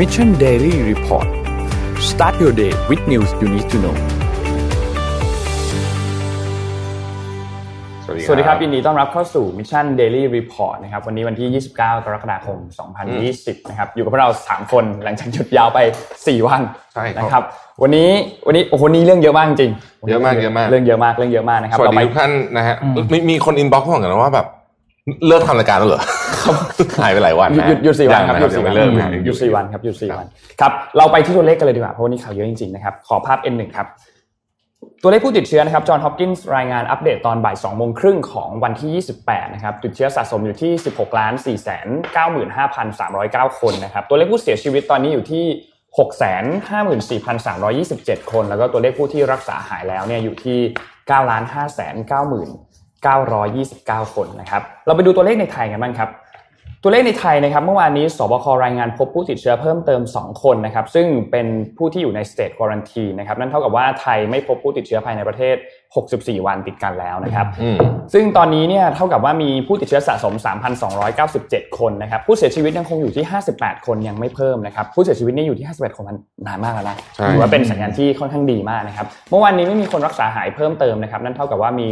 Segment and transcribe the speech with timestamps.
[0.00, 1.28] Mission Daily Report
[2.10, 3.96] start your day with news you need to know
[8.26, 12.58] สวัสดีครับยินดีต้อนรับเข้าสู่ Mission Daily Report นะครับวันนี้วันที่ 29 กรกฎาคม
[13.14, 15.78] 2020 นะครับอยู่กับพวกเรา 3 คนหลังจากหยุดยาวไป
[16.14, 16.60] 4 วัน
[16.94, 17.42] ใช่ครับนะครับ
[17.82, 18.08] วันนี้
[18.46, 19.72] วันนี้โอ้โหนี่เรื่องเยอะมากจริง
[20.08, 22.76] เยอะมากเยอะมากเรื่องเยอะมากเรื่องเยอะมากนะครับสวัสเราดีไปทุกท่านนะฮะ
[23.12, 24.46] มีมีคนอินบ็อกซ์มาเหมือนกันว่าแบบ
[25.26, 26.02] เลิกทำรายการแล้วเหรอ
[27.00, 30.26] หายไปหลายวันหยุดนะหยุดหยุดสี่วันครับยังหยุดยัสี่งวัไม่นเลิกนะหยุดสี่วันครับหยุดสี่วัน
[30.60, 33.86] ครับเราไปที่ตัวเลขกันเลยดีกว่าเพราะวันนี้ข่าวเยอะจริงๆนะครับขอภาพ N1 ครับ
[35.02, 41.48] ตัวเลขผู้ติดเชื้อนะครับจอห์นฮอปกินส์รายงานอัปเดตตอนบ่าย2โมงครึ่งของวันที่ 28 นะครับติดเชื้อสะสมอยู่ที่ 16ล้าน4 9
[42.56, 45.44] 5 3 0 9 คนนะครับตัวเลขผู้เสียชีวิตตอนนี้อยู่ที่
[47.86, 50.58] 654,327 คน แล้วก็ตัวเลขผู้ที่รักษาหายแล้วเนี่ยอยู่ที่
[50.94, 51.54] 9ล้าน5
[53.02, 56.10] 9,929 คนนะครับเราไปดูตัวเลขในไทยกันบ้างครับ
[56.82, 61.46] ตัวเลขในไทยนะครับเมื่อวานนี้สบครายงานพบผู้ติดเชื้อเพิ่มเติม 2 คนนะครับซึ่งเป็น
[61.76, 65.56] ผู้ที่อยู่ในสเตทควอรันทีนะครับนั่นเท่ากับว่าไทยไม่พบผู้ติดเชื้อภายในประเทศ
[66.00, 67.76] 64 วันติดกันแล้วนะครับอืม
[68.14, 70.34] ซึ่งตอนนี้เนี่ยเท่ากับว่ามีผู้ติดเชื้อสะสม
[71.06, 81.86] 3,297 คนนะครับผู้เสียชีวิตยังคงอยู่ที่ 58 คนยังไม่เพิ่มนะครับผู้เสียชีวิตนี่อยู่ที่ 58 คนมันนานมากแล้วนะใช่ถือว่าเป็นสัญญาณที่ค่อนข้างดีมากนะครับเมื่อวานนี้ไม่มีคนรักษาหายเพิ่มเติมนะครับนั่นเท่ากับว่ามี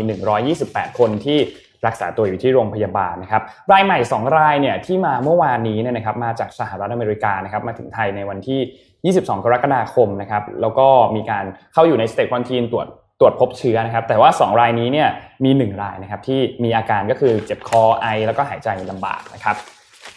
[0.46, 1.38] 128 คนที่
[1.86, 12.86] รักษาตัวอยู่ที่โรงพยาบาลนะครับรายใหม่ 2 รายเนี่ยที่มาเมื่อวานนี้เนี่ยนะครับมาจากสหรัฐอเมริกานะครับมาถึงไทยในวันที่ 22 กรกฎาคมนะครับแล้วก็มีการเข้าอยู่ในสเตจควอนตีนตรวจ
[13.20, 15.08] ตรวจพบเชื้อนะครับแต่ว่า 2 รายนี้เนี่ย
[15.44, 19.56] มี 1 รายนะครับที่มีอาการก็คือเจ็บคอไอ แล้วก็หายใจลำบากนะครับ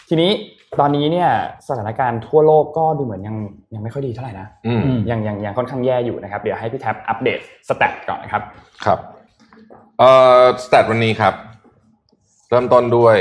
[0.09, 0.31] ทีนี้
[0.79, 1.29] ตอนนี้เนี่ย
[1.67, 3.35] สถานการณ์ทั่วโลกก็ดูเหมือนยัง
[3.73, 8.41] ยังไม่ค่อยดีเท่าไหร่นะอืมยังยังยังค่อนข้างแย่อยู่นะครับเดี๋ยวให้พี่แท็บอัปเดต stat ก่อนนะครับ
[8.85, 8.99] ครับ
[9.99, 10.09] เอ่
[10.41, 11.33] อ stat วันนี้ครับ
[12.51, 13.17] เริ่มต้นด้วย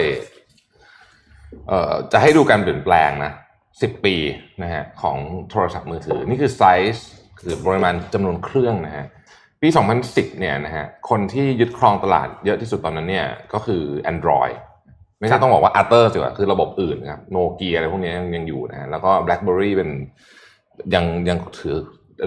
[1.68, 3.32] เอ่อจะให้ดูการเปลี่ยนแปลงนะ
[3.82, 4.16] สิบปี
[4.62, 5.16] นะฮะของ
[5.50, 6.62] โทรศัพท์มือถือ นี่คือไซ
[6.94, 7.06] ส์
[7.40, 9.06] คือปริมาณจำนวนเครื่องนะฮะ
[9.62, 9.68] ปี
[10.04, 13.82] 2010 เนี่ยนะฮะคนที่ยึดครองตลาดเยอะที่สุดตอนนั้นเนี่ยก็คือ
[14.12, 14.54] Android
[15.18, 19.90] ไม่ใช่ต้องบอกว่า a เตอร์สิว่าคือระบบอื่นนะครับโนเกียอะไรพวกนี้ยังยังอยู่นะฮะแล้วก็ BlackBerry เป็น
[20.94, 21.76] ยังยังถือ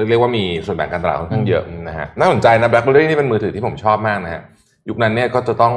[0.09, 4.41] เรียกว่ามีส่วนแบ่งการตลาดค่อนข้างเยอะนะฮะน่าสนใจนะ BlackBerry นี่เป็นมือถือที่ผมชอบมากนะฮะ
[4.89, 5.75] ยุคนั้นเนี่ยก็จะต้อง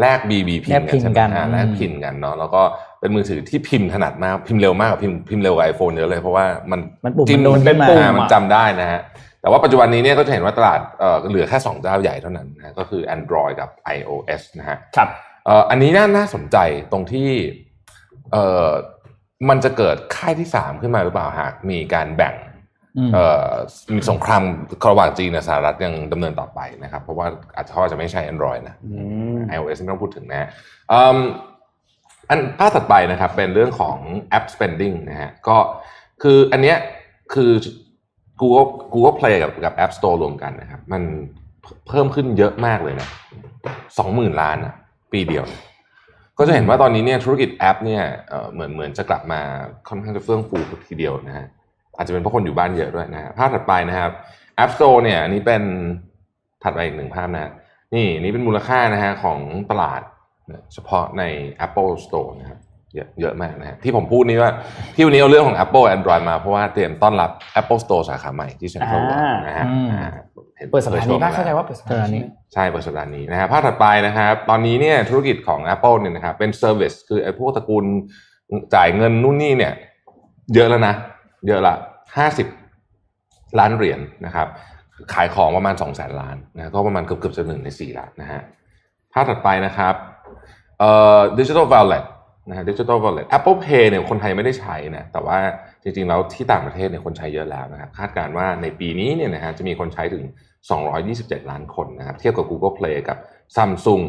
[0.00, 2.62] แลก BB พินแลกพินใช่ไหมกันอ่าแลกอืมพินกันเนาะแล้วก็
[3.00, 9.00] เป็นมือถือที่พิมพ์ถนัดมากพิมพ์เร็วมากกว่าพิมพ์พิมพ์เร็วกว่าไอโฟนเยอะเลยเพราะว่ามันมันปุ่มจิ้มันโดนเป็นขึ้นมาปุ่มมันจำได้นะฮะ
[9.40, 15.08] แต่ว่าปัจจุบันนี้เนี่ยก็จะเห็นว่าตลาดเอ่อเหลือแค่สองเจ้าใหญ่เท่านั้นนะก็คือ Android กับ iOS นะฮะครับ
[15.46, 16.56] เอ่ออันนี้น่าน่าสนใจ
[16.92, 17.28] ตรงที่
[18.32, 18.68] เอ่อ
[19.48, 22.51] มันจะเกิดค่ายที่สามขึ้นมาหรือเปล่าหากมีการแบ่งอื
[23.08, 23.50] มเอ่อ
[23.94, 24.42] มีสงคราม
[24.90, 27.26] ระหว่างจีนกับสหรัฐยังดำเนินต่อไปนะครับ เพราะว่า
[27.56, 28.90] อาจจะเขาอาจจะไม่ใช่ Android นะอื
[29.36, 30.48] ม iOS ไม่ต้องพูดถึงนะฮะ
[30.92, 31.18] อืม
[32.28, 33.96] อันภาพถัดไปนะครับ เป็นเรื่องของ
[34.36, 35.56] App Spending นะฮะก็
[36.22, 36.76] คืออันเนี้ย
[37.34, 37.50] คือ
[38.40, 41.02] Google Google Play กับกับ App Store รวมกันนะครับ มัน
[41.88, 43.08] เพิ่มขึ้นเยอะมากเลยนะ
[43.98, 44.74] สองหมื่นล้านอะ
[45.12, 45.44] ปีเดียว
[46.38, 49.40] ก็จะเห็นว่าตอนนี้เนี่ยธุรกิจแอปเนี่ยเอ่อเหมือนเหมือนจะกลับมา
[49.88, 51.46] ค่อนข้างจะเฟื่องฟูทีเดียวนะฮะ
[51.96, 54.10] อาจจะเป็นเพราะคนอยู่บ้านเยอะด้วยนะฮะภาพถัดไปนะครับ
[54.62, 55.62] App Store เนี่ยอันนี้เป็น
[56.62, 57.52] ถัดไปอีกหนึ่งภาพนะฮะ
[57.94, 59.38] นี่นี่เป็นมูลค่านะฮะของ
[59.70, 60.00] ตลาด
[60.74, 61.22] เฉพาะใน
[61.66, 62.58] Apple Store นะครับ
[62.94, 64.52] เยอะเยอะมากนะฮะที่ผมพูดนี่ว่า
[64.94, 67.30] ที่วันนี้เอาเรื่องของ Apple Android มาเพราะว่าเตรียมต้อนรับ
[67.60, 70.08] Apple Store สาขาใหม่ที่เซ็นทรัลอ่านะฮะอืมอ่า
[70.62, 72.22] เห็นเปิดสัปดาห์นี้ป่ะผยชมเข้าใจว่าเปิดสัปดาห์นี้
[72.54, 77.84] ใช่เปิดสัปดาห์นี้นะฮะภาพถัดไปนะครับตอนนี้เนี่ยธุรกิจของ Apple เนี่ยนะครับเป็น service คือไอ้พวกตระกูล
[78.74, 79.72] จ่ายเงินนู่นนี่เนี่ย
[80.54, 80.94] เยอะแล้วนะ
[81.46, 81.74] เยอะละ
[82.16, 82.46] ห้าสิบ
[83.58, 84.48] ล้านเหรียญนะครับ
[85.14, 88.40] ขายของประมาณสองแสนล้านนะก็ประมาณเกือบเกือบจะหนึ่งในสี่ละนะฮะ
[89.12, 89.94] ภาพถัดไปนะครับ
[90.78, 92.04] เอ่อ digital wallet
[92.48, 95.38] นะฮะ digital wallet Apple Pay เนี่ยคนไทยไม่ได้ใช้นะแต่ว่า
[95.82, 100.24] จริงๆแล้วที่ต่างประเทศเนี่ยคนใช้เยอะแล้วนะครับคาดการณ์ว่าในปีนี้เนี่ยนะฮะจะมีคนใช้ถึง
[100.88, 103.18] 227 ล้านคนนะครับเทียบกับ Google Play กับ
[103.56, 104.02] Samsung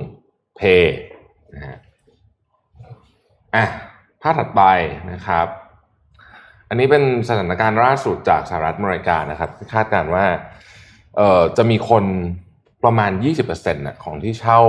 [0.59, 0.85] Pay
[1.55, 1.77] นะฮะ
[3.55, 3.65] อะ
[4.21, 4.61] ภาพถัดไป
[5.11, 5.47] นะครับ
[6.73, 10.25] อันนี้เป็นสถานการณ์ล่าสุดจากสหรัฐอเมริกานะครับ คาดการณ์ว่า
[11.17, 12.03] เอ่อจะมีคน
[12.83, 13.11] ประมาณ
[13.43, 14.59] 20%นะของที่เช่า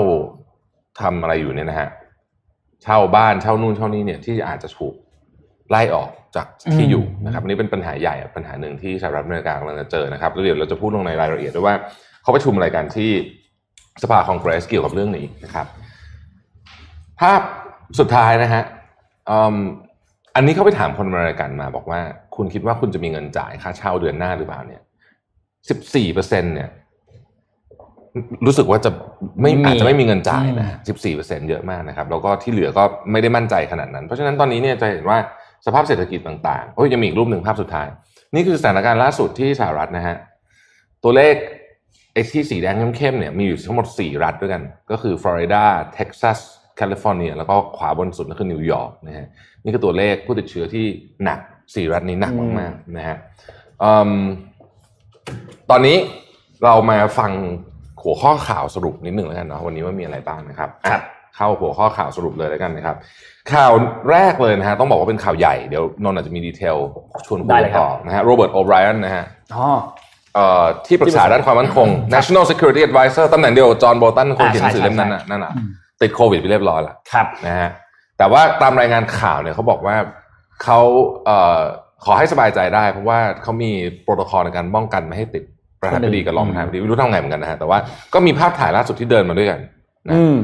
[1.01, 1.89] ทำอะไรอยู่เนี่ยนะฮะ
[2.83, 4.95] เช่าบ้านเช่านู่นเช่านี่เนี่ยที่อาจจะถูก
[5.71, 11.75] ไล่ออกจากที่อยู่นะครับอันนี้เป็นปัญหาใหญ่ปัญหาหนึ่งที่สหรัฐอเมริกากำลังจะเจอนะครับแล้วเดี๋ยวเราจะพูดลงในรายละเอียดด้วยว่า
[12.23, 13.11] เขาประชุมอะไรกันที่
[14.03, 15.67] สภาคองเกรสเกี่ยวกับเรื่องนี้นะครับ
[17.21, 17.41] ภาพ
[17.99, 18.63] สุดท้ายนะฮะ
[20.35, 22.01] อืมอันนี้เขาไปถามคนอเมริกันมาบอกว่า
[22.37, 24.83] คุณคิดว่าคุณจะมีเงินจ่ายค่าเช่าเดือนหน้าหรือเปล่าเนี่ย
[25.69, 26.69] สิบสี่เปอร์เซ็นเนี่ย
[28.47, 28.91] รู้สึกว่าจะ
[29.41, 35.19] ไม่ไม่มีอาจจะไม่มีเงินจ่ายอืมนะสิบสี่เปอร์เซ็นเยอะมากนะครับ แล้วก็ที่เหลือก็ไม่ได้มั่นใจขนาดนั้น เพราะฉะนั้นตอนนี้เนี่ยจะเห็นว่า
[35.67, 37.89] สภาพเศรษฐกิจต่างๆโอ้ยยังมีอีกรูปหนึ่งภาพสุดท้าย
[38.35, 40.17] นี่คือสถานการณ์ล่าสุดที่สหรัฐนะฮะ
[41.03, 41.35] ตัวเลข
[42.13, 45.65] ไอ้ที่สีแดงเข้มๆเนี่ยมีอยู่ทั้งหมด 4 รัฐด้วยกัน ก็คือฟลอริดา
[45.95, 46.39] เท็กซัส
[46.77, 49.27] แคลิฟอร์เนียแล้วก็ขวาบนสุดก็คือนิวยอร์กนะฮะ
[49.65, 50.85] นี่คือตัวเลขผู้ติดเชื้อที่
[51.25, 53.17] หนัก4รัฐนี้หนักมากๆนะฮะ
[53.83, 54.13] อืม
[55.71, 55.97] ตอนนี้
[56.65, 57.33] เรามาฟัง
[58.03, 60.99] หัวข้อข่าวสรุปนิดหนึ่งแล้วกันเนาะวันนี้ว่ามีอะไรบ้างนะครับอะ
[61.37, 62.97] เข้าหัวข้อข่าวสรุปเลยแล้วกันนะครับ
[63.53, 63.73] ข่าว
[64.11, 66.77] แรกเลยนะฮะต้องบอกว่าเป็นข่าวใหญ่เดี๋ยวนนท์อาจจะมี detail
[67.27, 69.25] ชวนคุยได้เลยครับต่อนะฮะโรเบิร์ตโอไบรอันนะฮะ
[69.55, 69.69] อ๋อ
[70.35, 75.53] เอ่อที่ปรึกษาด้านความมั่นคง National Security Advisor ตำแหน่งเดียวกับจอห์นโบลตันคนเขียนหนังสือใช่เล่มนั้นใช่น่ะนั่นน่ะ
[76.05, 77.71] ติดโควิดไปเรียบร้อยแล้วครับนะฮะ
[78.19, 79.97] แต่ว่าตามรายงานข่าวเนี่ยเขาบอกว่า
[80.63, 80.79] เขา
[81.25, 81.61] เอ่อ
[82.05, 83.71] ขอให้สบายใจได้ เพราะว่าเขามี
[84.03, 85.45] โปรโตคอลในการป้องกันไม่ให้ติด
[85.81, 87.79] ประธานาธิบดีกับรองประธานาธิบดีไม่รู้ทำไงเหมือนกันนะฮะแต่ว่า
[88.15, 89.61] ก็มีภาพถ่ายล่าสุดที่เดินมาด้วยกัน
[90.09, 90.37] นะอืม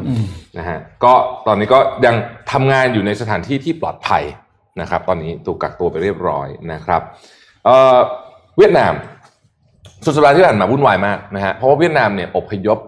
[0.58, 1.12] นะฮะก็
[1.46, 2.14] ตอนนี้ก็ยัง
[2.52, 4.22] ทำงานอยู่ในสถานที่ที่ปลอดภัย
[4.80, 7.02] นะครับ ตอนนี้ถูกกักตัวไปเรียบร้อยนะครับ
[7.64, 7.98] เอ่อ
[8.58, 8.92] เวียดนาม
[10.04, 12.78] สุดสัปดาห์ที่ผ่านมาวุ่นวายมากนะฮะเพราะว่าเวียดนามเนี่ยอพยพ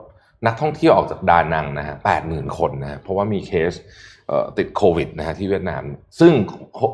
[0.47, 3.73] นักท่องเที่ยวออกจากดานังนะฮะแปดหมื่นคนนะฮะเพราะว่ามีเคส
[4.29, 5.83] เอ่อติดโควิดนะฮะที่เวียดนาม
[6.21, 6.33] ซึ่ง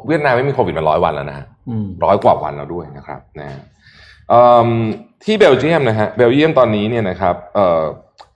[0.09, 3.61] เวียดนามไม่มีโควิดมาร้อยวันแล้วนะฮะอืมร้อยกว่าวันแล้วด้วยนะครับนะฮะ
[4.29, 4.69] เอิ่ม
[5.25, 7.83] ที่เบลเยียมนะฮะเบลเยียมตอนนี้เนี่ยนะครับเอ่อ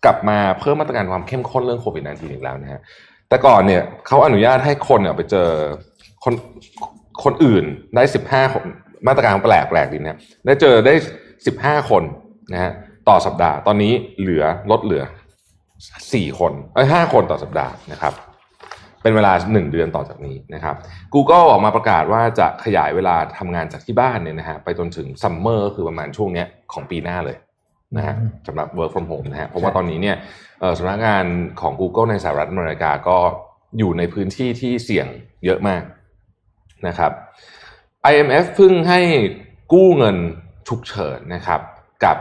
[0.05, 2.81] กลับมาเพิ่มมาตรการความเข้มข้นเรื่องโควิด -19 อีกแล้วนะฮะ
[3.29, 5.49] แต่ก่อนเนี่ยเขาอนุญาตให้คนเนี่ยไปเจอ
[6.25, 6.35] คน
[7.25, 8.65] คนอื่นได้สิบห้าคน
[9.06, 10.94] มาตรการแปลกแปลกดีนะได้เจอได้
[11.47, 12.03] สิบห้าคน
[12.53, 12.73] นะฮะ
[13.08, 15.04] ต่อสัปดาห์ ตอนนี้เหลือลดเหลือ
[16.12, 18.14] สี่คนเอ้ยห้าคนต่อสัปดาห์นะครับ
[19.02, 20.76] เป็นเวลา 1 เดือนต่อจากนี้นะครับ
[21.14, 27.37] Google ออกมาประกาศว่าจะขยายเวลาทำงานจากที่บ้านเนี่ยนะฮะไปจนถึง summer คือประมาณช่วงเนี้ยของปีหน้าเลย
[27.96, 28.14] นะฮะ
[28.46, 30.16] สำหรับ work from home นะฮะเพราะว่าตอนนี้เนี่ย
[30.60, 31.25] เอ่อสำนักงาน
[31.60, 33.19] ของ Google ในสหรัฐอเมริกาก็
[33.78, 35.06] อยู่ในพื้นที่ที่เสี่ยง
[35.44, 35.82] เยอะมาก
[36.87, 37.12] นะครับ
[38.10, 39.00] IMF เพิ่งให้
[39.72, 40.16] กู้เงิน
[40.69, 41.60] ฉุกเฉินนะครับ
[42.05, 42.16] กับ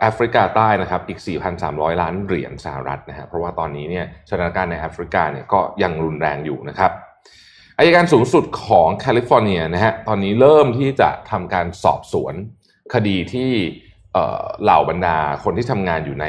[0.00, 1.20] แอฟริกาใต้นะครับอีก
[1.60, 6.90] 4,300 ล้านเหรียญสหรัฐนะฮะเพราะว่าตอนนี้เนี่ยสถานการณ์ในแอฟริกาเนี่ยก็ยังรุนแรงอยู่นะครับ
[7.78, 12.34] อายการสูงสุดของแคลิฟอร์เนียนะฮะตอนนี้เริ่มที่จะทำการสอบสวน
[12.94, 13.50] คดีที่
[14.62, 16.26] เหล่าบรรดาคนที่ทำงานอยู่ใน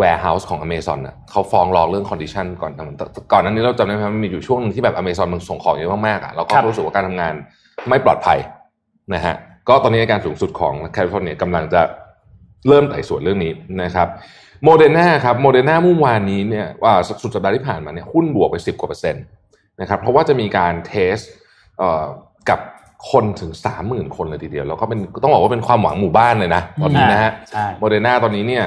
[0.00, 2.72] warehouse ของ Amazon น่ะเขาฟ้องร้องเรื่อง condition ก่อน
[3.32, 7.34] ก่อนนั้นนี้เราจำได้ไหมมันมีอยู่ช่วงหนึงที่แบบ Amazon มันส่งของเยอะมากๆอะแล้วก็รู้สึกว่าการทำงาน
[7.88, 8.38] ไม่ปลอดภัย
[9.14, 9.34] นะฮะ
[9.68, 11.82] ก็ตอนนี้อัยการสูงสุดของแคลิฟอร์เนียกำลังจะ
[12.68, 14.08] เริ่มไต่สวนเรื่องนี้นะครับ
[14.64, 16.92] โมเดอร์นาครับโมเดอร์นาเมื่อวานนี้เนี่ยว่า
[17.22, 19.24] สุดสัปดาห์ที่ผ่านมาเนี่ยหุ้นบวกไป 10 กว่าเปอร์เซ็นต์
[19.80, 21.16] นะครับเพราะว่าจะมีการ test
[21.78, 22.04] เอ่อ
[22.50, 22.60] กับ
[23.10, 23.52] คนถึง
[23.84, 28.64] 30,000 คนเลยทีเดียว แล้วก็เป็นต้องบอกว่าเป็นความหวังหมู่บ้านเลยนะตอนนี้นะฮะใช่โมเดอร์นาตอนนี้เนี่ย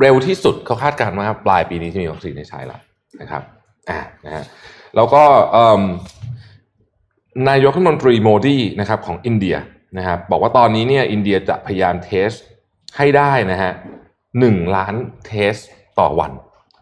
[0.00, 2.80] เร็วที่สุดเขาคาดการณ์ว่าปลายปีนี้จะมีวัคซีนให้ใช้แล้ว
[3.20, 3.42] นะครับ
[3.90, 4.44] อ่านะฮะ
[4.96, 5.22] แล้วก็
[5.52, 5.82] เอิ่ม
[7.48, 9.56] นายกรัฐมนตรีโมดีนะครับของอินเดีย
[9.98, 12.30] นะครับบอกว่าตอนนี้เนี่ยอินเดียจะพยายาม test
[12.96, 13.72] ให้ได้นะฮะ
[14.40, 14.94] หนึ่งล้าน
[15.26, 15.54] test
[15.98, 16.32] ต่อวัน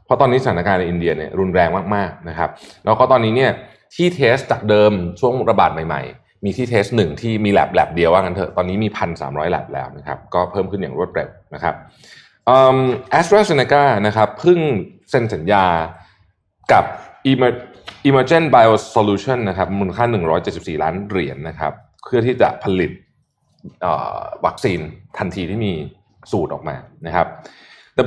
[0.05, 2.51] เพราะตอนนี้สถานการณ์ในอินเดียเนี่ยรุนแรงมากๆนะครับ
[2.85, 3.53] แล้วก็ตอนนี้เนี่ย
[3.95, 11.75] ที่ test จากเดิมช่วงระบาดใหม่ๆ มีที่ test หนึ่งที่มี lab lab เดียวว่างั้นเถอะตอนนี้มีพันสามร้อยแลบแล้วนะครับ ก็เพิ่มขึ้นอย่างรวดเร็วนะครับ
[13.11, 14.59] แอสตราเซเนกานะครับเพิ่ง
[15.11, 15.65] เซ็นสัญญา
[16.73, 16.85] กับ
[18.09, 20.05] Emergent Biosolution นะครับมูลค่า
[20.45, 21.73] 174 ล้านเหรียญนะครับ
[22.05, 22.91] เพื่อที่จะผลิต
[24.47, 24.81] วัคซีน
[25.19, 25.75] ทันทีที่มี
[26.33, 27.27] สูตรออกมานะครับ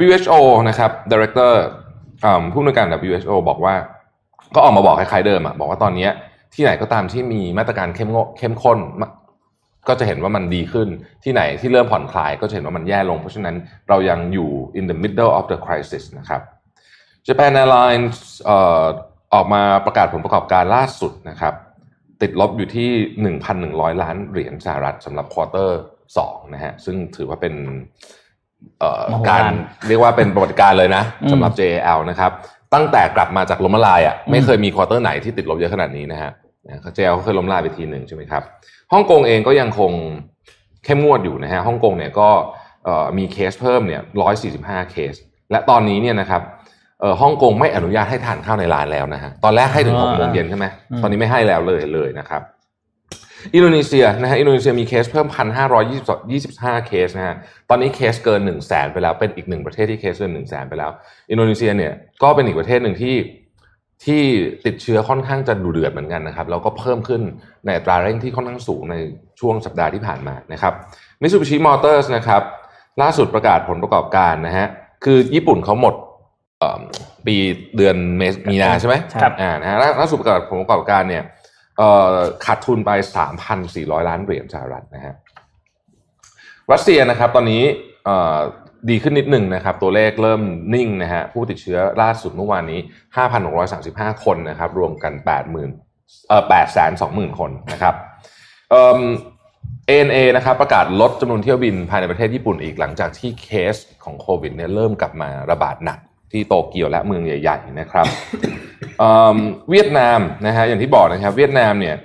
[0.07, 0.33] WHO
[0.69, 1.53] นะครับ Director
[2.53, 3.75] ผู้อำนวยการ WHO บอกว่า
[4.55, 6.09] ก็ออกมาบอกคล้ายๆเดิมอะบอกว่าตอนนี้
[6.53, 8.79] ที่ไหนก็ตามที่มีมาตรการเข้มงเข้มข้น
[9.87, 10.87] ก็จะเห็นว่ามันดีขึ้น
[11.23, 13.55] ที่ไหนที่เริ่มผ่อนคลายก็จะเห็นว่ามันแย่ลง เพราะฉะนั้น
[13.89, 16.41] เรายังอยู่ in the middle of the crisis นะครับ
[17.27, 18.17] Japan Airlines
[18.49, 18.51] อ
[18.81, 18.83] อ
[19.33, 21.53] ออกมาประกาศผลประกอบการล่าสุดนะครับ
[22.21, 22.89] ติดลบอยู่ที่
[23.45, 25.79] 1,100 ล้านเหรียญสหรัฐสำหรับควอเตอร์
[26.17, 27.53] สองนะฮะซึ่งถือว่าเป็น
[28.79, 29.43] เอ่อมโหฬารการ
[29.87, 32.31] เรียกว่าเป็นประวัติการณ์เลยนะอืมสำหรับ JAL นะครับ
[32.73, 36.31] ตั้งแต่กลับมาจากล้มละลายอะไม่เคยมีควอเตอร์ไหนที่ติดลบเยอะขนาดนี้นะฮะ
[36.67, 38.43] นะ JAL เขาเคยล้มละลายไปทีหนึ่งใช่ไหมครับ
[38.93, 39.91] ฮ่องกงเองก็ยังคง
[40.85, 42.29] เข้มงวดอยู่นะฮะฮ่องกงเนี่ยก็
[42.85, 44.01] เอ่อมีเคสเพิ่มเนี่ย
[44.43, 45.13] 145เคส
[45.51, 46.41] และตอนนี้เนี่ยนะครับ
[47.01, 52.41] เอ่อฮ่องกงไม่อนุญาตให้ทานข้าวในร้านแล้วนะฮะตอนแรกให้ถึงอ่าหกโมงเย็นใช่ไหมอืมตอนนี้ไม่ให้แล้วเลยเลยนะครับ
[53.55, 55.27] อินโดนีเซียนะฮะอินโดนีเซียมีเคสเพิ่ม
[56.07, 57.35] 1,525 เคสนะฮะ
[57.69, 60.91] ตอนนี้เคสเกิน 1 0 0 0 0แสนไปแล้วเป็นอีกหนึ่งประเทศที่เคสเกิน1 0 0 0 0แสนไปแล้ว
[61.31, 63.15] อินโดนีเซียเนี่ยก็เป็นอีกประเทศหนึ่งที่
[64.05, 64.23] ที่
[64.65, 67.21] ติดเชื้อค่อนข้างจะดุเดือดเหมือนกันนะครับแล้วก็เพิ่มขึ้น
[67.65, 68.95] ในอัตราเร่งที่ค่อนข้างสูงใน
[69.39, 70.73] ช่วงสัปดาห์ที่ผ่านมานะครับ
[71.21, 72.41] มิ t ซูบิชิมอเตอร์สนะครับ
[73.01, 74.67] ล่าสุดประกาศผลประกอบการนะฮะ
[75.03, 75.95] คือญี่ปุ่นเขาหมด
[76.59, 76.81] เอ่อ
[77.25, 77.35] ปี
[77.77, 81.42] เดือนเมษมีนาใช่ไหมครับอ่านะฮะล่าล่าสุดประกาศผลประกอบการเนี่ยเอ่อ
[82.45, 82.91] ขาดทุนไป
[83.49, 85.13] 3,400 ล้านเหรียญสหรัฐนะฮะ
[86.71, 87.63] รัสเซียนะครับตอนนี้
[88.89, 90.41] ดีขึ้นนิดหนึ่งนะครับ ตัวเลขเริ่ม
[90.73, 92.79] นิ่งนะฮะผู้ติดเชื้อล่าสุดเมื่อวานนี้
[93.51, 95.13] 5,635 คนนะครับ รวมกัน
[95.71, 96.43] 80,000เอ่อ
[96.91, 97.95] 820,000 คนนะครับ
[98.69, 99.01] เอ่อ
[99.89, 105.99] ANA นะครับประกาศลดจำนวนเที่ยวบินภายในประเทศญี่ปุ่นอีกหลังจากที่เคสของโควิดเนี่ยเริ่มกลับมาระบาดหนัก
[106.33, 108.07] ที่โตเกียวและเมืองใหญ่ ๆ นะครับ
[109.69, 111.95] เวียดนามนะฮะอย่างที่บอกนะครับ เวียดนามเนี่ย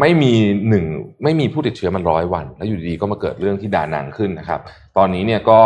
[0.00, 0.32] ไม่มี
[0.68, 0.84] หนึ่ง
[1.24, 4.60] ไม่มีผู้ติดเชื้อมันร้อยวัน แล้วอยู่ดีๆก็มาเกิดเรื่องที่ดานังขึ้นนะครับ
[4.96, 5.60] ตอนนี้เนี่ยก็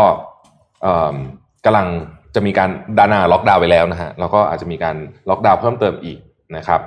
[1.64, 1.86] กำลัง
[2.34, 4.96] จะมีการดานาล็อกดาวน์ไปแล้วนะฮะแล้วก็อาจจะมีการ
[5.28, 6.18] ล็อกดาวน์เพิ่มเติมอีก
[6.56, 6.80] นะครับ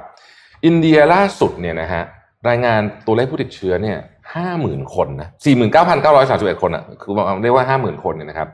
[0.66, 2.04] อินเดียล่าสุดเนี่ยนะฮะ
[2.50, 3.98] รายงานตัวเลขผู้ติดเชื้อเนี่ย
[4.36, 8.48] ห้าหมื่นคนนะสี่หมื่นเก้าพันเก้าร้อยสามสิบเอ็ดคนอะคือเรียกว่าห้าหมื่นคนเนี่ยนะครับ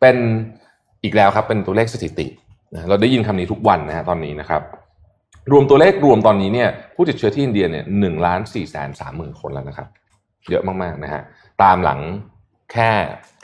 [0.00, 0.16] เป็น
[1.04, 2.26] อีกแล้วครับเป็นตัวเลขสถิติ
[2.72, 4.62] นะเราได้ยินคำนี้ทุกวันนะฮะตอนนี้นะครับ
[5.52, 9.88] รวมตัวเลขรวมตอนนี้เนี่ยผู้ติดเชื้อที่อินเดียเนี่ยหนึ่งล้านสี่แสนสามหมื่นคนแล้วนะครับ
[10.50, 11.22] เยอะมากๆนะฮะ
[11.62, 12.00] ตามหลัง
[12.72, 12.90] แค่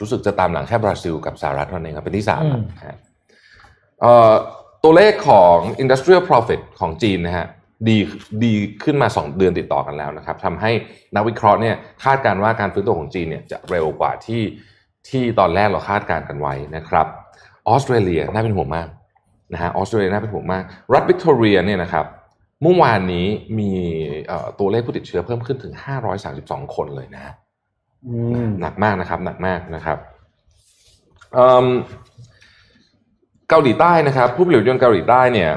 [0.01, 2.95] รู้สึกจะตามหลังแค่บราซิลกับสหรัฐเท่านั้นเองครับเป็นที่สามแล้วนะฮะ
[4.01, 4.33] เอ่อ
[4.83, 7.45] ตัวเลขของ industrial profit ของจีนนะฮะ
[7.87, 7.97] ดี
[8.43, 8.53] ดี
[8.83, 10.71] ขึ้นมา 2 เดือนติดต่อกันแล้วนะครับทำให้
[11.15, 14.41] นักวิเคราะห์เนี่ยคาดการณ์ว่าการฟื้นตัวของจีนเนี่ยจะเร็วกว่าที่
[15.09, 17.07] ที่ตอนแรกเราคาดการณ์กันไว้นะครับ
[17.69, 18.87] ออสเตรเลียน่าเป็นห่วงมาก
[19.53, 20.63] นะฮะออสเตรเลียน่าเป็นห่วงมาก
[20.93, 22.05] รัฐวิกตอเรียเนี่ยนะครับ
[22.61, 23.25] เมื่อวานนี้
[23.59, 23.71] มี
[24.27, 25.73] เอ่อตัวเลขผู้ติดเชื้อเพิ่มขึ้นถึง
[26.23, 27.33] 532 คนเลยนะฮะ
[28.07, 28.15] อื
[28.45, 29.97] มหนักมากนะครับ หนักมากนะครับ
[31.33, 31.65] เอิ่ม
[33.49, 35.51] เกาหลีใต้นะครับ ผู้ผลิตรถยนต์เกาหลีใต้เนี่ย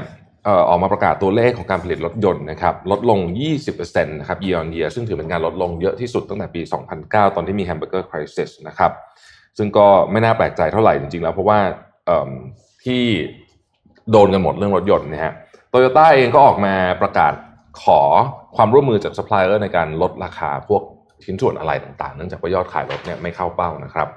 [0.45, 3.19] เอ่อออกมาประกาศตัวเลขของการผลิตรถยนต์นะครับ ลดลง
[3.65, 6.61] 20%นะครับ year on year ซึ่งถือเป็นการลดลงเยอะที่สุดตั้งแต่ปี
[6.97, 8.91] 2009 ตอนที่มี hamburger crisis นะครับ
[9.57, 11.94] ซึ่งก็ไม่น่าแปลกใจเท่าไหร่จริงๆแล้วเพราะว่าเอิ่ม
[12.85, 13.03] ที่
[14.11, 15.33] โดนกันหมดเรื่องรถยนต์นะฮะ
[15.69, 17.33] โตโยต้าเองก็ออกมาประกาศ
[17.83, 17.99] ขอ
[18.55, 20.81] ความร่วมมือจากซัพพลายเออร์ในการลดราคาพวก
[21.25, 24.07] ชิ้นส่วนอะไรต่างๆ เนื่องจากว่ายอดขายรถเนี่ยไม่เข้าเป้านะครับ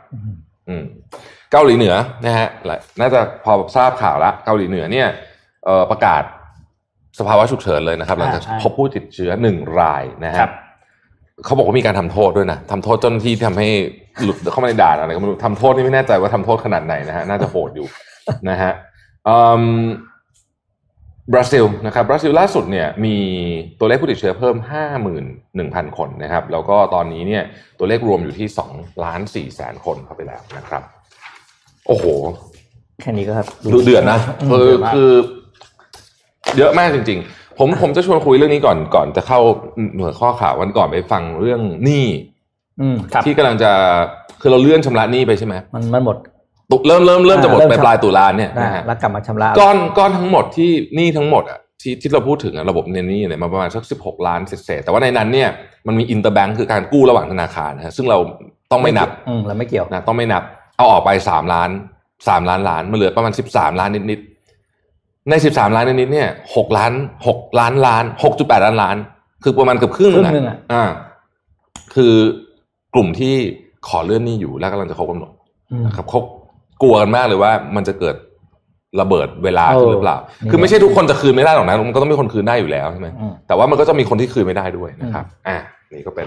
[0.68, 0.84] อืม
[1.52, 1.94] เกาหลีเหนือ
[2.26, 5.08] นะฮะหลายน่าจะพอทราบข่าวแล้วเกาหลีเหนือเนี่ย
[5.64, 6.22] เอ่อประกาศ
[7.18, 10.52] สภาวะฉุกเฉินเลยนะครับหลังจากอ่าใช่พบผู้ติดเชื้อหนึ่งรายนะฮะครับ
[11.44, 13.68] เขาบอกว่ามีการทำโทษด้วยนะทำโทษเจ้าหน้าที่ที่ทำให้
[14.22, 17.86] หลุดเข้ามาในด่านอะไรก็ไม่รู้ทำโทษนี่ไม่แน่ใจว่าทำโทษขนาดไหนนะฮะน่าจะโหดอยู่
[18.48, 18.72] นะฮะ
[19.28, 19.64] อืม
[21.32, 23.16] บราซิลนะครับบราซิลล่าสุดเนี่ยมี
[23.78, 24.56] ตัวเลขผู้ติดเชื้อเพิ่ม
[25.26, 27.42] 51,000 คนนะครับ แล้วก็ตอนนี้เนี่ย
[27.78, 30.82] ตัวเลขรวมอยู่ที่2ล้าน4แสนคนเข้าไปแล้วนะครับ
[31.86, 32.04] โอ้โห
[33.00, 35.12] แค่นี้ก็ครับดูเดือดนะอืมคือเดือดมากคือ
[36.58, 39.40] เยอะมากจริง ๆ ผมผมจะชวนคุยเรื่องนี้ก่อนก่อนจะเข้า
[39.96, 42.06] หน่วยข้อข่าววันก่อนไปฟังเรื่องหนี้
[42.80, 43.70] อืมครับที่กำลังจะ
[44.40, 46.16] คือเราเลื่อนชำระหนี้ไปใช่ไหมมันมันหมด
[46.70, 55.48] ตุเริ่มเริ่มเริ่มจะหมดอ่าเริ่ไปมปลายตุลาเนี่ยนะนะฮะแล้วกลับมาชำระก้อนก้อนทั้งหมดที่หนี้ทั้งหมดอะที่ที่เราพูดถึงอะระบบเนยหนี้เนี่ยมาประมาณสักสิบหกล้านเศษๆแต่ว่าในนั้นเนี่ย
[55.86, 58.18] มันมีอินเตอร์แบงค์คือการกู้ระหว่างธนาคารนะฮะซึ่งเรา
[58.72, 60.42] ต้องไม่นับอืมแล้วไม่เกี่ยวนะต้องไม่นับ
[60.76, 61.70] เอาออกไปสามล้าน
[62.28, 64.37] สามล้านล้านมันเหลือประมาณสิบสามล้านนิดๆ
[65.30, 66.92] ในสิบสามล้านนิดๆเนี่ยหกล้าน
[67.26, 68.96] หกล้านล้านหกจุดแปดล้านล้าน
[69.42, 70.84] คือประมาณเกือบครึ่งครึ่งหนึ่งอะอ่า
[71.94, 72.14] คือ
[72.94, 73.34] กลุ่มที่
[73.88, 75.30] ขอเลื่อนหนี้อยู่และกำลังจะครบกำหนด
[75.72, 76.20] อืมนะครับเขา
[76.82, 78.16] กลัวกันมากเลยว่ามันจะเกิด
[79.00, 85.56] ระเบิดเวลาขึ้นหรือเปล่าเออคือไม่ใช่ทุกคนจะคืนไม่ได้หรอกนะ มันก็ต้องมีคนคืนได้อยู่แล้วใช่ไหมอืมแต่ว่ามันก็จะมีคนที่คืนไม่ได้ด้วยนะครับ อะ
[85.92, 86.26] นี่ก็เป็น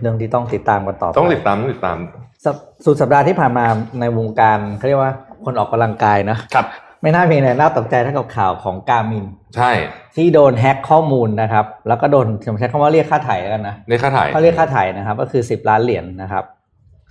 [0.00, 1.96] เรื่องที่ต้องติดตามกันต่อไปต้องติดตามต้องติดตาม
[2.44, 3.66] สัปสุดสัปดาห์ที่ผ่านมา
[4.00, 5.12] ในวงการเขาเรียกว่า
[5.44, 6.66] คนออกกำลังกายนะครับ
[7.02, 9.24] ไม่น่ามีอะไรน่าตกใจเท่ากับข่าวของการมิน
[9.56, 9.70] ใช่
[10.16, 16.44] ที่โดนแฮ็กข้อมูลนะครับ แล้วก็โดนผมใช้คำว่าเรียกค่าไถ่แล้วกันนะในค่าถ่ายเขาเรียกค่าไถ่นะครับ ก็คือสิบล้านเหรียญนะครับ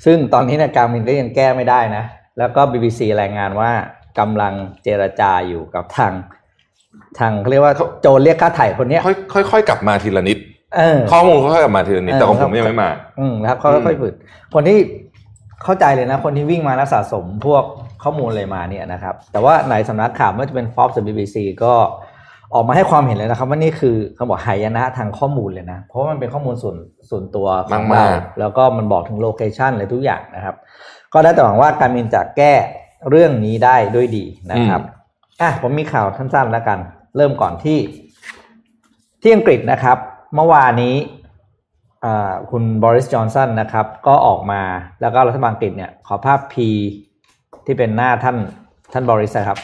[0.05, 2.03] ซึ่งตอนนี้เนี่ยการมินก็ยังแก้ไม่ได้นะ
[2.39, 3.72] แล้วก็ BBC รายงานว่า
[4.19, 4.53] กำลัง
[4.84, 6.13] เจรจาอยู่กับทาง
[7.19, 10.38] ทางเขาเรียกว่าโจรเรียกค่าไถ่คนเนี้ยค่อยค่อยค่อยกลับมาทีละนิด
[10.77, 14.13] เออข้อมูลค่อยๆกลับมาทีละนิดเออแต่ของผมยังไม่มา อืมนะครับเขาอืมค่อยๆฝึก
[14.53, 14.77] คนที่
[15.63, 17.63] เข้าใจเลยนะ คนที่วิ่งมาแล้วสะสมพวก
[18.03, 21.74] ข้อมูลอะไรมาเนี่ยนะครับ แต่ว่าในสำนักข่าวไม่ว่าจะเป็น Forbes หรือ BBC ก็
[22.53, 26.77] ออกมาให้ความเห็นเลยนะครับ ว่านี่คือเขาบอกหายนะทางข้อมูลเลยนะ เพราะว่ามันเป็นข้อมูลส่วน
[27.10, 30.56] ส่วนตัวของเรามากแล้วก็มันบอกถึงโลเคชันอะไรทุกอย่างนะครับ
[31.13, 32.53] ก็ได้แต่หวังว่าการมินจะแก้
[33.10, 34.82] เรื่องนี้ได้ด้วยดีนะครับ
[35.41, 36.79] อะผมมีข่าวสั้นๆแล้วกัน
[37.18, 37.77] เริ่มก่อนที่
[39.22, 39.98] ที่อังกฤษนะครับ
[40.36, 40.96] เมื่อวานนี้
[42.06, 44.62] อ่าคุณบริสจอนสันนะครับ ก็ออกมา
[45.01, 46.56] แล้วก็รัฐบาลอังกฤษเนี่ย ขอภาพ P
[47.69, 48.38] ที่เป็นหน้าท่าน
[48.93, 49.59] ท่านบริสนะครับ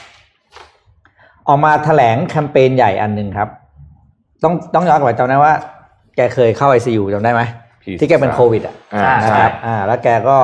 [1.47, 3.49] ออกมาแถลงแคมเปญใหญ่อันหนึ่งครับ
[4.43, 5.53] ต้องต้องย้อนกลับไปจำได้ว่า
[6.15, 7.41] แกเคยเข้า ICU จำได้ไหม
[7.83, 10.37] P ที่แกเป็นโควิด อะอ่านะใช่ครับ อ่า แล้วแกก็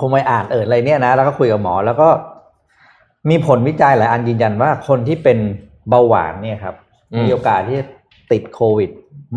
[0.00, 2.08] คงไปอ่านเอิดอะไรเนี่ยนะ แล้วก็คุยกับหมอ แล้วก็
[3.30, 5.38] มีผลวิจัยหลายอันยืนยันว่าคนที่เป็น
[5.88, 6.74] เบาหวานเนี่ยครับ
[7.12, 7.84] อืมมีโอกาสที่จะ
[8.32, 8.90] ติดโควิด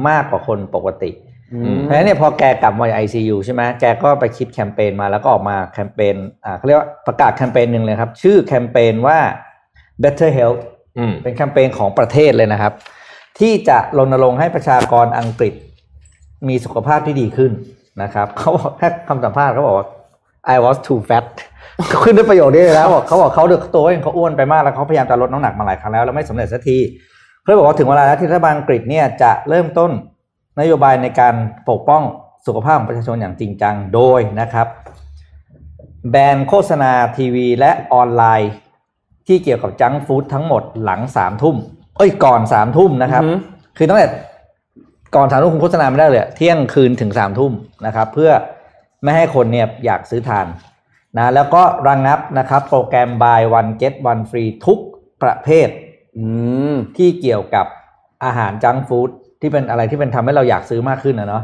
[0.08, 1.29] มากกว่าคนปกติอืม
[1.84, 6.16] เพราะฉะนั้นเนี่ยพอแกกลับมาจาก ICU ใช่ไหมแกก็ไปคิดแคมเปญมาแล้วก็ออกมาแคมเปญ
[6.46, 9.18] อ่าเขาเรียกว่าประกาศแคมเปญหนึ่งเลยครับ ชื่อแคมเปญว่า
[10.04, 10.62] Better Health
[10.98, 12.74] อืมเป็นแคมเปญของประเทศเลยนะครับ
[13.40, 15.54] ที่จะรณรงค์ให้ประชากรอังกฤษ
[16.48, 17.52] มีสุขภาพที่ดีขึ้น
[18.02, 19.88] นะครับเขาบอกแค่คำสัมภาษณ์เขาบอกว่า
[20.56, 21.26] I was too fat
[21.90, 26.78] เขาขึ้นด้วยประโยคนี้เลยนะบอกเขาบอกเขาเด็กตัวเองเขาอ้วนไปมากแล้วเขาพยายามจะลดน้ำหนักมาหลายครั้งแล้วแล้วไม่สำเร็จสักที
[27.40, 29.92] เขาเลยบอกว่าถึงเวลาแล้วที่รัฐบาลอังกฤษเนี่ยจะเริ่มต้น
[30.60, 31.36] นโยบายในการ
[31.70, 32.04] ปกป้อง
[32.46, 34.68] สุขภาพของประชาชนอย่างจริงจังโดยนะครับ
[36.10, 38.52] แบนโฆษณาทีวีและออนไลน์
[39.28, 41.56] ที่เกี่ยวกับจังก์ฟู้ดทั้งหมดหลังสามทุ่ม
[41.98, 43.36] เอ้ยก่อนสามทุ่มนะครับอือฮึ
[43.78, 44.08] คือตั้งแต่
[45.16, 47.52] ก่อนสามทุ่มคุณโฆษณาไม่ได้เลย เที่ยงคืนถึงสามทุ่ม
[47.86, 48.32] นะครับ เพื่อ
[49.04, 50.46] ไม่ให้คนเนี่ยอยากซื้อทาน
[51.18, 54.80] นะแล้วก็ระงงับนะครับโปรแกรม buy one get one free ทุก
[55.24, 55.70] ประเภท
[56.18, 56.24] อื
[56.74, 57.66] มที่เกี่ยวกับ
[58.24, 59.10] อาหารจังก์ฟู้ด
[59.42, 61.44] ที่เป็นอะไรที่เป็นทำให้เราอยากซื้อมากขึ้นนะเนาะ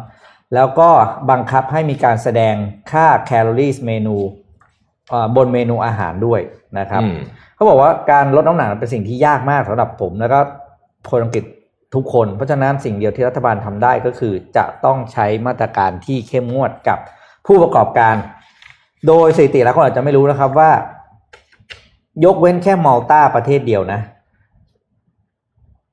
[0.55, 0.89] แล้วก็
[1.31, 2.55] บังคับให้มีการแสดง
[2.91, 4.15] ค่าแคลอรี่เมนู
[5.09, 6.41] เอ่อบนเมนูอาหารด้วย
[6.79, 7.17] นะครับอืม
[7.55, 10.39] เขาบอกว่าการลดน้ำหนักเป็นสิ่งที่ยากมากสำหรับผมแล้วก็
[11.09, 11.45] คนอังกฤษ
[11.95, 16.99] ทุกคน เพราะฉะนั้นสิ่งเดียวที่รัฐบาลทำได้ก็คือจะต้องใช้มาตรการที่เข้มงวดกับ
[17.45, 18.15] ผู้ประกอบการ
[19.07, 20.71] โดยสถิติแล้วคนอาจจะไม่รู้นะครับว่า
[22.25, 23.99] ยกเว้นแค่มัลตาประเทศเดียวนะ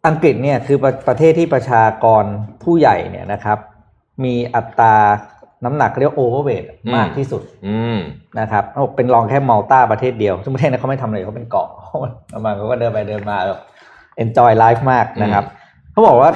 [0.06, 2.24] อังกฤษเนี่ยคือประประเทศที่ประชากร
[2.62, 3.58] ผู้ใหญ่เนี่ยนะครับ
[4.24, 4.96] มีอัตรา
[5.64, 7.98] น้ำหนักเรียกโอเวอร์เวทอืมมากที่สุดอืม
[8.40, 11.68] นะครับเขาบอกเป็นรองแค่มัลตาประเทศเดียวซึ่งประเทศนั้นเขาไม่ทำอะไรเขาเป็นเกาะ
[12.34, 13.60] ประมาณเขาก็เดินไปเดินมาแบบ
[14.22, 15.44] enjoy life มากนะครับ
[15.92, 16.30] เขาบอกว่า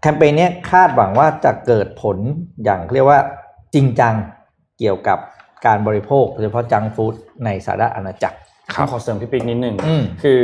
[0.00, 2.16] แคมเปญเนี้ยคาดหวังว่าจะเกิดผล
[2.64, 3.18] อย่างเรียกว่า
[3.74, 4.14] จริงจัง
[4.78, 5.18] เกี่ยวกับ
[5.66, 8.38] การบริโภคโดยเฉพาะจังฟู้ดในสหรัฐอาณาจักร
[8.74, 10.40] ครับขอเสริมพี่ปิ๊กนิดนึงอืมคือ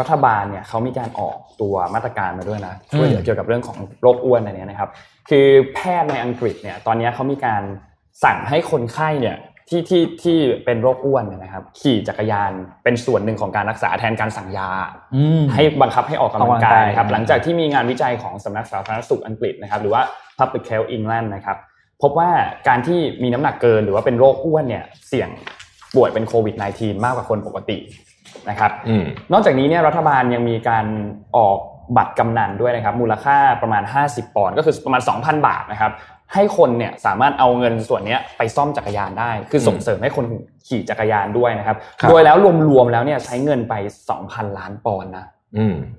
[0.00, 4.90] รัฐบาลเนี่ยเขามีการออกตัวมาตรการมาด้วยนะช่วยเหลือเกี่ยวกับเรื่องของโรคอ้วนอะไรเนี้ยนะครับ
[5.30, 7.62] คือแพทย์ในอังกฤษเนี่ยตอนนี้เขามีการ
[8.24, 9.36] สั่งให้คนไข้เนี่ย
[9.68, 12.52] ที่ที่ที่เป็นโรคอ้วนเนี่ยนะครับ ขี่จักรยาน
[12.84, 14.70] เป็นส่วนหนึ่งของการรักษาแทนการสั่งยา
[15.14, 20.02] อืมให้บังคับให้ออกกำลังกายออกกำลังกายนะครับ หลังจากที่มีงานวิจัยของสำนักสาธารณสุขอังกฤษนะครับ หรือว่า
[20.38, 21.56] Public Health England นะครับ
[22.02, 22.30] พบว่า
[22.68, 25.28] การที่มีน้ำหนักเกินหรือว่าเป็นโรคอ้วนเนี่ยเสี่ยง
[25.94, 27.78] ป่วยเป็นโควิด -19 มากกว่าคนปกติ
[28.48, 30.86] นะครับอืมนอกจากนี้เนี่ยรัฐบาลยังมีการ
[31.36, 31.58] ออก
[31.96, 35.92] บัตรกำนันด้วยนะครับมูลค่าประมาณ 50 ปอนด์ก็คือประมาณ 2,000 บาทนะครับ
[36.34, 40.24] ให้คนเนี่ยสามารถเอาเงินส่วนเนี้ยไปซ่อมจักรยานได้ คือส่งเสริมให้คน
[40.68, 42.36] ขี่จักรยานด้วยนะครับครับโดยแล้ว
[42.70, 43.74] รวมๆแล้วเนี่ยใช้เงินไป
[44.14, 45.43] 2,000 ล้านปอนด์นะอืม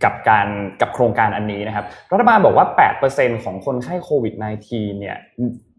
[0.03, 0.47] กับการ
[0.81, 2.65] กับโครงการอันนี้นะครับ รัฐบาลบอกว่า
[3.05, 4.33] 8%ของคนไข้โควิด
[4.67, 5.17] -19 เนี่ย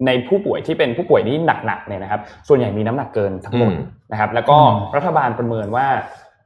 [0.07, 1.37] ในผู้ป่วยที่เป็นผู้ป่วยนี่
[1.67, 3.81] หนักๆเนี่ยนะครับ ส่วนใหญ่มีน้ำหนักเกินทั้งหมดอืม
[4.13, 5.87] นะครับ แล้วก็อืมรัฐบาลประเมินว่า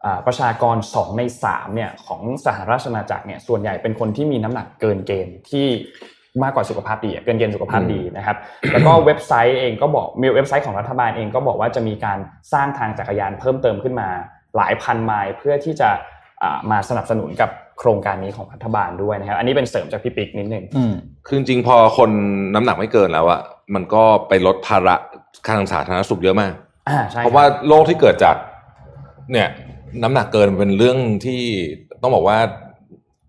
[0.04, 5.66] อ่าประชากร 2 ใน3เนี่ยของสหราชอาณาจักรเนี่ยส่วนใหญ่เป็นคนที่มีน้ำหนักเกินเกณฑ์ที่
[6.42, 8.36] มากกว่าสุขภาพดีอะเกินเกณฑ์สุขภาพดีนะครับ
[8.72, 12.18] แล้วก็เว็บไซต์เองก็บอกมีเว็บไซต์ของรัฐบาลเองก็บอกว่าจะมีการ
[12.52, 14.08] สร้างทางจักรยานเพิ่มเติมขึ้นมา
[14.56, 16.00] หลายพันไมล์เพื่อที่จะอ่า
[16.70, 20.94] มาสนับสนุนกับโครงการนี้ของรัฐบาลด้วยนะครับ อันนี้เป็นเสริมจากพี่ปิ๊กนิดนึงอืม
[21.26, 22.10] คือจริงๆพอคน
[22.54, 23.40] น้ำหนักไม่เกินแล้วอะ
[23.74, 24.96] มันก็ไปลดภาระ
[25.48, 26.52] ทางสาธารณสุขเยอะมาก
[26.88, 28.36] อ่าใช่เพราะว่าโรคที่เกิดจาก
[29.32, 29.48] เนี่ย
[30.02, 31.40] น้ำหนักเกินเป็นเรื่องที่
[32.02, 32.38] ต้องบอกว่า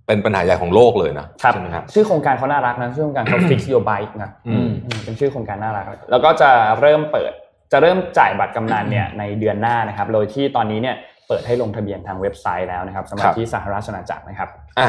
[0.07, 7.31] เป็นปัญหาใหญ่ของโลกเลยนะครับใช่ไหมครับชื่อโครงการเขาน่ารักนะชื่อโครงการเขา fix your bike นะอืมอืมเป็นชื่อโครงการน่ารัก แล้วก็จะเริ่มเปิด
[7.71, 10.95] จะเริ่มจ่ายบัตรกำนันเนี่ยในเดือนหน้านะครับ โดยที่ตอนนี้เนี่ย
[11.31, 14.87] เปิดให้ลงทะเบียนทางเว็บไซต์แล้วนะครับสำหรับครับที่สหราชอาณาจักรนะครับอะ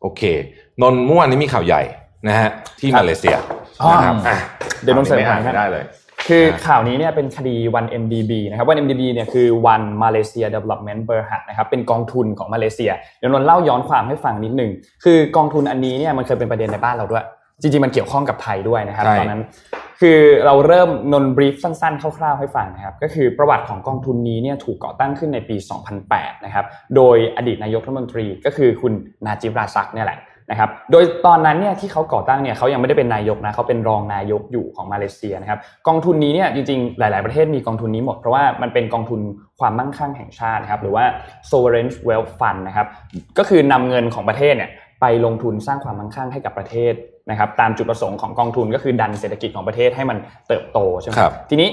[0.00, 0.22] โอเค
[0.80, 1.82] นนท์เมื่อวานนี้มีข่าวใหญ่
[2.28, 3.36] นะฮะที่ครับมาเลเซีย
[3.82, 4.38] อ๋อนะครับอะ
[4.82, 5.84] เดี๋ยวนนท์เสริมไม่อ่านให้ไม่ได้เลย
[6.28, 14.70] คือครับข่าวนี้เนี่ยเป็นคดี 1MDB นะครับ 1MDB เนี่ยคือ One Malaysia Development Berhad นะครับเป็นกองทุนของมาเลเซียเดี๋ยวนนท์เล่าย้อนความให้ฟังนิดหนึ่ง
[15.04, 17.24] คือกองทุนอันนี้เนี่ยมันเคยเป็นประเด็นในบ้านเราด้วย
[17.60, 19.42] จริงๆมันเกี่ยวข้องกับไทยด้วยนะครับใช่ตอนนั้น
[20.00, 25.56] คือเราเริ่มนนบรีฟสั้นๆ คร่าวๆให้ฟังนะครับก็คือประวัติของกองทุนนี้เนี่ยถูกก่อตั้งขึ้นในปี
[26.00, 26.64] 2008 นะครับ
[26.96, 28.92] โดยอดีตนายกรัฐมนตรีก็คือคุณ
[29.26, 39.20] นาจิบราซักเนี่ยแหละนะครับโดยตอนนั้นเนี่ยที่เขาก่อตั้งเนี่ยเขายังไม่ได้เป็นนายกนะเขาเป็นรองนายกอยู่ของมาเลเซียนะครับกองทุนนี้เนี่ยจริงๆ หลาย ๆ ประเทศมีกองทุนนี้หมด เพราะว่ามันเป็นกองทุน
[39.60, 41.04] ความมั่งคั่งแห่งชาตินะครับหรือว่า
[41.50, 42.86] sovereign wealth fund นะครับ
[43.38, 44.70] ก็คือนำเงินของประเทศเนี่ย
[45.04, 46.94] ไปลงทุนสร้างความมั่งคั่งให้กับประเทศ
[47.30, 51.68] นะครับตามจุดประสงค์ของกองทุนก็คือดันเศรษฐกิจของประเทศให้มันเติบโตใช่ไหมครับทีนี้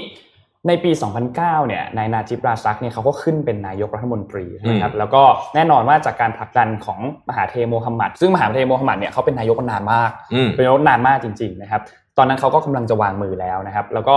[0.68, 0.90] ในปี
[1.30, 5.22] 2009 เนี่ย นายนาจิบราซักเนี่ยเขาก็ขึ้นเป็นนายกรัฐมนตรีใช่ไหมครับ แล้วก็
[5.54, 11.80] แน่นอนว่าจากการผลักดันของมหาเทโมฮัมหมัด ซึ่งมหาเทโมฮัมหมัดเนี่ยเขาเป็นนายกมานานมากอืมเป็นนายกนานมากจริงๆนะครับ
[12.18, 14.16] ตอนนั้นเขาก็กำลังจะวางมือแล้วนะครับ แล้วก็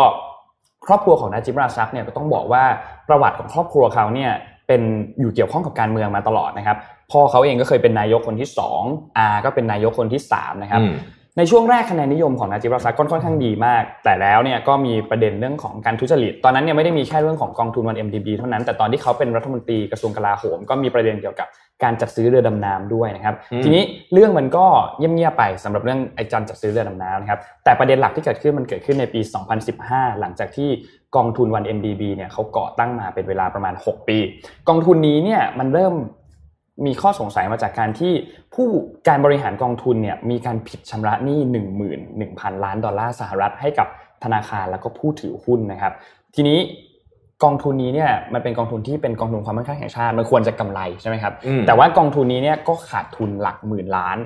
[0.86, 2.63] ครอบครัวของนาจิบราซักเนี่ยก็ต้องบอกว่า
[3.10, 4.32] ประวัติของครอบครัวเขาเนี่ย
[4.67, 4.82] เป็น
[5.19, 6.78] อยู่เกี่ยวข้องกับการเมืองมาตลอดนะครับ
[7.12, 8.82] พ่อเขาเองก็เคยเป็นนายกคนที่สอง
[9.18, 10.96] อาก็เป็นนายกคนที่สามนะครับอืม
[11.38, 21.48] ในช่วงแรกคะแนนนิยมของนาจิบราซักก็ค่อนข้างดีมาก แต่แล้วเนี่ยก็มีประเด็นเรื่องของการทุจริต ตอนนั้นเนี่ยไม่ได้มีแค่เรื่องของกองทุนวัน MDB เท่านั้น แต่ตอนที่เขาเป็นรัฐมนตรีกระทรวงกลาโหม ก็มีประเด็นเกี่ยวกับ
[21.84, 24.65] การจัดซื้อเรือดำน้ำด้วยนะครับอืมทีนี้เรื่องมันก็
[24.98, 29.22] เงียบๆไปสำหรับเรื่องไอ้การจัดซื้อเรือดำน้ำนะครับ แต่ประเด็นหลักที่เกิดขึ้นมันเกิดขึ้นในปี
[29.70, 30.70] 2015 หลังจากที่
[31.15, 34.18] กองทุนวัน MDB เนี่ยเขาก่อตั้งมาเป็นเวลาประมาณ 6 ปี
[34.70, 35.94] กองทุนนี้เนี่ยมันเริ่ม
[36.86, 38.14] มีข้อสงสัยมาจากการที่
[38.54, 38.68] ผู้
[39.08, 41.62] การบริหารกองทุนเนี่ยมีการผิดชำระหนี้ 1 1 0
[42.20, 43.88] 0 0 ล้านดอลลาร์สหรัฐให้กับ
[44.24, 45.94] ธนาคารแล้วก็ผู้ถือหุ้นนะครับ
[46.36, 46.60] ทีนี้
[47.44, 54.18] กองทุนนี้เนี่ยมันเป็นกองทุนที่เป็นกองทุนความมั่นคงแห่งชาติมันควรจะกำไรใช่ไหมครับอืมแต่ว่ากองทุนนี้เนี่ยก็ขาดทุนหลักหมื่นล้าน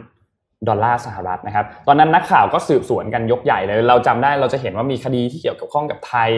[0.68, 6.30] ดอลลาร์สหรัฐนะครับ ตอนนั้นนักข่าวก็สืบสวนกันยกใหญ่เลย เราจำได้เราจะเห็นว่ามีคดีที่เกี่ยวกับข้องกับไทย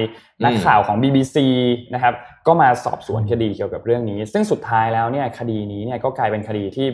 [0.43, 1.37] นักข่าวของ BBC
[1.93, 2.13] นะครับ
[2.47, 6.87] ก็มาสอบสวนคดีเกี่ยวกับเรื่องนี้ ซึ่งสุดท้ายแล้วเนี่ยคดีนี้เนี่ยก็กลายเป็นคดีที่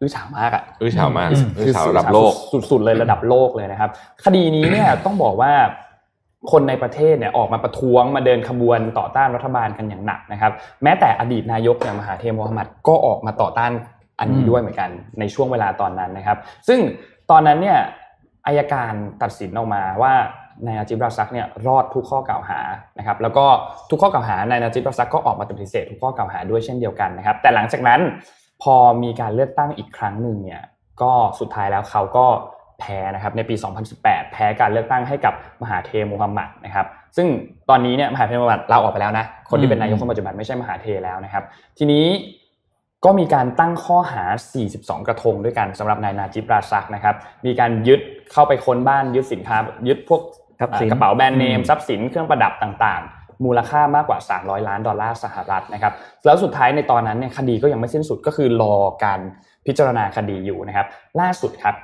[0.00, 2.32] อื้อฉาวมากอะอื้อฉาวมากอืมอื้อฉาวระดับโลก
[2.70, 3.90] สุดๆเลยระดับโลกเลยนะครับ
[4.24, 5.52] คดีนี้เนี่ยต้องบอกว่า
[6.52, 13.72] คนในประเทศเนี่ยออกมาประท้วงมาเดินขบวนต่อต้านรัฐบาลกันอย่างหนักนะครับ แม้แต่อดีตนายกอย่างมหาเทพมูฮัมหมัดก็ออกมาต่อต้าน
[14.18, 16.80] อันนี้อืมด้วยเหมือนกันในช่วงเวลาตอนนั้นนะครับ ซึ่ง
[17.30, 17.78] ตอนนั้นเนี่ย
[18.46, 20.14] อายการตัดสินออกมาว่า
[20.64, 22.60] นายนาจิบราซักเนี่ยรอดทุกข้อกล่าวหา
[22.98, 23.44] นะครับแล้วก็
[23.90, 28.00] ทุกข้อกล่าวหานายนาจิบราซักก็ออกมาปฏิเสธทุกข้อกล่าวหาด้วยเช่นเดียวกันนะครับ แต่หลังจากนั้น
[28.62, 30.62] พอมีการเลือกตั้งอีกครั้งหนึ่งเนี่ย
[31.02, 32.26] ก็สุดท้ายแล้วเขาก็
[32.80, 33.54] แพ้นะครับในปี
[33.94, 36.86] 2018 แพ้การเลือกตั้งให้กับมหาเทมูฮัมหมัดนะครับ
[37.16, 37.26] ซึ่ง
[37.68, 41.44] ตอนนี้เนี่ยมหาเทมูฮัมหมัดลาออกไปแล้วนะคนที่เป็นนายกคนปัจจุบันไม่ใช่มหาเทแล้วนะครับ
[41.78, 42.06] ทีนี้
[43.04, 44.24] ก็มีการตั้งข้อหา
[44.66, 47.14] 42 กระทงด้วยกันสำหรับนายนาจิบราซักนะครับ
[47.46, 48.00] มีการยึด
[48.32, 49.56] เข้าไปค้นบ้านยึดสินค้า
[49.88, 50.20] ยึดพวก
[50.60, 50.68] กระ
[51.00, 55.92] เป๋าแบรนด์เนมอืมทรัพย์สินเครื่องประดับต่างๆ มูลค่ามากกว่า 300 ล้านดอลลาร์สหรัฐนะครับ
[56.24, 59.20] แล้วสุดท้ายในตอนนั้นเนี่ยคดีก็ยังไม่สิ้นสุดก็คือรอการ
[59.66, 60.86] พิจารณาคดีอยู่นะครับ
[61.20, 61.74] ล่าสุดครับ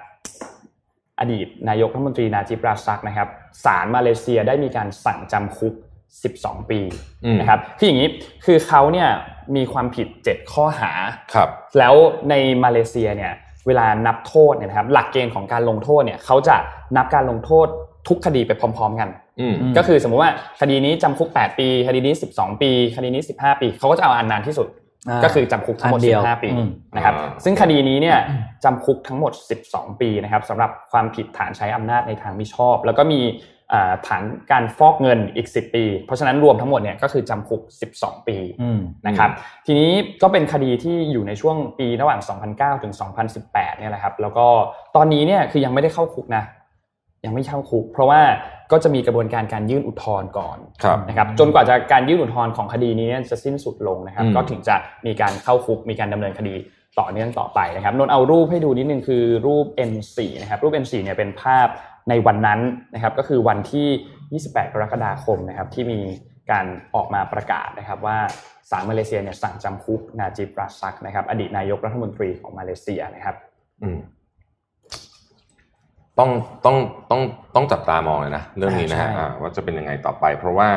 [1.21, 3.29] อดีตนายกรัฐมนตรีนาจิบราซักนะครับ
[3.65, 5.75] ศาลมาเลเซียได้มีการสั่งจำคุก
[6.23, 6.81] 12 ปี
[7.25, 8.09] อืมนะครับคืออย่างนี้
[8.45, 9.09] คือเขาเนี่ย
[9.57, 10.93] มีความผิด 7 ข้อหา
[11.35, 11.95] ครับ แล้ว
[12.31, 13.33] ในมาเลเซียเนี่ย
[13.67, 16.57] เวลานับโทษเนี่ยนะครับหลักเกณฑ์ของการลงโทษเนี่ยเขาจะ
[16.97, 17.67] นับการลงโทษ
[18.09, 19.09] ทุกคดีไปพร้อม ๆ กัน
[19.41, 24.69] อืมก็คือสมมุติว่าคดีนี้จำคุก 8 ปี คดีนี้ 12 ปี คดีนี้ 15 ปีเขาก็จะเอาอันนานที่สุด
[25.09, 28.19] อ่าก็คือจำคุกทั้งหมดอันเดียว15 ปีอืมนะครับอ่าซึ่งคดีนี้เนี่ย
[28.65, 29.33] จำคุกทั้งหมด
[29.67, 33.23] 12 ปีนะครับสำหรับความผิดฐานใช้อำนาจในทางมิชอบ แล้วก็มี
[33.75, 37.61] อ่าฐานการฟอกเงินอีก 10 ปี เพราะฉะนั้นรวมทั้งหมดเนี่ยก็คือจำคุก
[37.95, 39.31] 12 ปีอืมนะครับ
[39.67, 39.91] ทีนี้
[40.23, 42.21] ก็เป็นคดีที่อยู่ในช่วงปีระหว่าง
[42.77, 42.95] 2009 ถึง
[43.37, 44.47] 2018เนี่ยแหละครับแล้วก็
[44.97, 46.45] ตอนนี้เนี่ยคือยังไม่ได้เข้าคุกนะ
[47.25, 48.21] ยังไม่เข้าคุก เพราะว่า
[48.73, 56.55] ก็จะมีกระบวนการการยื่นอุทธรณ์ก่อนครับนะครับจนกว่าจะการยื่นอุทธรณ์ของคดีนี้เนี่ยจะสิ้นสุดลงนะครับอืมก็ถึงจะมีการเข้าคุกมีการดำเนินคดี
[57.01, 61.67] ต่อเนื่องต่อไปนะครับนนท์เอารูปให้ดูนิดนึงคือรูป N4 นะครับรูป N4 เนี่ยเป็นภาพ
[62.09, 62.61] ในวันนั้น
[62.95, 66.01] นะครับก็คือวันที่ 28 กรกฎาคมนะครับที่มี
[66.51, 68.19] การออกมาประกาศนะครับว่า
[68.71, 73.37] ศาลมาเลเซียเนี่ยสั่งจำคุกนาจิบราซักนะครับอดีตนายกรัฐมนตรีของมาเลเซียนะครับ
[73.83, 73.99] อืม
[76.21, 76.31] ต้อง
[76.67, 76.77] ต้อง
[77.11, 77.21] ต้อง
[77.55, 80.69] ต้องจับตามองเลยนะเรื่องนี้นะฮะใช่อ่าว่าจะเป็นยังไงต่อไป เพราะว่า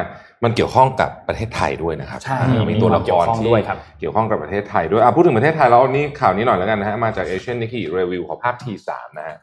[0.44, 9.38] มันเกี่ยวข้องกับประเทศไทยด้วยนะครับใช่อ่ามีตัวละคเกี่ยวรข้องที่ด้วยครับเกี่ยวข้องกับประเทศไทยด้วยอะพูดถึงประเทศไทยแล้วนี่ข่าวนี้หน่อยแล้วกันนะฮะมาจากเอเชียนนิก i รีวิวของภาพ T3 นะฮะ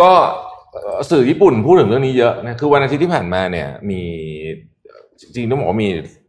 [0.00, 0.10] ก็
[0.72, 4.02] เอ่อสื่อญี่ปุ่นพูดถึงเรื่องนี้เยอะนะคือวันอาทิตย์ที่ผ่านมาเนี่ย มี
[5.20, 5.88] จริงๆต้องบอกว่ามี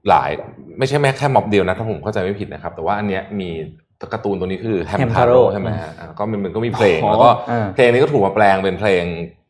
[0.10, 0.30] หลาย
[0.80, 3.50] ไม่ใช่แม้แค่ม็อบเดียวนะถ้าผมเข้าใจไม่ผิดนะครับ แต่ว่าอันเนี้ยมี
[4.14, 9.04] การ์ตูนตัวนี้คือแฮมทาโร่ Hamtaro ใช่ไหมฮะอ่าก็มันมันก็มีเพลงอ๋อแล้วก็อ่าเพลงนี้ก็ถูกมาแปลงเป็นเพลง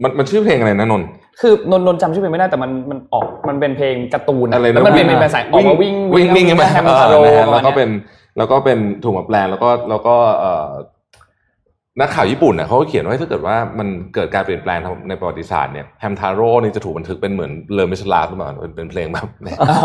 [0.04, 1.08] มันมันชื่อเพลงอะไรนะนนท์
[1.42, 7.90] คือนนท์นนท์จำชื่อเพลงไม่ได้แต่มันมันออกมันเป็นเพลงการ์ตูนอะไรนะแล้วมันเป็นเป็นภาษาออกมาวิ่งวิ่งวิ่งใช่ไหมแฮมเอทาอโร่นะฮะแล้วก็เป็น
[8.38, 10.68] แล้วก็เป็นถูกมาแปลงแล้วก็แล้วก็เอ่อ
[12.00, 19.28] นักข่าวญี่ปุ่นน่ะเขาก็เขียนไว้ถ้าเกิดว่ามันเกิดการเปลี่ยนแปลงทางในประวัติศาสตร์เนี่ยแฮมทาโร่นี่จะถูกบันทึกเป็นเหมือนเลมิเซราบล์หรือเปล่าเป็นเป็นเพลงแบบ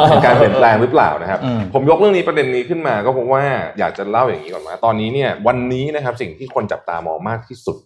[0.09, 3.43] เป็นการเปลี่ยนแปลงหรือเปล่านะครับอืมผมยกเรื่องนี้ประเด็นนี้ขึ้นมาก็เพราะว่า
[3.79, 7.77] อยากจะเล่าอย่างนี้ก่อนว่าตอนนี้เนี่ยวันนี้นะครับสิ่งที่คนจับตามองมากที่สุด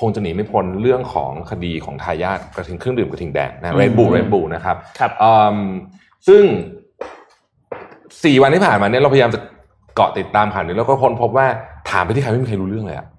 [0.00, 5.58] คงจะหนีไม่พ้นเรื่องของคดีของทายาทกระทิงเครื่องดื่มกระทิงแดงนะเรดบูเรดบูนะครับครับอืม
[6.28, 6.42] ซึ่ง
[8.24, 9.40] สี่วันที่ผ่านมาเนี่ยเราพยายามจะ
[9.96, 11.46] เกาะติดตามข่าวนี้แล้วก็ค้นพบว่า
[11.90, 13.13] ถามไปที่ใครไม่มีใครรู้เรื่องเลยอะอืมอืม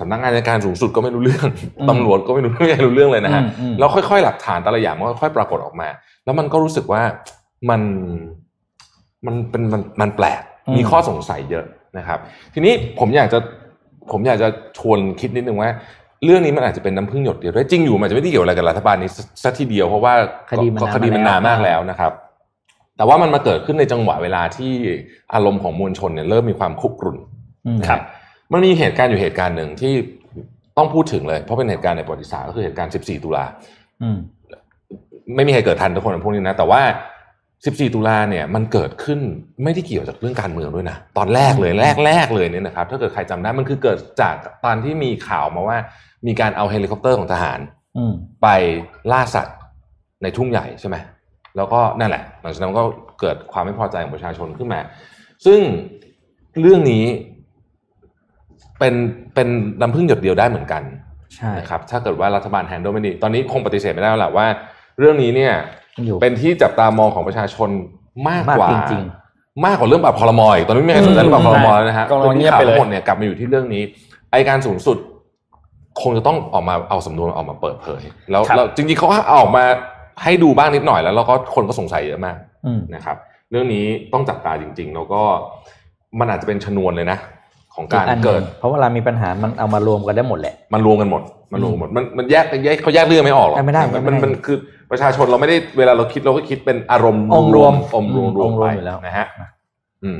[0.00, 1.46] สำนักงานอัยการสูงสุดก็ไม่รู้เรื่อง
[1.78, 5.88] อืมตำรวจก็ไม่รู้ไม่มีใครรู้เรื่องเลยนะฮะอืมอืมแล้วค่อยๆ หลักฐานแต่ละอย่างมันก็ค่อยๆปรากฏออกมา
[6.24, 7.02] แล้วมันก็รู้สึกว่า
[7.70, 7.82] มัน
[9.26, 10.42] มันเป็นมันมันแปลก
[10.76, 11.64] มีข้อสงสัยเยอะ
[11.98, 12.18] นะครับ
[12.54, 13.38] ทีนี้ผมอยากจะ
[14.12, 15.70] ผมอยากจะชวนคิดนิดนึงว่า
[16.24, 19.10] เรื่องนี้มันอาจจะเป็นน้ำพึ่งหยดเดียวด้วยจริงอยู่มันอาจจะไม่ได้เกี่ยวอะไรกับรัฐบาลนี้
[19.42, 20.14] สักทีเดียวเพราะว่า
[20.50, 22.12] คดีมันก็นานคดีมันมาแล้วนานมากแล้วนะครับ
[22.96, 24.72] แต่ว่ามันมาเกิดขึ้นในจังหวะเวลาที่
[25.34, 27.16] อารมณ์ของมวลชนเนี่ยเริ่มมีความคุกรุ่น
[27.66, 28.00] อืมนะครับ
[28.52, 29.92] มันมีเหตุการณ์อยู่เหตุการณ์หนึ่งที่
[30.78, 33.44] ต้องพูดถึงเลย เพราะเป็นเหตุการณ์ในประวัติศาสตร์ก็คือเหตุการณ์ 14 ตุลา
[34.02, 34.18] อืม
[35.34, 36.82] ไม่มีใครเกิดทันทุกคนพวกนี้นะ แต่ว่า
[37.38, 39.20] 14 ตุลาเนี่ยมันเกิดขึ้น
[39.64, 45.78] ไม่ได้เกี่ยวจากเรื่องการเมืองด้วยนะ ตอนแรกเลยแรกแรกเลยเนี่ยนะครับ ถ้าเกิดใครจำได้มันคือเกิดจากตอนที่มีข่าวมาว่า
[46.26, 47.60] มีการเอาเฮลิคอปเตอร์ของทหาร
[47.96, 48.12] อืม
[48.42, 48.48] ไป
[49.12, 49.56] ล่าสัตว์
[50.22, 50.96] ในทุ่งใหญ่ใช่ไหม
[51.56, 52.84] แล้วก็นั่นแหละ หลังจากนั้นก็
[53.20, 54.80] เกิดความไม่พอใจของประชาชนขึ้นมา
[55.46, 55.60] ซึ่ง
[56.60, 57.04] เรื่องนี้
[58.78, 58.94] เป็น
[59.34, 59.48] เป็น
[59.80, 60.82] น้ำพึ่งหยดเดียวได้เหมือนกัน
[61.36, 64.46] ใช่นะครับถ้าเกิดว่ารัฐบาลแฮนด์ลไม่ดีตอนนี้คงปฏิเสธไม่ได้แล้วแหละว่า
[64.98, 65.52] เรื่องนี้เนี่ย
[66.06, 67.68] อยู่เป็นที่จับตามองของประชาชน
[68.28, 69.04] มากกว่ามากจริง
[69.64, 73.82] มากกว่าเรื่องปรับพลมอีกตอนนี้ไม่มีใครสนใจเรื่องปรับพลมแล้วนะฮะก็ลองเงียบไปเลยข่าวทั้งหมดเนี่ยกลับมาอยู่ที่เรื่องนี้
[74.32, 74.98] อายการสูงสุด
[76.02, 79.64] คงจะต้องออกมาเอาสำนวนออกมาเปิดเผย แล้วครับแล้วจริงๆเขาเอาออกมา
[80.22, 83.16] ให้ดูบ้างนิดหน่อยแล้วแล้วก็คนก็สงสัยเยอะมากอืมนะครับ
[83.50, 85.22] เรื่องนี้ต้องจับตาจริง ๆ แล้วก็
[86.18, 87.18] มันอาจจะเป็นชนวนเลยนะ
[87.74, 94.56] ของการอีอันหนึ่งเกิด เพราะเวลามีปัญหามันเอามารวมกันได้หมดแหละ มันรวมกันหมด มันรวมกันหมด มันมันแยกแยกเขาแยกเรื่องไม่ออกหรอกไม่ได้มันไม่มันได้มันคือ
[94.90, 99.26] ประชาชนเราไม่ได้เวลาเราคิดเราก็คิดเป็นอารมณ์องค์รวมอมรวมอืมรวอมงค์รวไปมอยู่แล้วนะฮะ
[100.04, 100.18] อืม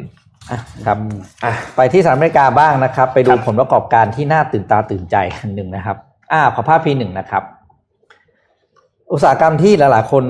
[0.50, 0.96] อะครับ
[1.44, 5.96] อะไปที่สหรัฐอเมริกาบ้างนะครับ ไปดูครับผลประกอบการที่น่าตื่นตาตื่นใจอันหนึ่งนะครับ
[6.32, 7.42] อ่าขอภาพพีหนึ่งนะครับ
[9.12, 10.24] อุตสาหกรรมที่หลายๆคน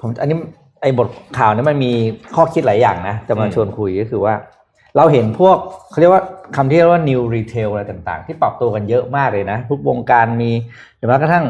[0.00, 0.36] ผมอันนี้
[0.82, 1.08] ไอ้บท
[1.38, 1.92] ข่าวนี้มันมี
[2.34, 4.34] ข้อคิดหลายอย่างนะจะมาชวนคุยก็คือว่า
[4.96, 5.56] เราเห็นพวก
[5.90, 6.22] เขาเรียกว่า
[6.56, 10.50] คำที่เรียกว่า new retail อะไรต่างๆ ที่ปรับตัวกันเยอะมากเลยนะ ทุกวงการมี
[10.96, 11.44] หรือแม้กระทั่ง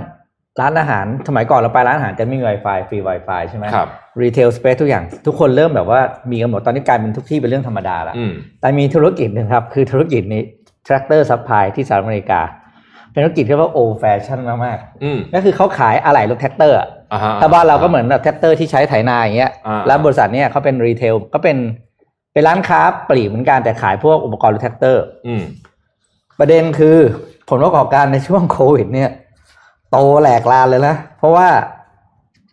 [0.61, 3.89] ร้านอาหารสมัยก่อนเราไปร้านอาหารจะไม่มี Wi-Fi ฟรี Wi-Fi ใช่ไหมครับ
[4.23, 6.01] รีเทลสเปซทุกอย่างทุกคนเริ่มแบบว่า
[6.31, 10.43] มีกันหมดตอนนี้กลายเป็นทุกที่เป็นเรื่องธรรมดาแล้วอืมแต่มีธุรกิจหนึ่งครับ คือธุรกิจนี้
[10.87, 12.41] tractor supply ที่สหรัฐอเมริกา
[13.13, 16.77] เป็นธุรกิจที่เรียกว่า old fashion มากอืมๆก็คือเขาขายอะไหล่รถแท็กเตอร์
[17.13, 21.57] อ่าฮะถ้าบ้านเราก็เหมือนแบบแท็กเตอร์ที่ใช้ไถนาอย่างเงี้ยอ่าแล้วบริษัทเนี้ยเขาเป็น retail ก็เป็น
[22.33, 25.43] เป็นร้านค้าปลีกเหมือนกันแต่ขายพวกอุปกรณ์รถแท็กเตอร์อืม
[26.39, 26.97] ประเด็นคือ
[27.49, 29.11] ผลประกอบการในช่วงโควิด เนี่ย
[29.91, 31.49] โตแหลกลานเลยนะเพราะว่า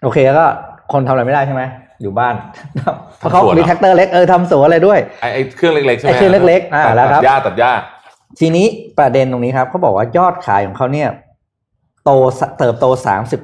[0.03, 0.45] โอเคก็
[0.91, 1.63] คนทำอะไรไม่ได้ใช่ไหม
[2.01, 2.35] อยู่บ้าน
[3.17, 7.71] เพราะเขาทำสวนเหรอมีแท็กเตอร์เล็กเออทำสวนอะไรด้วยไอไอเครื่องเล็กๆใช่ไหมไอ้เครื่องเล็กๆอ่าตัดแล้วครับตัดหญ้าตัดหญ้า
[8.39, 8.67] ทีนี้
[8.99, 11.09] ประเด็นตรงนี้ครับเขาบอกว่ายอดขายของเขาเนี่ย
[12.03, 12.85] โตสเติบโต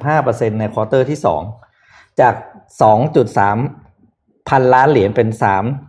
[0.01, 1.41] 35%ใน quarter ที่สอง
[2.19, 2.33] จาก
[3.15, 3.84] 2.3
[4.49, 5.29] พันล้านเหรียญเป็น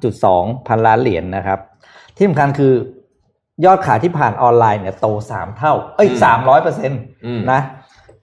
[0.04, 1.58] 3.2พันล้านเหรียญนะครับ
[2.16, 2.72] ที่สำคัญคือ
[3.64, 7.60] ยอดขายที่ผ่านออนไลน์เนี่ยโต3เท่า เอ้ยอืม300เปอร์เซ็นต์อืมนะ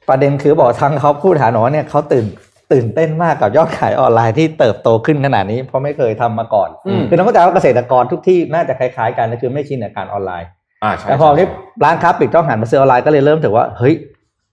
[0.10, 2.26] ประเด็นคือบอกทางเขาผู้บริหารเนี่ยเขาตื่น
[2.72, 10.48] ตื่นเต้นมากกับยอดขายออนไลน์ที่เติบโตขึ้นขนาดนี้ เพราะไม่เคยทำมาก่อนอืมคือต้องเข้าใจว่าเกษตรกรทุกที่น่าจะคล้ายๆกันก็คือไม่ชินกับการออนไลน์
[10.84, 11.48] อ่าใช่แต่พอใช่ที่
[11.84, 13.96] ร้านค้าปิดต้องหันมาซื้อออนไลน์ก็เลยเริ่มถือว่าเฮ้ย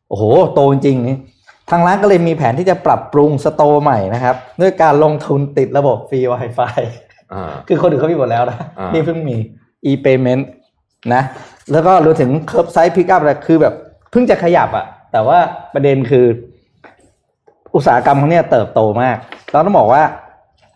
[0.08, 1.16] โอ้โหโตจริงๆนี่
[1.70, 6.82] ทางร้านก็เลยมีแผนที่จะปรับปรุงสโตร์ใหม่นะครับ ด้วยการลงทุนติดระบบฟรี Wi-Fi
[7.32, 9.36] อ่าคือคนอื่นเขามีหมดแล้วนะอ่านี่นี่เพิ่งมี
[9.90, 10.42] e-payment
[11.14, 11.22] นะ
[11.72, 13.74] แล้วก็รวมถึง curbside pickup อะไรคือแบบ
[14.10, 15.38] เพิ่งจะขยับอะแต่ว่า
[15.74, 16.26] ประเด็นคือ
[17.74, 19.16] อุตสาหกรรมเขาเนี่ยเติบโตมาก
[19.50, 20.02] เราต้องบอกว่า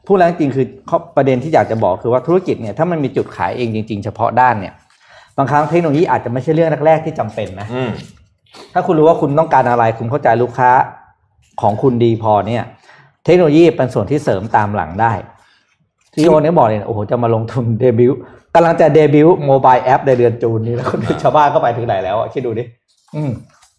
[0.06, 4.74] พูดแล้วจริงๆคือข้อประเด็นที่อยากจะบอกคือว่าธุรกิจเนี่ยถ้ามันมีจุดขายเองจริง ๆ เฉพาะด้านเนี่ย
[5.36, 7.90] บางครั้งเทคโนโลยีอาจจะไม่ใช่เรื่องแรกๆที่จำเป็นนะอืม
[8.72, 10.70] ถ้าคุณรู้ว่าคุณต้องการอะไร คุณเข้าใจลูกค้า
[11.60, 12.64] ของคุณดีพอเนี่ย
[13.24, 15.12] เทคโนโลยีเป็นส่วนที่เสริมตามหลังได้
[16.14, 18.18] ซีโอเนี่ยบอกเลยนะโอ้โหจะมาลงทุนเดบิวต์
[18.54, 22.64] กำลังจะเดบิวต์โมบายแอปในเดือนจูนนี้แล้วคนชาวบ้านก็ไปถึงไหนแล้วอะคิดดูดิ
[23.16, 23.30] อืม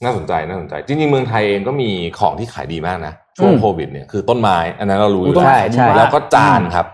[0.04, 6.86] น่าสนใจน่าสนใจ จริงๆ เมืองไทยเองก็มีของที่ขายดีมากนะ ช่วงอืมโควิดเนี่ยคือต้นไม้ อันนั้นเรารู้อยู่ใช่ใช่แล้วก็จานครับ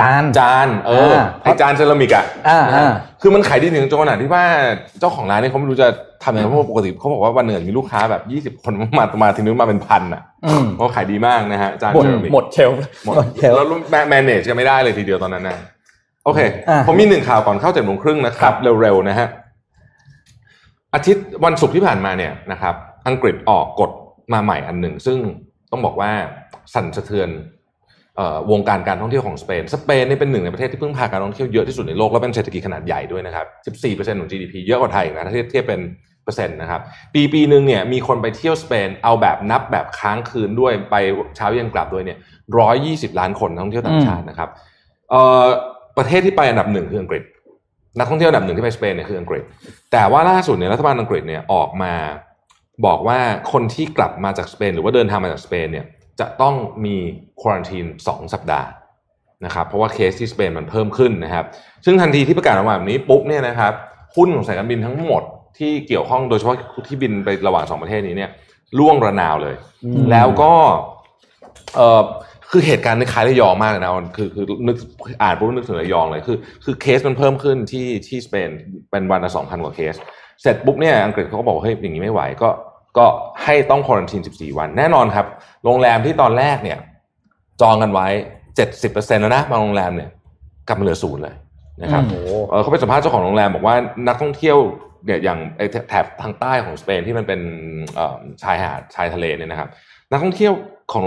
[0.00, 4.44] จานจานเอออ่าไอจานเซรามิกอะอ่านะฮะอ่าคือมันขายดีถึงจนขนาดที่ว่า
[5.00, 5.88] เจ้าของร้านเนี่ยเขาไม่รู้จะ
[6.24, 13.66] ทำยังไงเพราะว่าปกติเขาบอกว่าวันหนึ่งมีลูกค้าแบบยี่สิบคนมามาทีนึงมาเป็นพันอะอืมเพราะขายดีมากนะฮะจานหมดเซรามิกหมดเชลฟ์หมดหมดเชลฟ์แล้ว
[14.10, 15.56] แมเนจกันไม่ได้เลยทีเดียวตอนนั้นนะ
[16.24, 19.28] โอเคอะผมมีหนึ่งข่าวก่อนเข้าเจ็ดโมงครึ่งนะครับ เร็วๆนะฮะ
[20.94, 22.74] อาทิตย์วันศุกร์ที่ผ่านมาเนี่ยนะครับ
[23.08, 23.90] อังกฤษออกกฎ
[24.32, 25.18] มาใหม่อันหนึ่งซึ่ง
[25.70, 26.10] ต้องบอกว่า
[26.74, 27.57] สั่นสะเทือนเอ่อ
[28.50, 33.46] วงการการท่องเที่ยวของสเปน สเปนเนี่ยเป็นหนึ่งในประเทศที่พึ่งพาการท่องเที่ยวเยอะที่สุดในโลกและเป็นเศรษฐกิจขนาดใหญ่ด้วยนะครับ
[33.84, 35.80] 14%ของ GDP เยอะกว่าไทยนะถ้าเทียบเป็น
[36.24, 36.80] เปอร์เซ็นต์นะครับ
[37.14, 40.96] ปีปีหนึ่งเนี่ยมีคนไปเที่ยวสเปนเอาแบบนับแบบค้างคืนด้วยไป
[41.36, 42.18] เช้าเย็นกลับด้วยเนี่ย
[42.68, 44.48] 120 ล้านคนท่องเที่ยวต่างชาตินะครับ
[45.98, 47.22] ประเทศที่ไปอันดับหนึ่งคืออังกฤษ
[47.98, 49.42] นักท่องเที่ยวอันดับหนึ่งที่ไปสเปนเนี่ยคืออังกฤษ
[49.92, 51.94] แต่ว่าล่าสุดเนี่ยรัฐบาลอังกฤษเนี่ยออกมา
[52.86, 53.18] บอกว่า
[53.52, 55.86] คนที่กลับมาจากสเปน หรือว่าเดินทางมาจากสเปนเนี่ย
[56.20, 56.54] จะต้อง
[56.84, 56.96] มี
[57.40, 58.68] ควอรันทีนสองสัปดาห์
[59.44, 61.44] นะครับเพราะว่าเคสที่สเปนมันเพิ่มขึ้นนะครับ
[61.84, 63.72] ซึ่งทันทีที่ประกาศออกมาแบบนี้ปุ๊บเนี่ยนะครับ
[64.16, 65.22] หุ้นของสายการบินทั้งหมด
[65.58, 66.56] ที่เกี่ยวข้องโดยเฉพาะ
[66.88, 68.30] ที่บินไประหว่างสองประเทศนี้เนี่ย
[68.78, 69.54] ร่วงระนาวเลย
[70.10, 70.52] แล้วก็
[71.76, 72.02] เออ
[72.50, 74.76] คือเหตุการณ์ในคล้ายระยองมากเลยนะคือคือนึก
[75.22, 78.50] อ่านปุ๊บนึกถึงระยองเลยคือคือเคสมันเพิ่มขึ้นที่ที่สเปน
[78.90, 79.94] เป็นวันละสองพันกว่าเคส
[80.42, 82.48] เสร็จปุ๊บเนี่ยอังกฤษเขาก็บอกว่าเฮ้ยอย่างนี้ไม่ไหวก็
[82.98, 83.06] ก็
[83.44, 85.26] ให้ต้องควอนติน14 วัน แน่นอนครับ
[85.64, 86.78] โรงแรมที่ตอนแรกเนี่ย
[87.60, 88.06] จองกันไว้
[88.64, 90.10] 70%แล้วนะบางโรงแรมเนี่ย
[90.68, 91.36] กลับมาเหลือศูนย์เลย
[91.82, 94.58] นะครับโอ้โหเอ่อเขาไปสัมภาษณ์เจ้าของโรงแรมบอกว่านักท่องเที่ยว
[95.04, 97.40] เนี่ยอย่างไอ้แถบทางใต้ของสเปนที่มันเป็น
[97.94, 99.68] เอ่อชายหาดชายทะเลเนี่ยนะครับ
[100.10, 100.52] นักท่องเที่ยว
[100.92, 101.06] ของ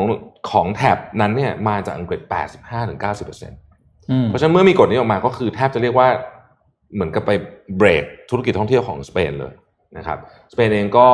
[0.52, 2.22] ของแถบนั้นเนี่ยมาจากอังกฤษ
[2.80, 6.08] 85-90%เอืมพราะฉะนั้นเมื่อมีกฎนี้ออกมาก็คือแทบจะเรียกว่า
[6.94, 7.32] เหมือนกับไป
[7.78, 9.54] เบรกธุรกิจท่องเที่ยวของสเปนเลย
[9.98, 10.20] นะครับ
[10.54, 11.08] สเปนเองก็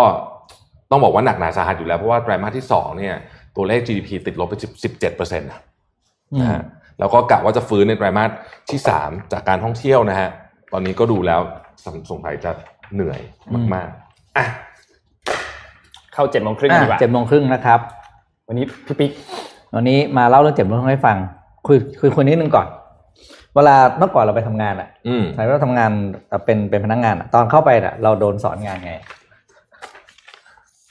[0.91, 3.15] ต้องบอกว่าหนักหนาสาหัสอยู่แล้ว เพราะว่าไตรมาสที่สองเนี่ย
[3.55, 5.59] ตัวเลข GDP ติดลบไป 17เปอร์เซ็นต์นะ
[6.33, 6.61] อืมฮะ
[6.99, 8.29] แล้วก็กะว่าจะฟื้นในไตรมาส
[8.69, 10.29] ที่สามจากการท่องเที่ยวนะฮะ
[10.73, 11.39] ตอนนี้ก็ดูแล้ว
[11.85, 12.51] สงสงสัยจะ
[12.93, 13.19] เหนื่อย
[13.73, 14.45] มากๆอะ
[16.13, 17.79] เข้าเจ็ดโมงครึ่งอะดีกว่าเจ็ดโมงครึ่งนะครับ
[18.47, 19.11] วันนี้พี่ปิ๊ก
[19.75, 21.17] วันนี้มาเล่าเรื่องเจ็บโมงครึ่งให้ฟัง
[21.67, 22.67] คุยคุยคุยนิดนึงก่อน
[23.55, 25.91] เวลาเมื่อก่อนเราไปทำงานอะอืมสมัยเราทำงาน
[26.45, 28.93] เป็นเป็นพนักงานอะตอนเข้าไปอะ เราโดนสอนงานไง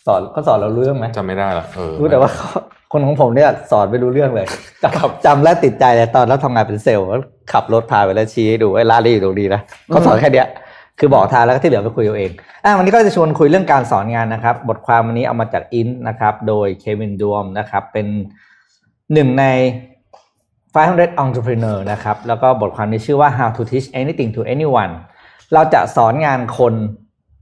[0.07, 2.49] สอนเขาสอนเรารู้เรื่องไหมจำไม่ได้ละเออรู้แต่ว่าเขา
[2.93, 4.47] คนของผมเนี่ยสอนไม่รู้เรื่องเลย
[4.83, 7.17] จำจำและติดใจเลยตอนเราทำงานเป็นเซลล์ก็
[7.53, 10.49] ขับรถพาไปแล้วชี้ให้ดูไอ้ร้านนี้อยู่ตรงนี้นะเขาสอนแค่เนี้ย
[10.99, 12.31] คือบอกทางแล้วก็ที่เหลือไปคุยเอาเอง
[12.65, 15.89] อะวันนี้ก็จะชวนคุยเรื่องการสอนงานนะครับ บทความวันนี้เอามาจาก Inc.
[16.09, 18.07] นะครับ โดยเควินดอมนะครับ เป็น
[19.13, 19.45] หนึ่งใน
[20.75, 24.93] 500 entrepreneur นะครับ แล้วก็บทความนี้ชื่อว่า how to teach anything to anyone
[25.53, 26.75] เราจะสอนงานคน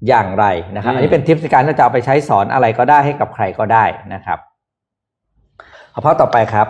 [0.08, 4.38] อย่างไรนะครับ อันนี้เป็นทิปในการที่เราจะเอาไปใช้สอนอะไรก็ได้ให้กับใครก็ได้นะครับ
[5.90, 6.68] เอาข้อต่อไปครับ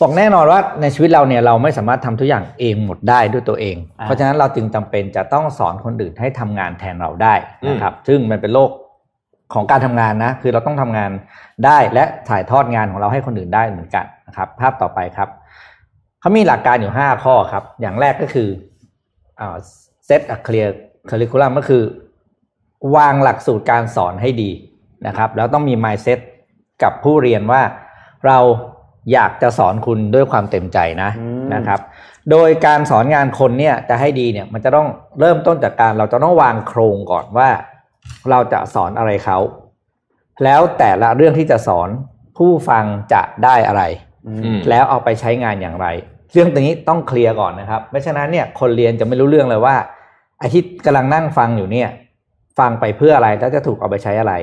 [0.00, 7.34] บอกแน่นอนว่าในชีวิตเราเนี่ยเราไม่สามารถทำทุกอย่างเองหมดได้ด้วยตัวเองอ่าเพราะฉะนั้นเราจึงจำเป็นจะต้องสอนคนอื่นให้ทำงานแทนเราได้
[7.68, 8.70] นะครับ ซึ่งมันเป็นโลก
[9.54, 11.10] ของการทำงานนะ คือเราต้องทำงาน
[11.66, 15.28] ได้และถ่ายทอดงานของเราให้คนอื่นได้เหมือนกันนะครับ ภาพต่อไปครับ
[16.20, 18.48] เขามีหลักการอยู่ห้าข้อครับ อย่างแรกก็คือ
[19.40, 19.56] อ่า
[20.08, 20.68] set a clear
[21.10, 21.82] curriculum ก็คือ
[22.96, 24.50] วางหลักสูตรการสอนให้ดี
[25.06, 26.18] นะครับ แล้วต้องมี mindset
[26.82, 27.62] กับผู้เรียนว่า
[28.26, 28.38] เรา
[29.12, 31.80] อยากจะสอนคุณด้วยความเต็มใจนะอืมนะครับ
[32.30, 34.88] โดยการสอนงานคนเนี่ยจะให้ดีเนี่ยมันจะต้อง
[35.20, 37.50] เริ่มต้นจากการเราจะต้องวางโครงก่อนว่า
[38.30, 39.38] เราจะสอนอะไรเขา
[40.44, 41.88] แล้วแต่ละเรื่องที่จะสอน
[42.38, 43.82] ผู้ฟังจะได้อะไร
[44.26, 45.86] อืมแล้วเอาไปใช้งานอย่างไร
[46.32, 49.76] เรื่องตรงนี้ต้องเคลียร์ก่อนนะครับ ไม่ฉะนั้นเนี่ยคนเรียนจะไม่รู้เรื่องเลยว่า
[50.38, 51.88] ไอ้ที่กำลังนั่งฟังอยู่เนี่ย
[52.58, 54.34] ฟังไปเพื่ออะไรแล้วจะถูกเอาไปใช้อะไร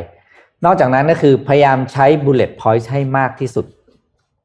[0.65, 3.65] นอกจากนั้นก็คือพยายามใช้ bullet point ให้มากที่สุด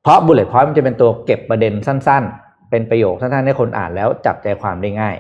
[0.03, 5.17] เพราะ bullet point มันจะเป็นตัวเก็บประเด็นสั้น ๆ เป็นประโยคสั้นๆให้คนอ่านแล้วจับใจความได้ง่าย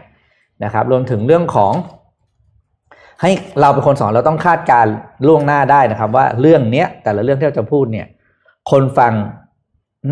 [0.64, 1.72] นะครับ รวมถึงเรื่องของ
[3.22, 4.92] ให้เราเป็นคนสอนเราต้องคาดการณ์
[5.26, 8.06] ล่วงหน้าได้นะครับ ว่าเรื่องเนี้ยแต่ละเรื่องที่เราจะพูดเนี่ย
[8.70, 9.12] คนฟัง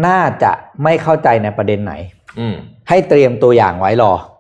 [0.07, 1.95] น่าจะไม่เข้าใจในประเด็นไหน
[2.39, 2.55] อืม
[2.89, 4.38] ให้เตรียมตัวอย่างไว้รออืม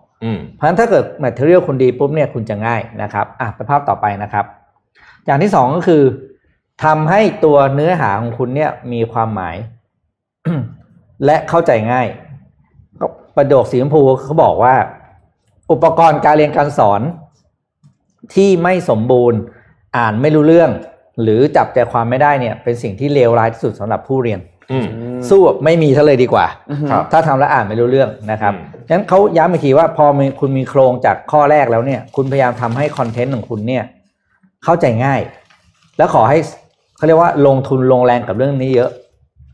[0.54, 4.44] เพราะฉะนั้นถ้าเกิด material คุณดีปุ๊บเนี่ยคุณจะง่ายนะครับอะไปภาพต่อไปนะครับ
[5.26, 6.02] อย่างที่สองก็คือ
[6.84, 9.56] ทำให้ตัวเนื้อหาของคุณเนี่ยมีความหมาย
[11.24, 12.06] และเข้าใจง่าย
[13.00, 14.74] ก็ประโยคสีชมพูเขาบอกว่า
[15.72, 17.00] อุปกรณ์การเรียนการสอน
[18.34, 19.38] ที่ไม่สมบูรณ์
[19.96, 20.70] อ่านไม่รู้เรื่อง
[21.22, 24.40] หรือจับใจความไม่ได้เนี่ย เป็นสิ่งที่เลวร้ายที่สุดสำหรับผู้เรียน
[25.28, 26.46] สู้แบบไม่มีเท่าเลยดีกว่า
[26.90, 33.84] ครับถ้าทำแล้วอ่านไม่รู้เรื่องนะครับอืมฉะนั้นเขาย้ำอีกทีว่าพอมีคุณมีโครงจากข้อแรกแล้วเนี่ย คุณพยายามทำให้คอนเทนต์ของคุณเนี่ย
[34.64, 35.20] เข้าใจง่าย
[35.98, 36.38] แล้วขอให้
[36.96, 38.90] เขาเรียกว่าลงทุนลงแรงกับเรื่องนี้เยอะ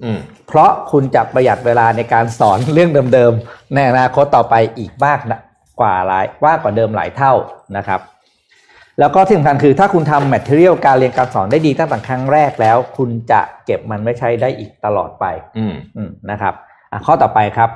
[0.04, 5.40] อืมเพราะคุณจะประหยัดเวลาในการสอนเรื่องเดิมๆในอนาคตต่อไปอีกมากนะ
[5.80, 7.32] กว่าหลายว่ากว่าเดิมหลายเท่า
[7.76, 8.00] นะครับ
[9.00, 15.24] แล้วก็ที่สำคัญคือถ้าคุณทำ material การเรียนการสอนได้ดีตั้งแต่ครั้งแรกแล้ว คุณจะเก็บมันไว้ใช้ได้อีกตลอดไป
[15.58, 16.54] อืมอืมนะครับ
[16.90, 17.70] อะข้อต่อไปครับ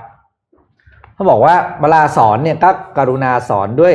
[1.15, 3.95] เขาบอกว่าเวลาสอนเนี่ยก็กรุณาสอนด้วย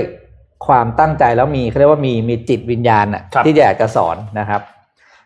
[0.68, 4.62] ความตั้งใจแล้วมีเขาเรียกว่ามีมีจิตวิญญาณน่ะครับ ที่อยากจะสอนนะครับ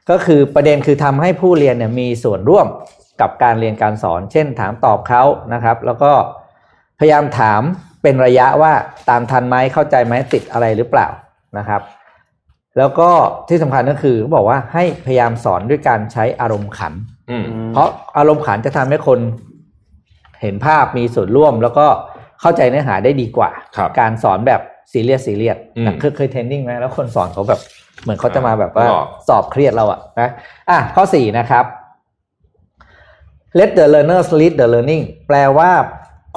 [0.09, 2.67] ก็คือประเด็นคือทำให้ผู้เรียนเนี่ยมีส่วนร่วม
[3.21, 6.11] กับการเรียนการสอน เช่น ถามตอบเขานะครับ แล้วก็
[6.99, 7.61] พยายามถาม
[8.03, 8.73] เป็นระยะว่า
[9.09, 11.07] ตามทันไหมเข้าใจไหมติดอะไรหรือเปล่า
[11.59, 11.81] นะครับ
[12.77, 13.09] แล้วก็
[13.49, 16.93] ที่สำคัญก็คือเขาบอกว่าให้พยายามสอนด้วยการใช้อารมณ์ขัน
[17.29, 17.43] อืม
[17.73, 19.19] เพราะอารมณ์ขันจะทำให้คน
[20.41, 21.87] เห็นภาพมีส่วนร่วม แล้วก็
[22.41, 27.59] เข้าใจเนื้อหาได้ดีกว่าครับการสอนแบบซีเรียสซีเรียสอืมเคยเคยเทรนนิ่งไหมแล้วคนสอนเขาแบบ
[28.03, 30.29] เหมือนเขาจะมาแบบว่าหลอกสอบเครียดเราอะนะ
[30.69, 31.65] อะข้อสี่นะครับ
[33.59, 35.71] let the learners lead the learning แปลว่า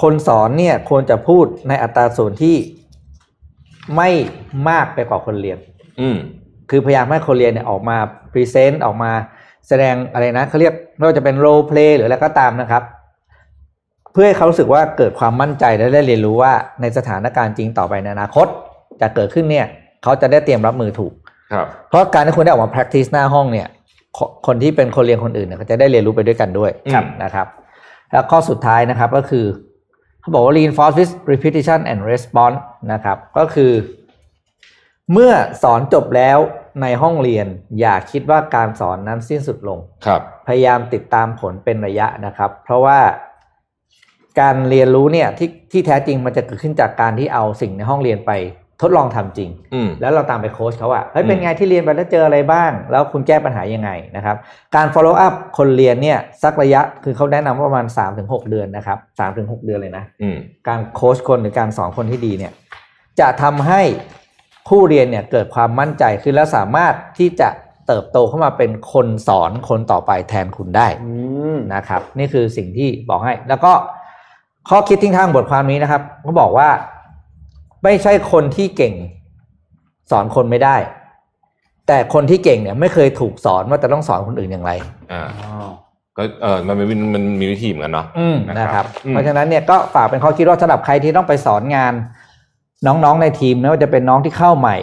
[0.02, 2.56] คนสอนเนี่ยควรจะพูดในอัตราส่วนที่
[3.96, 4.10] ไม่
[4.68, 5.58] มากไปกว่าคนเรียน
[6.00, 6.16] อืม
[6.70, 7.96] คือพยายามให้คนเรียนเนี่ยออกมา
[8.32, 9.10] present ออกมา
[9.68, 12.82] แสดงอะไรนะเขาเรียกไม่ว่าจะเป็น role play หรืออะไรก็ตามนะครับ
[14.12, 18.46] เพื่อให้เขารู้สึกว่าเกิดความมั่นใจและได้เรียนรู้ว่าในสถานการณ์จริงต่อไปในอนาคต
[19.00, 19.66] จะเกิดขึ้นเนี่ย
[20.02, 21.12] เขาจะได้เตรียมรับมือถูก
[21.52, 23.68] ครับเพราะการที่คุณได้ออกมา practice หน้าห้องเนี่ย
[24.16, 27.46] คคนที่เป็นคนเรียนคนอื่นเนี่ยเขาจะได้เรียนรู้ไปด้วยกันด้วยครับนะครับ
[28.10, 29.44] แล้วข้อสุดท้ายนะครับก็คือ
[30.20, 32.58] เขาบอกว่า reinforce with repetition and response
[32.92, 33.72] นะครับ ก็คือ
[35.12, 36.38] เมื่อสอนจบแล้ว
[36.82, 37.46] ในห้องเรียน
[37.80, 43.00] อย่าคิดว่าการสอนนั้นสิ้นสุดลงครับ พยายามติดตามผลเป็นระยะนะครับ เพราะว่า
[44.40, 48.30] การเรียนรู้เนี่ยที่ที่แท้จริงมันจะเกิดขึ้นจากการที่เอาสิ่งในห้องเรียนไป
[48.80, 54.36] ทดลองทำจริงอืมแล้วเราตามไปโค้ชเขาว่าเฮ้ยอืมเป็นไงที่เรียนไปแล้วเจออะไรบ้าง แล้วคุณแก้ปัญหายังไงนะครับ
[54.76, 57.86] การ follow up คนเรียนเนี่ยสักระยะคือเขาแนะนำว่าประมาณ
[58.18, 58.98] 3-6เดือนนะครับ
[59.30, 60.36] 3-6เดือนเลยนะอืม
[60.68, 62.52] การโค้ชคนหรือการสอนคนที่ดีเนี่ย
[63.20, 63.82] จะทำให้
[64.68, 67.48] ผู้เรียนเนี่ยเกิดความมั่นใจขึ้นและสามารถที่จะ
[67.86, 71.10] เติบโตเข้ามาเป็นคนสอนคนต่อไปแทนคุณได้อื
[71.56, 73.72] มนะครับ นี่คือสิ่งที่บอกให้ แล้วก็
[74.68, 76.68] ข้อคิดทิ้งทางบทความนี้นะครับเขาบอกว่า
[77.84, 78.94] ไม่ใช่คนที่เก่ง
[80.10, 80.76] สอนคนไม่ได้
[81.88, 84.72] แต่คนที่เก่งเนี่ย ไม่เคยถูกสอนว่าจะต้องสอนคนอื่นอย่างไร
[85.12, 85.22] อ่า
[86.16, 91.92] ก็เออมันมันมันมีวิธีเหมือนกันเนาะอืมนะครับอืมเพราะฉะนั้นเนี่ยก็ฝากเป็นข้อคิดว่าสำหรับใครที่ต้องไปสอนงาน
[92.86, 94.78] น้องๆในทีมไม่ว่าจะเป็นน้องที่เข้าใหม่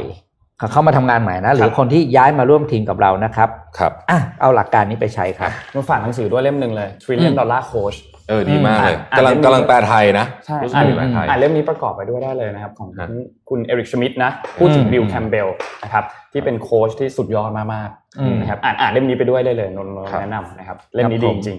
[0.72, 7.98] เข้ามาทำงานใหม่นะ หรือคนที่ย้ายมาร่วมทีมกับเรานะครับ ครับอะเอาหลักการนี้ไปใช้ครับมาฝากหนังสือด้วยเล่มหนึ่งเลย Trillion อืม Dollar Coach
[8.30, 13.10] เออดีมากเลยอ่านกำลังอ่านกำลังแปลไทยนะใช่รู้สึกอ่านมีแปลไทยอ่านเล่มนี้ประกอบไปด้วยได้เลยนะครับ ของครับ
[13.50, 15.48] คุณเอริกชมิดนะพูดถึงอืมบิลแคมเบล
[15.84, 16.04] นะครับ
[16.34, 21.58] ที่เป็นโค้ชที่สุดยอดมากอืมๆนะครับอ่านอ่านเล่มนี้ไปด้วยได้เลยนนท์ครับแนะนำนะครับเล่มนี้ดีจริง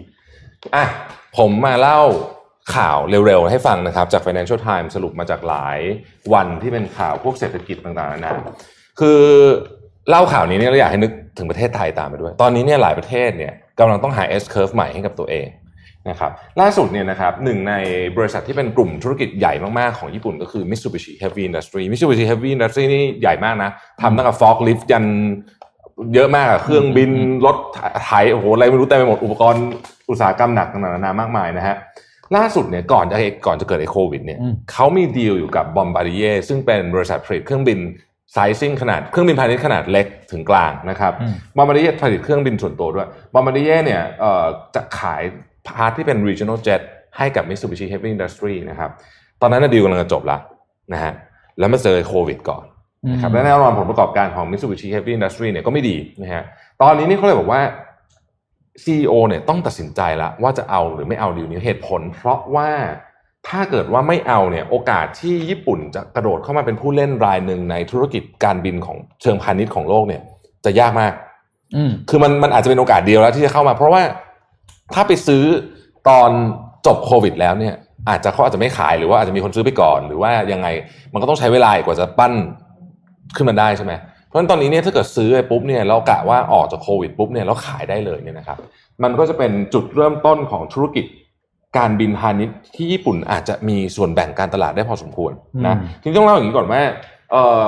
[0.74, 0.84] อะ
[1.38, 2.00] ผมมาเล่า
[2.76, 5.78] ข่าวเร็วๆ ให้ฟังนะครับ จาก Financial Times สรุปมาจากหลาย
[6.34, 8.32] วันที่เป็นข่าวพวกเศรษฐกิจต่างๆนานา
[9.00, 9.20] คือ
[10.10, 15.46] เล่าข่าวนี้เนี่ยเราอยากให้นึกถึงประเทศไทยตามไปด้วย ตอนนี้เนี่ยหลายประเทศเนี่ยกำลังต้องหา S curve ใหม่ให้กับตัวเอง
[16.10, 17.74] นะครับล่าสุดเนี่ยนะครับหนึ่งใน
[18.16, 25.04] บริษัทที่เป็นกลุ่มธุรกิจใหญ่มากๆ ของญี่ปุ่นก็คือ Mitsubishi Heavy Industry Mitsubishi Heavy Industry นี่ใหญ่มากนะทำตั้งแต่ forklift ยัน
[26.14, 27.10] เยอะมากอะเครื่องบิน
[27.46, 27.56] รถ
[28.04, 29.64] ไถโอ้โหอะไรไม่รู้เต็มไปหมดอุปกรณ์
[30.10, 31.76] อุตสาหกรรมหนักต่างๆนานามากมายนะฮะ
[32.36, 37.78] ล่าสุดเนี่ยก่อนจะก่อนจะเกิดไอ้โควิดเนี่ยอืมเขามีดีลอยู่กับบอมบาร์ดิเยซึ่งเป็นบริษัทผลิตเครื่องบิน
[38.32, 44.44] sizing ขนาดเครื่องบินพาณิชย์ขนาดเล็กถึงกลางนะครับอืมบอมบาร์ดิเยผลิตเครื่องบินส่วนตัวด้วยบอมบาร์ดิเยเนี่ยเอ่อ
[44.74, 45.22] จะขาย
[45.76, 46.80] part ที่เป็น regional jet
[47.16, 48.90] ให้กับ Mitsubishi Heavy Industry นะครับ
[49.40, 50.40] ตอนนั้นนะดีลกำลังจะจบแล้ว
[50.92, 51.12] นะฮะ
[51.58, 52.64] แล้วมาเจอโควิดก่อน
[53.12, 56.42] นะครับและแน่นอนผลประกอบการของ Mitsubishi Heavy Industry เนี่ยก็ไม่ดีนะฮะ
[56.82, 57.60] ตอนนี้นี่เขาเลยบอกว่า
[58.84, 62.70] CEO เนี่ยต้องตัดสินใจแล้วว่าจะเอาหรือไม่เอาดีลนี้เหตุผล เพราะว่า
[63.48, 70.22] ถ้าเกิดว่าไม่เอาเนี่ยโอกาสที่ญี่ปุ่นจะกระโดดเข้ามาเป็นผู้เล่นรายหนึ่งในธุรกิจการบินของเชิงพาณิชย์ของโลกเนี่ย
[70.64, 71.12] จะยากมาก
[71.74, 74.02] อืมคือมันมันอาจจะเป็นโอกาสเดียวแล้วที่จะเข้ามา เพราะว่า
[74.94, 75.42] ถ้าไปซื้อ
[76.08, 76.30] ตอน
[76.86, 77.74] จบโควิด แล้วเนี่ย
[78.08, 80.68] อาจจะเขาอาจจะไม่ขายหรือว่าอาจจะมีคนซื้อไปก่อน หรือว่ายังไง
[81.12, 82.32] มันก็ต้องใช้เวลาอีกกว่าจะปั้น
[83.36, 83.92] ขึ้นมาได้ใช่ไหม
[84.26, 88.58] เพราะฉะนั้นตอนนี้เนี่ยถ้าเกิดซื้อไปปุ๊บเนี่ยแล้วกะว่าออกจากโควิดปุ๊บเนี่ยแล้วขายได้เลยเนี่ยนะครับ
[89.02, 91.04] มันก็จะเป็นจุดเริ่มต้นของธุรกิจ
[91.78, 95.32] การบินพาณิชย์ที่ญี่ปุ่นอาจจะมีส่วนแบ่งการตลาดได้พอสมควร
[95.66, 96.80] นะอืมทีนี้ต้องเล่าอย่างนี้ก่อนว่า
[97.30, 97.64] เอ่อ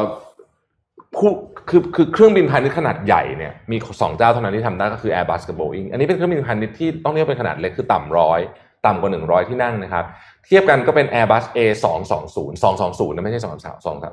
[1.70, 8.40] คือคือเครื่องบินพาณิชย์ขนาดใหญ่เนี่ยมีสองเจ้าเท่านั้นที่ทำได้ก็คือ Airbus กับ Boeing อันนี้เป็นเครื่องบินพาณิชย์ที่ต้องเรียกเป็นขนาดเล็กคือต่ำร้อย
[8.86, 10.04] ต่ำกว่า 100 ที่นั่งนะครับ
[10.46, 13.54] เทียบกันก็เป็น Airbus A 2 2 0 2 2 0นะไม่ใช่2 3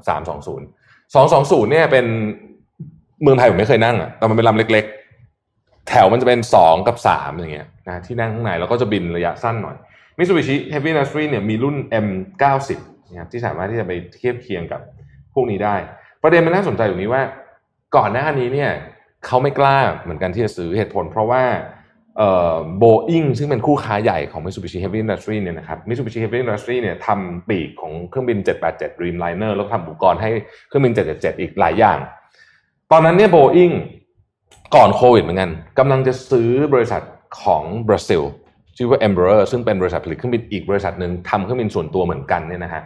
[0.08, 0.60] 3 2 0
[1.16, 2.06] 2 2 0เนี่ยเป็น
[3.22, 9.76] เมืองไทยผมไม่เคยนั่งอะแต่มันเป็นลำเล็กๆ แถวมันจะเป็น 2 กับ 3 อย่างเงี้ยนะที่นั่งข้างในแล้วก็จะบินระยะสั้นหน่อย
[10.18, 12.70] Mitsubishi Heavy Industry เนี่ยมีรุ่น M90
[13.10, 14.82] นะครับที่สามารถที่จะไปเทียบเคียงกับ
[15.34, 15.76] พวกนี้ได้
[16.24, 17.22] ประเด็นมันน่าสนใจอยู่นี้ว่า
[17.96, 18.72] ก่อนหน้านี้เนี่ย
[19.26, 21.44] เขาไม่กล้าเหมือนกันที่จะซื้อเหตุผล เพราะว่า
[22.78, 28.38] โบอิงซึ่งเป็นคู่ค้าใหญ่ของ Mitsubishi Heavy Industry เนี่ยนะครับ Mitsubishi Heavy Industry เนี่ยทำปีกของเครื่องบิน
[28.70, 30.30] 787 Dreamliner แล้วทำอุปกรณ์ให้
[30.68, 31.98] เครื่องบิน 777 อีกหลายอย่าง
[32.92, 33.70] ตอนนั้นเนี่ยโบอิง
[34.76, 37.02] ก่อนโควิดเหมือนกันกำลังจะซื้อบริษัท
[37.42, 38.22] ของบราซิล
[38.78, 42.84] ชื่อว่า Embraer ซึ่งเป็นบริษัทผลิตเครื่องบินอีกบริษัทหนึ่งทำเครื่องบินส่วนตัวเหมือนกันเนี่ยนะฮะ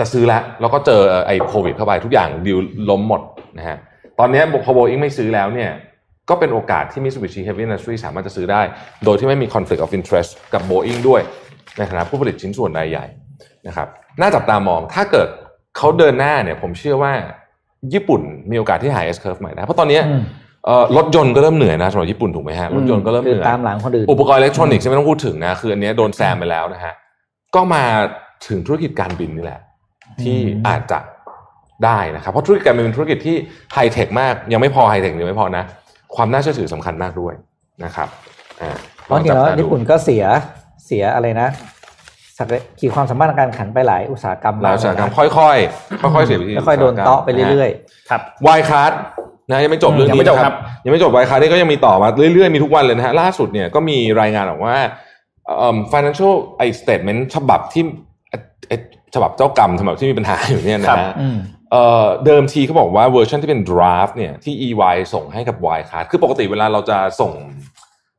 [0.00, 2.58] จะซื้อแล้วแล้วก็เจอไอ้โควิดเข้าไปทุกอย่างดิว
[2.90, 3.20] ล้มหมด
[3.58, 3.78] นะฮะ
[4.18, 5.70] ตอนนี้พอโบอิงไม่ซื้อแล้วเนี่ย
[6.30, 8.62] ก็เป็นโอกาสที่ Mitsubishi Heavy Industry สามารถจะซื้อได้
[9.04, 11.20] โดยที่ไม่มี conflict of interest กับ Boeing ด้วย
[11.76, 13.06] ในฐานะผู้ผลิตชิ้นส่วนรายใหญ่
[13.66, 13.88] นะครับ
[14.20, 15.28] น่าจับตามองถ้าเกิด
[15.76, 17.12] เขาเดินหน้าเนี่ยผมเชื่อว่า
[17.94, 18.20] ญี่ปุ่น
[18.50, 20.22] มีโอกาสที่หา S curve ใหม่ได้เพราะตอนเนี้ยอืม
[20.66, 26.94] เอ่อรถยนต์ก็เริ่มเหนื่อยนะสำหรับญี่ปุ่นถูกไหมฮะรถยนต์ก็เริ่มคืเหอนื่อยตามหลังคนอื่นอุปกรณ์อิเล็กทรอนิกส์ไม่ต้องพูดถึงนะคืออันเนี้ยโดนแซมไปแล้วนะฮะ
[27.54, 27.84] ก็มา
[28.48, 29.60] ถึงธุรกิจการบินนี่แหละ
[30.22, 30.98] ที่อืมอาจจะ
[31.84, 33.36] ได้นะครับเพราะธุรกิจการบินเป็นธุรกิจที่
[33.72, 35.64] ไฮเทคมาก ยังไม่พอไฮเทคยังไม่พอนะ
[36.14, 37.34] ความน่าเชื่อถือสำคัญมากด้วย
[37.84, 38.08] นะครับ
[38.62, 38.70] อ่า
[39.04, 40.24] เพราะจริงๆแล้วจับตาดูญี่ปุ่นก็เสีย
[40.86, 41.48] เสียอะไรนะ
[42.38, 47.70] ศักยขีดความสามารถในการแข่งขันไปหลายอุตสาหกรรมหลายอุตสาหกรรมนะค่อยๆค่อยๆเสียไปที่ค่อยๆโดนเตาะไปเรื่อย
[48.10, 48.92] ครับ Wirecard
[49.50, 54.76] นะยังไม่จบเรื่องยังนี้ไม่จบนะครับยังไม่จบ Wirecard นี่ก็ยังมีต่อมาเรื่อยๆ มีทุกวันเลยนะฮะล่าสุดเนี่ยก็มีรายงานออกว่า
[55.46, 57.82] เอ่อ financial ไอ้ statement ฉบับที่
[58.28, 58.80] เอ่อเอ่อ
[59.14, 61.38] ฉบับเจ้ากรรมฉบับที่มีปัญหาอยู่เนี่ยนะฮะๆอืม
[61.72, 67.32] เอ่อเดิมทีเขาบอกว่าเวอร์ชันที่เป็น draft เนี่ยที่ EY ส่งให้กับ Wirecard คือปกติเวลาเราจะส่ง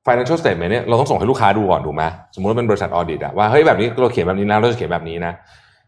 [0.06, 2.04] financial statement เนี่ยเราต้องส่งให้ลูกค้าดูก่อนถูกไหม
[2.36, 5.34] สมมติว่าเป็นบริษัท audit อะว่าเฮ้ยแบบนี้เราเขียนแบบนี้นะเราจะเขียนแบบนี้นะ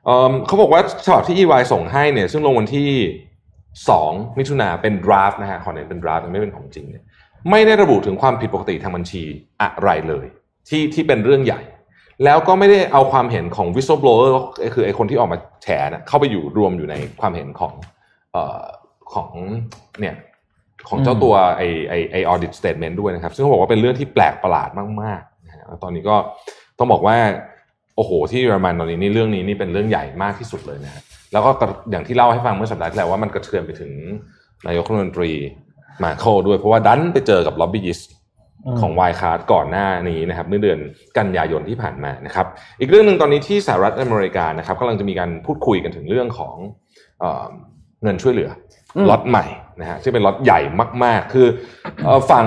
[0.06, 2.90] เอิ่มเขาบอกว่าฉบับที่ EY ส่งให้เนี่ยซึ่งลงวันที่
[3.68, 7.04] 2 มิถุนาเป็น draft นะฮะขอเน้นเป็น draft ยังไม่เป็นของจริงเนี่ย
[7.50, 9.24] ไม่ได้ระบุถึงความผิดปกติทางบัญชี
[9.62, 10.26] อะไรเลย
[10.70, 11.62] ที่ที่เป็นเรื่องใหญ่
[12.24, 14.30] แล้วก็ไม่ได้เอาความเห็นของ whistleblower
[14.74, 17.74] คือไอ้คนที่ออกมาแฉนะเข้าไปอยู่รวมอยู่ในความเห็นของ
[18.32, 18.64] เอ่อ
[19.14, 19.30] ของ
[20.00, 20.16] เนี่ย
[20.90, 24.70] ของเจ้าตัวไอ้ไอ้ไอ้ audit statement ด้วยนะครับ ซึ่งเขาบอกว่าเป็นเรื่องที่แปลกประหลาด
[25.02, 26.16] มากๆนะฮะแล้วตอนนี้ก็
[26.80, 27.18] ต้องบอกว่า
[27.96, 31.02] โอ้โห ที่เยอรมันตอนนี้นี่เรื่องนี้นี่เป็นเรื่องใหญ่มากที่สุดเลยนะฮะ
[31.34, 33.92] แล้วก็กระอย่างที่เล่าให้ฟังเมื่อสัปดาห์ที่แล้วว่ามันกระเทือนไปถึง
[34.68, 35.32] นายกรัฐมนตรี
[36.04, 38.23] แมร์เคิลด้วย เพราะว่าดันไปเจอกับ lobbyist อืม
[38.82, 40.80] ของ Wirecard ก่อนหน้านี้นะครับเมื่อเดือน
[41.18, 42.46] กันยายนที่ผ่านมานะครับ
[42.80, 46.56] อีกเรื่องหนึ่งตอนนี้ที่สหรัฐอเมริกานะครับกำลังจะมีการพูดคุยกันถึงเรื่องของ
[47.20, 47.46] เออ
[48.04, 48.50] เงินช่วยเหลือ
[48.96, 49.46] อมล็อตใหม่
[49.82, 50.60] นะฮะซึ่งเป็นล็อตใหญ่
[51.04, 51.48] มาก ๆ คือ
[52.04, 52.46] เอ่อฝั่ง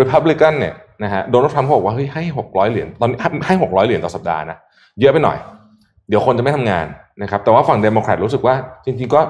[0.00, 4.58] Republican เนี่ยนะฮะโดนัลด์ทรัมป์บอกว่าเฮ้ยให้หกร้อยเหรียญตอนนี้ให้หกร้อยเหรียญต่อสัปดาห์นะ
[5.00, 5.38] เยอะไปหน่อย
[6.08, 6.86] เดี๋ยวคนจะไม่ทำงาน
[7.22, 8.54] นะครับแต่ว่าฝั่งเดโมแครตรู้สึกว่า
[8.84, 9.20] จริง ๆ ก็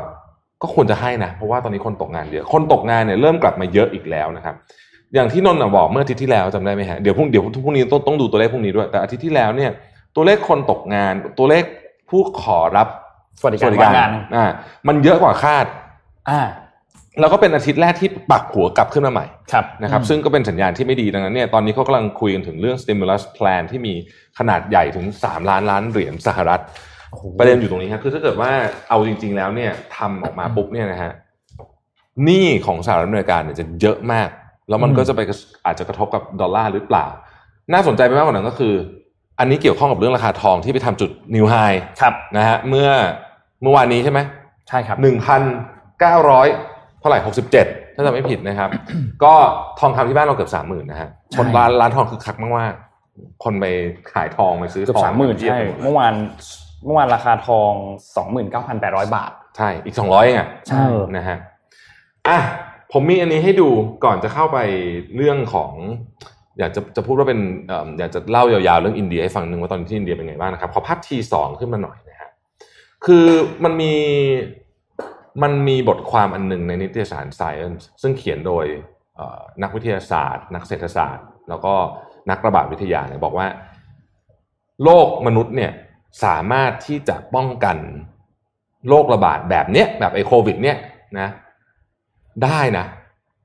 [0.62, 4.54] ก็ควรจะให้นะเพราะว่าตอนนี้คนตกงานเยอะคนตกงานเนี่ยเริ่มกลับมาเยอะอีกแล้วนะครับ
[5.14, 9.70] อย่างที่นนท์น่ะบอกเมื่ออาทิตย์ที่แล้วจำได้ไหมฮะเดี๋ยวพรุ่งเดี๋ยวพรุ่งนี้ต้องต้องดูตัวเลขพรุ่งนี้ด้วย แต่อาทิตย์ที่แล้วเนี่ย
[10.16, 11.64] ตัวเลขคนตกงาน ตัวเลข
[12.08, 12.88] ผู้ขอรับ
[13.40, 14.46] สวัสดิการว่างงานอ่า
[14.88, 15.66] มันเยอะกว่าคาด
[16.30, 16.42] อ่า
[17.20, 23.94] แล้วก็เป็นอาทิตย์แรกที่ปักหัวกลับขึ้นมาใหม่ครับนะครับอืมซึ่งก็เป็นสัญญาณที่ไม่ดีดังนั้นเนี่ยตอนนี้เขากำลังคุยกันถึงเรื่อง stimulus plan ที่มี
[24.38, 26.62] ขนาดใหญ่ถึง 3 ล้านล้านเหรียญสหรัฐ
[27.38, 28.50] ประเด็นอยู่ตรงนี้ครับคือถ้าเกิดว่า
[28.88, 31.12] เอาจริง ๆ แล้วเนี่ยทำออกมาปุ๊บเนี่ยนะฮะ
[32.24, 34.28] หนี้ของสหรัฐอเมริกาเนี่ยจะเยอะมาก
[34.68, 37.06] แล้วมันก็จะไปกระอาจจะกระทบกับดอลลาร์หรือเปล่า
[37.72, 38.74] น่าสนใจไปมากกว่านั้นก็คือ
[39.38, 41.54] อันนี้เกี่ยวข้องกับเรื่องราคาทองที่ไปทำจุดนิวไฮ
[42.00, 42.88] ครับนะฮะเมื่อ
[43.62, 44.20] เมื่อวานนี้ใช่ไหม
[44.68, 45.42] ใช่ครับหนึ่งพัน
[46.00, 46.48] เก้าร้อย
[47.00, 48.70] เท่าไหร่หกสิบเจ็ดถ้าจำไม่ผิดนะครับ
[49.24, 49.34] ก็
[49.80, 53.64] ทองคำที่บ้านเราเกือบสามหมื่นนะฮะใช่คนร้านร้านทองคือคักมากๆคนไป
[54.12, 56.14] ขายทองไปซื้อเกือทอบงสามหมื่นเทียบใช่ไปหดเมื่อวาน
[56.84, 57.72] เมื่อวานราคาทอง
[58.16, 60.82] สองหมื่นเก้าพันแปดร้อยบาท ใช่อีกสองร้อยเองอะใช่
[61.16, 61.38] นะฮะ
[62.28, 62.38] อะ
[62.92, 63.68] ผมมีอันนี้ให้ดู
[64.04, 64.58] ก่อนจะเข้าไป
[65.16, 65.72] เรื่องของ
[66.58, 67.40] อยากจะจะพูดว่าเป็น
[67.98, 72.30] อยากจะเล่ายาวๆเรื่องอินเดียให้ฟังหนึ่งว่าตอนที่อินเดียเป็นไงบ้างนะครับขอภาพทีสองขึ้นมาหน่อยนะฮะ
[73.04, 73.26] คือ
[73.64, 73.94] มันมี
[75.42, 78.64] มันมีบทความอันหนึ่งในนิตยสาร Science ซึ่งเขียนโดย
[79.62, 81.74] นักวิทยาศาสตร์ นักเศรษฐศาสตร์ แล้วก็
[82.30, 83.46] นักระบาดวิทยาเนี่ยบอกว่า
[84.84, 85.72] โลกมนุษย์เนี่ย
[86.24, 87.76] สามารถที่จะป้องกัน
[88.88, 90.76] โรคระบาดแบบเนี้ยแบบไอโควิด เนี่ย
[91.18, 91.28] นะ
[92.44, 92.86] ได้นะ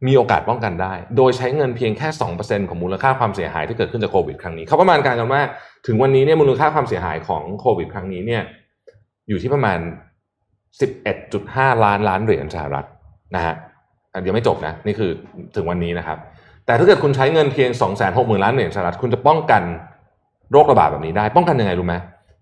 [0.08, 2.08] มีโอกาสป้องกันได้ โดยใช้เงินเพียงแค่
[2.40, 5.42] 2%ของมูลค่าความเสียหายที่เกิดขึ้นจากโควิดครั้งนี้เขาประมาณการกันว่า
[5.88, 8.44] ถึงวันนี้เนี่ยมูลค่าความเสียหายของโควิดครั้งนี้เนี่ย
[9.30, 9.80] อยู่ที่ประมาณ
[11.02, 12.86] 11.5 ล้านล้านเหรียญสหรัฐ
[13.36, 13.56] นะฮะ
[14.14, 15.12] อะเดี๋ยวไม่จบนะ นี่คือ
[15.56, 16.18] ถึงวันนี้นะครับ
[16.66, 17.70] แต่ถ้าเกิดคุณใช้เงินเพียง
[18.06, 19.64] 260,000ล้านเหรียญสหรัฐคุณจะป้องกัน
[20.52, 21.96] โรคระบาดแบบนี้ได้ ป้องกันยังไงรู้ไหม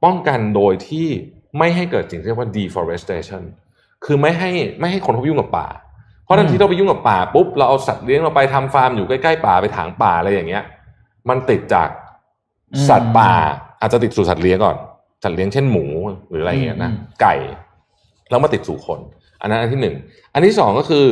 [0.05, 1.07] ป้องกันโดยที่
[1.57, 3.43] ไม่ให้เกิดสิ่งที่เรียกว่า deforestation
[4.05, 5.67] คือไม่ให้ไม่ให้คนเขายุ่งกับป่า
[6.31, 10.63] ราะทันทีเราไปยุ่งกับป่าปุ๊บเราเอาสัตว์เลี้ยงเราไปทำฟาร์มอยู่ใกล้ๆป่าไปถางป่าอะไรอย่างเงี้ย
[11.29, 11.89] มันติดจาก
[12.89, 13.31] สัตว์ป่า
[13.79, 14.77] อาจจะติดสู่สัตว์เลี้ยงก่อน
[15.23, 15.85] สัตว์เลี้ยงเช่นหมู
[16.29, 17.35] หรืออะไรอย่างเงี้ยนะอืมไก่
[18.29, 18.99] แล้วมาติดสู่คน
[19.41, 19.95] อันนั้นอันที่หนึ่ง
[20.33, 21.05] อันที่สองก็คือ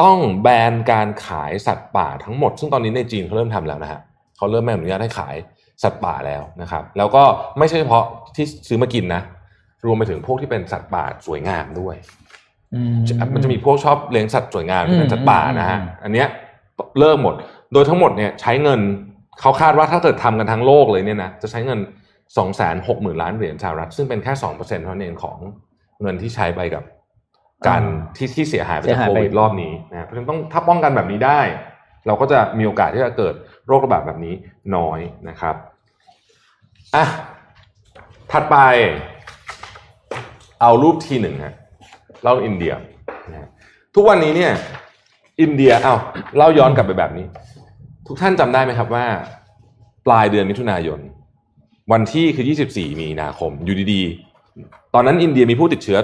[0.00, 4.00] ต้องแบนการขายสัตว์ป่าทั้งหมด ซึ่งตอนนี้ในจีนเขาเริ่มทำแล้วนะฮะ
[4.36, 5.36] เขาเริ่มไม่อนุญาตให้ขาย
[5.82, 7.22] สัตว์ป่าแล้วนะครับ แล้วก็
[7.58, 8.04] ไม่ใช่เฉพาะ
[8.36, 9.22] ที่ซื้อมากินนะ
[9.84, 12.19] รวมไปถึงพวกที่เป็นสัตว์ป่าสวยงามด้วยอื
[12.92, 12.94] ม
[13.34, 16.28] มันจะมีพวกชอบเลี้ยงสัตว์สวยงามอืมเป็นสัตว์ป่านะฮะอืมอันเนี้ย
[16.98, 17.34] เลิกหมด
[17.72, 18.80] โดยทั้งหมดเนี่ยใช้เงิน
[19.40, 21.80] เขาคาดว่าถ้าเกิดทำกันทั้งโลกเลยเนี่ยนะจะใช้เงิน
[22.36, 22.52] 2 6 0
[22.86, 25.38] 0 0 0ล้านเหรียญสหรัฐซึ่งเป็นแค่2%เท่านั้นเองของ
[26.02, 26.84] เงินที่ใช้ไปกับ
[27.68, 27.82] การ
[28.16, 31.40] ที่ที่เสียหายไปจากเสียหายโคไปวิดรอบนี้นะเพราะฉะนั้นต้องถ้าป้องกันแบบนี้ได้
[32.06, 33.34] เราก็จะมีโอกาสที่จะเกิด
[33.66, 34.34] โรคระบาดแบบนี้
[34.76, 34.98] น้อย
[35.28, 35.54] นะครับ
[36.94, 37.04] อะ
[38.30, 38.56] ถัดไป
[40.60, 41.54] เอารูปทีหนึ่งฮะ
[42.22, 42.72] เล่าอินเดีย
[43.30, 43.48] นะฮะ
[43.94, 44.52] ทุกวันนี้เนี่ย
[45.40, 45.98] อินเดียเอาว
[46.36, 47.26] เล่าย้อนกลับไปแบบนี้
[48.06, 49.06] ทุกท่านจำได้ไหมครับว่า
[50.06, 50.98] ปลายเดือนมิถุนายน
[51.92, 55.98] วันที่คือ 24 มีนาคม อยู่ดีๆ ตอนนั้นอินเดียมีผู้ติดเชื้อ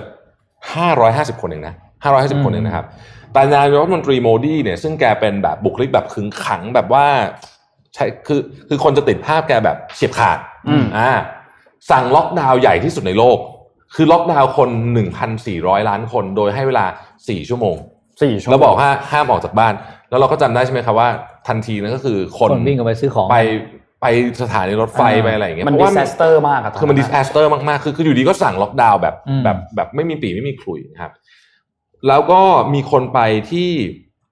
[0.87, 2.87] 550 คนเองนะ 550 คนเองนะครับ
[3.33, 7.07] แต่นายกรัฐมนตรีโมดีเนี่ยซึ่งแกเป็นแบบบุคลิกแบบขึงขังแบบว่า
[7.95, 10.39] ใช่คือคือคนจะติดภาพแกแบบเฉียบขาด
[10.69, 11.11] อืมอ่า
[11.91, 13.39] สั่งล็อกดาวน์ใหญ่ที่สุดในโลก
[13.95, 14.69] คือล็อกดาวน์คน
[15.29, 16.85] 1,400 ล้านคนโดยให้เวลา
[17.17, 17.77] 4 ชั่วโมง
[18.23, 19.75] สี่ชั่วโมงแล้วบอกว่าห้ามออกจากบ้าน
[20.11, 21.09] แล้วเราก็จำได้ใช่ไหมครับว่า
[21.49, 23.39] ทันทีนั้นก็คือคนคนวิ่งออกไปซื้อของไป
[24.03, 24.07] ไป
[24.43, 31.13] สถานีรถไฟไปอะไรอย่างเงี้ยมันเพดิราะว่าสเ disaster มากอะคือมัน disaster มากๆคือคืออยู่ดีก็สั่งล็อกดาวน์แบบอืมแบบแบบไม่มีปีไม่มีขลุ่ยนะครับ
[32.09, 32.41] แล้วก็
[32.75, 33.21] มีคนไป
[33.51, 33.69] ที่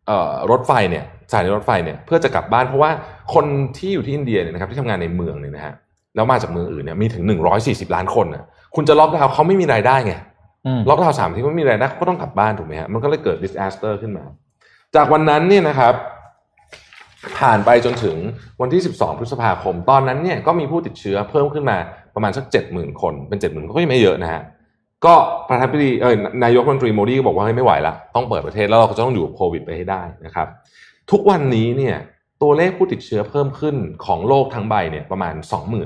[0.07, 2.91] เอ่อรถไฟเนี่ยสถานีรถไฟเนี่ยเพื่อจะกลับบ้านเพราะว่า
[3.35, 3.45] คน
[3.79, 5.75] ที่อยู่ที่อินเดียเนี่ยนะครับที่ทำงานในเมืองเนี่ยนะฮะ
[6.17, 7.23] แล้วมาจากเมืองอื่นเนี่ยมีถึง
[7.61, 8.45] 140 ล้านคนน่ะ
[8.77, 10.15] คุณจะล็อกดาวน์เขาไม่มีรายได้ไง
[10.67, 14.25] อืมล็อกดาวน์สามที่ไม่มีรายได้เขาก็ต้องกลับบ้านถูกไหมฮะมันก็เลยเกิด disaster ขึ้นมา
[14.95, 15.95] จากวันนั้นเนี่ยนะครับ
[17.39, 18.17] ผ่านไปจนถึง
[18.61, 21.77] วันที่ 12 พฤษภาคม ตอนนั้นเนี่ยก็มีผู้ติดเชื้อเพิ่มขึ้นมา
[22.15, 24.43] ประมาณสัก 70,000 คน เป็น 70,000ก็ยังไม่เยอะนะฮะ
[25.05, 25.15] ก็
[25.49, 26.15] ประธานาธิบดีเออ
[26.45, 30.49] นายกรัฐมนตรีโมดีก็บอกว่าเฮ้ยไม่ไหวละต้องเปิดประเทศแล้วเราก็จะต้องอยู่กับโควิดไปให้ได้นะครับ
[31.11, 31.97] ทุกวันนี้เนี่ย
[32.43, 35.35] ตัวเลขผู้ติดเชื้อเพิ่มขึ้นของโลกทั้งใบเนี่ยประมาณ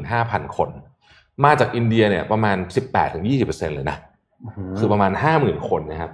[0.03, 0.71] 25,000 คน
[1.45, 2.57] มาจากอินเดียเนี่ยประมาณ
[3.17, 3.99] 18-20%เลยนะ
[4.79, 6.11] คือประมาณ 50,000 คนนะครับ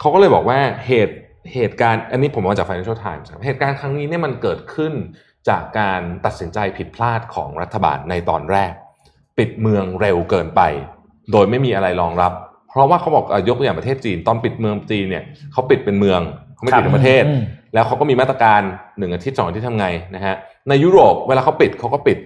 [0.00, 1.16] เขาก็เลยบอกว่าเหตุ
[1.54, 4.92] เหตุการณ์อันนี้ผมเอามาจาก Financial Times ครับเหตุการณ์ครั้งนี้เนี่ยมันเกิดขึ้น
[5.48, 8.72] จากการตัดสินใจผิดพลาดของรัฐบาลในตอนแรก
[9.38, 10.62] ปิดเมืองเร็วเกินไป
[11.32, 12.32] โดยไม่มีอะไรรองรับ
[12.68, 16.20] เพราะว่าเขาบอกเอ่อยกตัวอย่างประเทศจีน ตอนปิดเมืองจีนเนี่ยเขาปิดเป็นเมือง
[16.54, 17.42] เขาไม่ปิดทั้งประเทศอืม
[17.74, 18.60] แล้วเขาก็มีมาตรการ
[18.98, 20.34] หนึ่งอาทิตย์สองอาทิตย์ทำไงนะฮะ
[20.68, 22.18] ในยุโรปเวลาเขาปิดเขาก็ปิด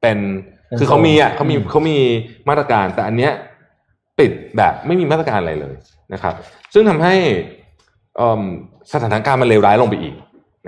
[0.00, 1.98] เป็นเป็น คือเขามีอะเขามีอืมเขามี
[2.48, 3.32] มาตรการแต่อันเนี้ย
[4.18, 5.74] ปิดแบบไม่มีมาตรการอะไรเลย
[6.12, 6.34] นะครับ
[6.74, 7.14] ซึ่งทำให้
[8.16, 8.42] เอิ่ม
[8.92, 10.14] สถานการณ์มันเลวร้ายลงไปอีก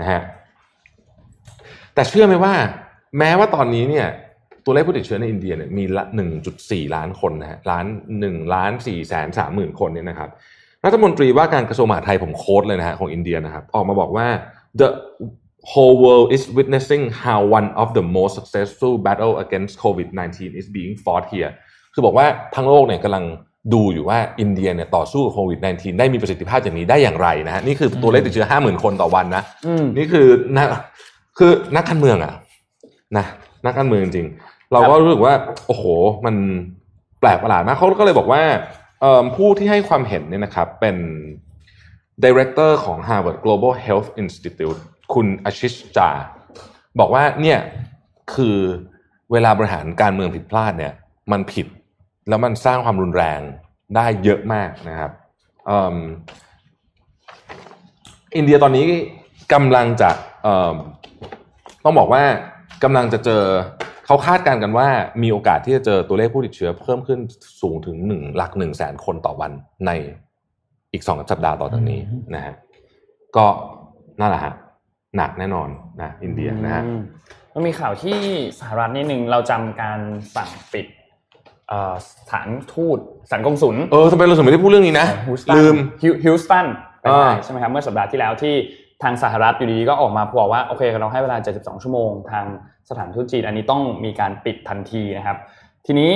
[0.00, 0.20] นะฮะ
[1.94, 2.54] แต่เชื่อไหมว่า
[3.18, 4.06] แม้ว่าตอนนี้เนี่ย
[4.64, 6.04] ตัวเลขผู้ติดเชื้อในอินเดียเนี่ยมีละ
[6.48, 7.86] 1.4 ล้านคนนะฮะล้าน
[8.20, 10.30] 1ล้าน4แสน3หมื่นคนเนี่ยนะครับ
[10.84, 14.26] รัฐมนตรีว่าการกระทรวงมหาดไทยผมโค้ดเลยนะฮะของอินเดียนะครับ ออกมาบอกว่า
[14.80, 14.88] the
[15.72, 20.94] whole world is witnessing how one of the most successful battle against COVID-19 is being
[21.04, 21.52] fought here
[21.94, 23.24] คือบอกว่าทั้งโลกเนี่ยกำลัง
[23.74, 30.66] ดูอยู่ว่าอินเดียเนี่ยต่อสู้กับโควิด -19 ได้มีประสิทธิภาพอย่างนี้ได้อย่างไรนะฮะนี่คือตัวเลขติดเชื้อ 50,000 คนต่อวันนะอืมนี่คือนัก
[31.38, 32.34] คือนักการเมืองอะ
[33.16, 33.26] นะ
[33.66, 35.34] นักการเมืองจริงๆเราก็รู้สึกว่า
[35.66, 35.84] โอ้โห
[36.26, 36.34] มัน
[37.20, 38.42] แปลกประหลาดมากเขาก็เลยบอกว่า
[39.00, 40.96] เอิ่มผู้ที่ให้ความเห็นเนี่ยนะครับเป็น
[42.24, 44.80] Director ของ Harvard Global Health Institute
[45.14, 46.10] คุณอาชิชจา
[46.98, 47.58] บอกว่าเนี่ย
[48.34, 48.56] คือ
[49.32, 50.92] เวลาบริหารการเมืองผิดพลาดเนี่ย
[51.32, 51.66] มันผิด
[52.28, 53.40] แล้วมันสร้างความรุนแรง
[53.96, 55.10] ได้เยอะมากนะครับ
[58.36, 58.86] อินเดียตอนนี้
[59.52, 60.10] กำลังจะ
[61.84, 62.22] ต้องบอกว่า
[62.82, 63.42] กำลังจะเจอ
[64.06, 64.88] เขาคาดการณ์กันว่า
[65.22, 67.20] มีโอกาสที่จะเจอตัวเลขผู้ติดเชื้อเพิ่มขึ้น
[67.60, 69.52] สูงถึงหนึ่งหลักหนึ่งแสนคนต่อวัน
[69.86, 69.90] ใน
[70.92, 72.00] อีกสองสัปดาห์ต่อจากนี้
[72.34, 72.54] นะฮะ
[73.36, 73.46] ก็
[74.20, 74.54] นั่นแหละฮะ
[75.16, 75.68] หนักแน่นอน
[76.00, 77.00] นะอินเดียนะฮะอืม
[77.54, 78.18] มันมีข่าวที่
[78.60, 80.00] สหรัฐนิดหนึ่งเราจำการ
[80.36, 80.86] สั่งปิด
[81.68, 82.98] เอ่อสถานทูต
[83.28, 85.76] สถานกงสุลเออทำไมเราถึงไม่ได้พูดเรื่องนี้นะฮิวสตันลืม
[86.24, 86.66] ฮิวสตัน
[87.00, 88.54] เป็นไงอ่าใช่ไหมครับเมื่อสัปดาห์ที่แล้วที่
[89.02, 92.46] ทางสหรัฐอยู่ดีๆก็ออกมาบอกว่าโอเคเราให้เวลา 72 ชั่วโมง ทาง
[92.90, 95.38] สถานทูตจีน อันนี้ต้องมีการปิดทันทีนะครับ
[95.86, 96.10] ทีนี้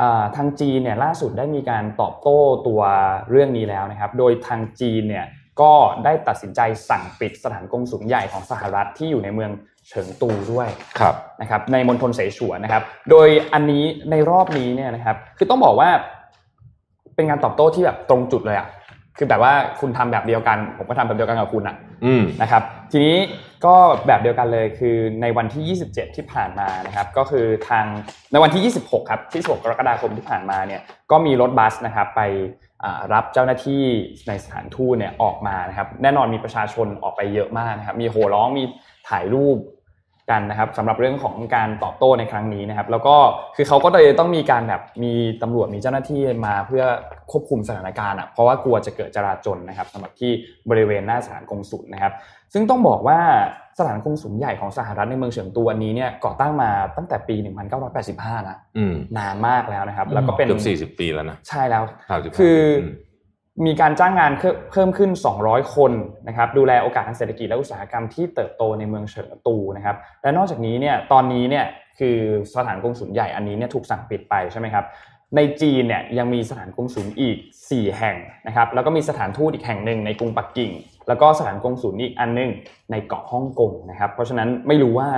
[0.00, 2.82] อ่าทางจีนเนี่ยล่าสุดได้มีการตอบโต้ตัว
[3.30, 5.26] เรื่องนี้แล้วนะครับ โดยทางจีนเนี่ย
[5.60, 5.72] ก็
[6.04, 9.50] ได้ตัดสินใจสั่งปิดสถานกงสุลใหญ่ของสหรัฐที่อยู่ในเมือง
[9.88, 15.90] เฉิงตูด้วยครับนะครับ ในมณฑลเสฉวนนะครับ โดยอันนี้ในรอบนี้เนี่ยนะครับ คือต้องบอกว่า
[17.14, 18.68] เป็นการตอบโต้ที่แบบตรงจุดเลยอะ
[19.18, 23.16] คือแบบว่าคุณทำแบบเดียวกัน ผมก็ทำแบบเดียวกันกับคุณอะอืมนะครับ ทีนี้
[23.64, 23.74] ก็
[24.06, 27.84] แบบเดียวกันเลยคือในวันที่ 27 ที่ผ่านมานะครับ ก็คือทาง
[28.32, 30.80] ในวันที่ 26 ครับที่16กรกฎาคมที่ผ่านมาเนี่ย
[31.10, 32.20] ก็มีรถบัสนะครับ ไป
[32.73, 32.73] อ่า
[33.12, 33.82] รับเจ้าหน้าที่
[34.28, 38.64] ในสถานทูตเนี่ยออกมานะครับ แน่นอนมีประชาชนออกไปเยอะมากนะครับ มีโห่ร้องมี
[39.08, 39.58] ถ่ายรูป
[40.30, 43.16] กันนะครับสำหรับเรื่องของการตอบโต้ในครั้งนี้นะครับ แล้วก็
[43.56, 45.12] คือเขาก็เลยต้องมีการแบบมี
[45.42, 46.84] ตำรวจมีเจ้าหน้าที่มาเพื่อ
[47.30, 50.32] ควบคุมสถานการณ์อะเพราะว่ากลัวจะเกิดจราจนนะครับสำหรับที่
[50.70, 52.12] บริเวณหน้าสถานกงสุลนะครับ
[52.52, 53.20] ซึ่งต้องบอกว่า
[53.78, 57.36] สถานกงสุลใหญ่ของสหรัฐในเมืองเฉิงตูอันนี้เนี่ยก่อตั้งมาตั้งแต่ปี
[57.92, 62.94] 1985 นะอืมนานมากแล้วนะครับ แล้วก็เป็นเกือบสี่สิบ40 ปีแล้วนะใช่แล้ว35คืออม
[63.66, 65.10] มีการจ้างงานเพิ่มเพิ่มขึ้น
[65.42, 65.92] 200 คน
[66.28, 71.64] นะครับดูแลโอกาสทางเศรษฐกิจและอุตสาหกรรมที่เติบโตในเมืองเฉิงตูนะครับและนอกจากนี้เนี่ยตอนนี้เนี่ย
[71.98, 72.16] คือ
[72.54, 74.84] สถานกงสุลใหญ่อันนี้เนี่ยถูกสั่งปิดไปใช่ไหมครับ
[75.36, 77.36] ในจีนเนี่ยยังมีสถานกงสุลอีก
[77.68, 78.16] 4 แห่ง
[78.46, 80.70] นะครับแล้วก็มีสถานทูตอีกแห่งหนึ่งในกรุงปักกิ่ง
[81.08, 82.50] แล้วก็สถานกงสุลอีกอันหนึง
[82.90, 85.08] ในเกาะฮ่องกงนะครับ เพราะฉะนั้นไม่รู้ว่า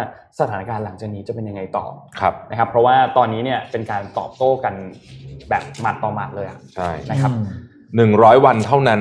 [0.41, 1.87] สถานการณ์หลังจากนี้จะเป็นยังไงต่อ
[2.21, 4.75] ครับนะครับ เพราะว่าตอนนี้เนี่ยเป็นการตอบโต้กัน
[5.49, 7.33] แบบหมัดต่อหมัดเลยอะใช่นะครับ
[7.97, 9.01] หนึ่งร้อยวันเท่านั้น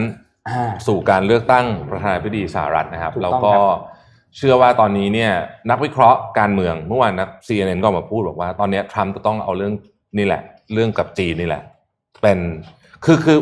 [0.49, 3.79] อ่าสู่การเลือกตั้งประธานาธิบดีสหรัฐนะครับถูกแล้วต้องก็ครับ
[4.37, 5.31] เชื่อว่าตอนนี้เนี่ย
[5.69, 9.73] นักวิเคราะห์การเมืองเมื่อวานนัก CNN ก็ออกมาพูดบอกว่า ตอนนี้ทรัมป์จะต้องเอาเรื่อง
[10.17, 10.41] นี่แหละ
[10.73, 11.61] เรื่องกับจีนนี่แหละ
[12.21, 12.39] เป็น
[13.05, 13.37] คือคือ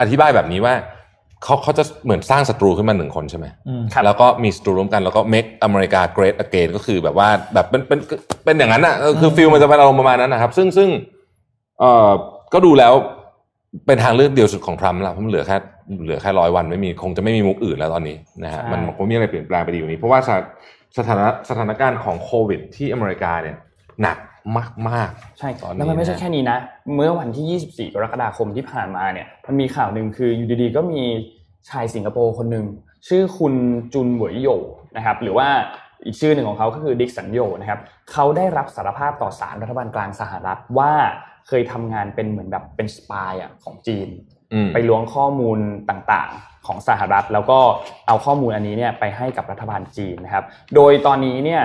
[0.00, 0.74] อธิบายแบบนี้ว่า
[1.46, 8.00] เขาเขาจะเหมือนสร้างศัตรูขึ้นมาหนึ่งคนใช่ไหมอืมครับแล้วก็มีศัตรูร่วมกันแล้วก็ make America great again ก็คือแบบว่าแบบเป็นเป็น
[8.44, 10.88] เป็นอย่างนั้นอะเออคือฟิลมันจะเป็นอารมณ์ประมาณนั้นนะครับ ซึ่งซึ่ง
[11.80, 12.10] เอ่อ
[12.52, 12.92] ก็ดูแล้ว
[13.86, 15.56] เป็นทางเลือกเดียวสุดของทรัมป์ละเพราะมันเหลือแค่
[16.04, 20.42] เหลือแค่ร้อยวันไม่มีคงจะไม่มีมุกอื่นแล้วตอนนี้นะฮะใช่มันคงมีอะไรเปลี่ยนแปลงไปดีกว่านี้ เพราะว่าสถ
[20.98, 23.56] สถานะสถานการณ์ของโควิด ที่อเมริกาเนี่ย
[24.02, 24.18] หนัก
[24.90, 26.58] มากใช่ตอนนี้แล้วมันไม่ใช่นะแค่นี้นะ
[26.94, 31.02] เมื่อวันที่ 24 กรกฎาคมที่ผ่านมาเนี่ย มันมีข่าวหนึ่งคืออยู่ดีๆก็มี
[31.70, 32.66] ชายสิงคโปร์คนหนึ่ง
[33.08, 33.54] ชื่อคุณ
[33.92, 34.48] จุนเหวยโย
[34.96, 35.48] นะครับหรือว่า
[36.04, 37.80] อีกชื่อหนึ่งของเขาก็คือดิกสันโยนะครับ
[38.12, 40.92] เขาได้รับสารภาพต่อศาลรัฐบาลกลางสหรัฐว่า
[41.48, 45.58] เคยทำงานเป็นเหมือนแบบเป็นสปายอะของจีนๆอืมไปล้วงข้อมูล
[45.90, 47.58] ต่างๆของสหรัฐ แล้วก็
[48.06, 50.44] เอาข้อมูลอันนี้เนี่ยไปให้กับรัฐบาลจีนนะครับ
[50.74, 51.62] โดยตอนนี้เนี่ย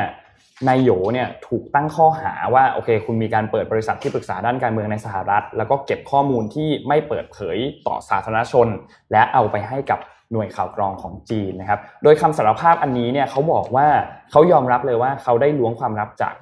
[0.68, 7.58] นายโหยเนี่ยถูกตั้งข้อหาว่าโอเค คุณมีการเปิดบริษัทที่ปรึกษาด้านการเมืองในสหรัฐ แล้วก็เก็บข้อมูลที่ไม่เปิดเผย
[7.88, 8.68] ต่อสาธารณชน
[9.12, 10.00] และเอาไปให้กับ
[10.32, 13.88] หน่วยข่าวกรองของจีนนะครับ โดยคำสารภาพอันนี้เนี่ยเขาบอกว่า
[14.32, 16.34] เขายอมรับเลยว่าเขาได้ล้วงความลับจาก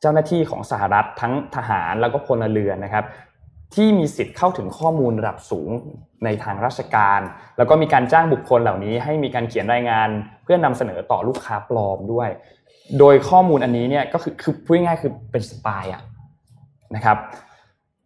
[0.00, 3.04] เจ้าหน้าที่ของสหรัฐทั้งทหารแล้วก็พลเรือนนะครับ
[3.74, 5.70] ที่มีสิทธิ์เข้าถึงข้อมูลระดับสูง
[6.24, 7.20] ในทางราชการ
[7.56, 10.08] แล้วก็มีการจ้างบุคคลเหล่านี้ให้มีการเขียนรายงาน
[10.44, 12.28] เพื่อนำเสนอต่อลูกค้าปลอมด้วย
[12.98, 16.02] โดยข้อมูลอันนี้เนี่ยก็คือคือพูดง่ายๆคือเป็นสปายอะ
[16.96, 17.16] นะครับ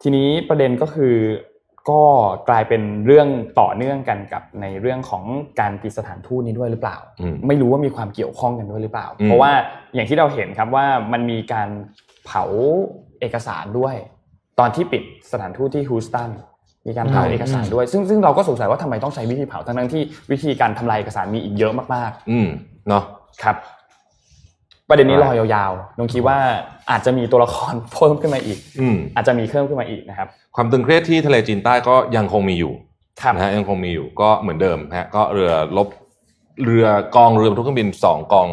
[0.02, 1.14] ทีนี้ประเด็นก็คือ
[1.90, 2.02] ก็
[2.48, 3.28] กลายเป็นเรื่อง
[3.60, 5.24] ต่อเนื่องกันกับในเรื่องของ
[5.60, 9.52] การปิดสถานทูตนี้ด้วยหรือเปล่าอืมไม่รู้ว่ามีความเกี่ยวข้องกันด้วยหรือเปล่าอืมเพราะว่า
[9.94, 11.68] อย่างที่เราเห็นครับว่ามันมีการ
[12.26, 12.44] เผา
[13.20, 13.94] เอกสารด้วย
[14.58, 15.02] ตอนที่ปิด
[15.32, 16.30] สถานทูตที่ฮูสตัน
[16.86, 22.48] มีการเผาอืมเอกสารด้วย ซึ่งซึ่งเราก็สงสัยว่าทำไมต้องใช้วิธีเผาทั้งๆที่วิธีการทำลายเอกสารมีอีกเยอะมากอืม
[22.88, 23.56] เนาะๆครับ
[24.90, 26.38] ประเด็นนี้ใช่รอยาวๆน้องคิดว่า
[26.90, 32.72] อาจจะมีตัวละครเพิ่มขึ้นมาอีกอืมอาจจะมีเพิ่มขึ้นมาอีกนะครับ ความตึงเครียดที่ทะเลจีนใต้ก็ยังคงมีอยู่
[33.22, 35.88] ครับนะฮะยังคงมีอยู่ก็เหมือนเดิมนะฮะก็เรือลบ
[36.64, 36.86] เรือ
[37.16, 38.48] กองเรือบรรทุกเครื่องบินสองกอง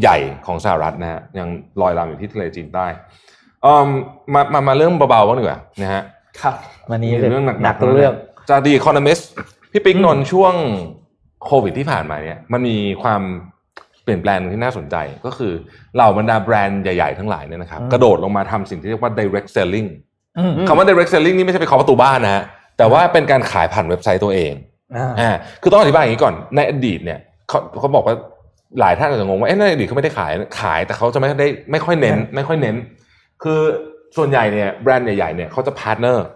[0.00, 0.16] ใหญ่
[0.46, 1.48] ของสหรัฐนะฮะยัง
[1.80, 2.86] ลอยลำอยู่ที่ทะเลจีนใต้
[3.62, 3.84] เอ่อ
[4.34, 6.02] มามามาเรื่องเบาๆบ้างดีกว่านะฮะ
[6.40, 6.54] ครับ
[6.90, 8.14] วันนี้มีเรื่องหนักๆหนักเรื่อง
[8.50, 9.18] จากดีคอนมิส
[9.72, 10.54] พี่ปิ๊กอืมนนท์ช่วง
[11.44, 13.22] โควิดที่ผ่านมาเนี่ยมันมีความ
[14.04, 14.96] เปลี่ยนแปลงที่น่าสนใจ
[15.26, 15.52] ก็คือ
[15.94, 19.88] เหล่าบรรดาแบรนด์ใหญ่ๆทั้งหลายเนี่ยนะครับกระโดดลงมาทำสิ่งที่เรียกว่า direct selling
[20.38, 22.42] อืมคำว่า direct selling นี่ไม่ใช่ไปเคาะประตูบ้านนะฮะ
[22.78, 24.52] แต่ว่าเป็นการขายผ่านเว็บไซต์ตัวเอง
[24.96, 25.30] อ่าอ่า
[25.62, 28.16] คือต้องอธิบายอย่างนี้ก่อนในอดีตเนี่ยเขาเขาบอกว่า
[28.80, 32.76] หลายท่านอาจจะงงว่าเอ๊ะในอดีตเขาไม่ได้ขายขายแต่เขาจะไม่ได้ไม่ค่อยเน้น ไม่ค่อยเน้น
[33.42, 33.60] คือ
[34.16, 36.26] ส่วนใหญ่เนี่ยแบรนด์ใหญ่ๆเนี่ยเขาจะ partner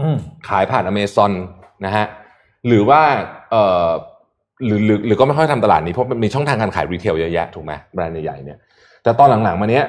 [0.00, 0.16] อืม
[0.48, 1.32] ขายผ่านอเมซอน
[1.84, 2.06] นะฮะ
[2.66, 3.02] หรือว่า
[3.50, 3.88] เอ่อ
[4.66, 8.58] หรือหรือหรือก็ไม่ค่อยทำตลาดนี้เพราะมันมีช่องทางการขาย retail เยอะแยะถูกไหมแบรนด์ใหญ่ๆเนี่ย
[9.02, 9.84] แต่ตอนหลังๆมาเนี้ย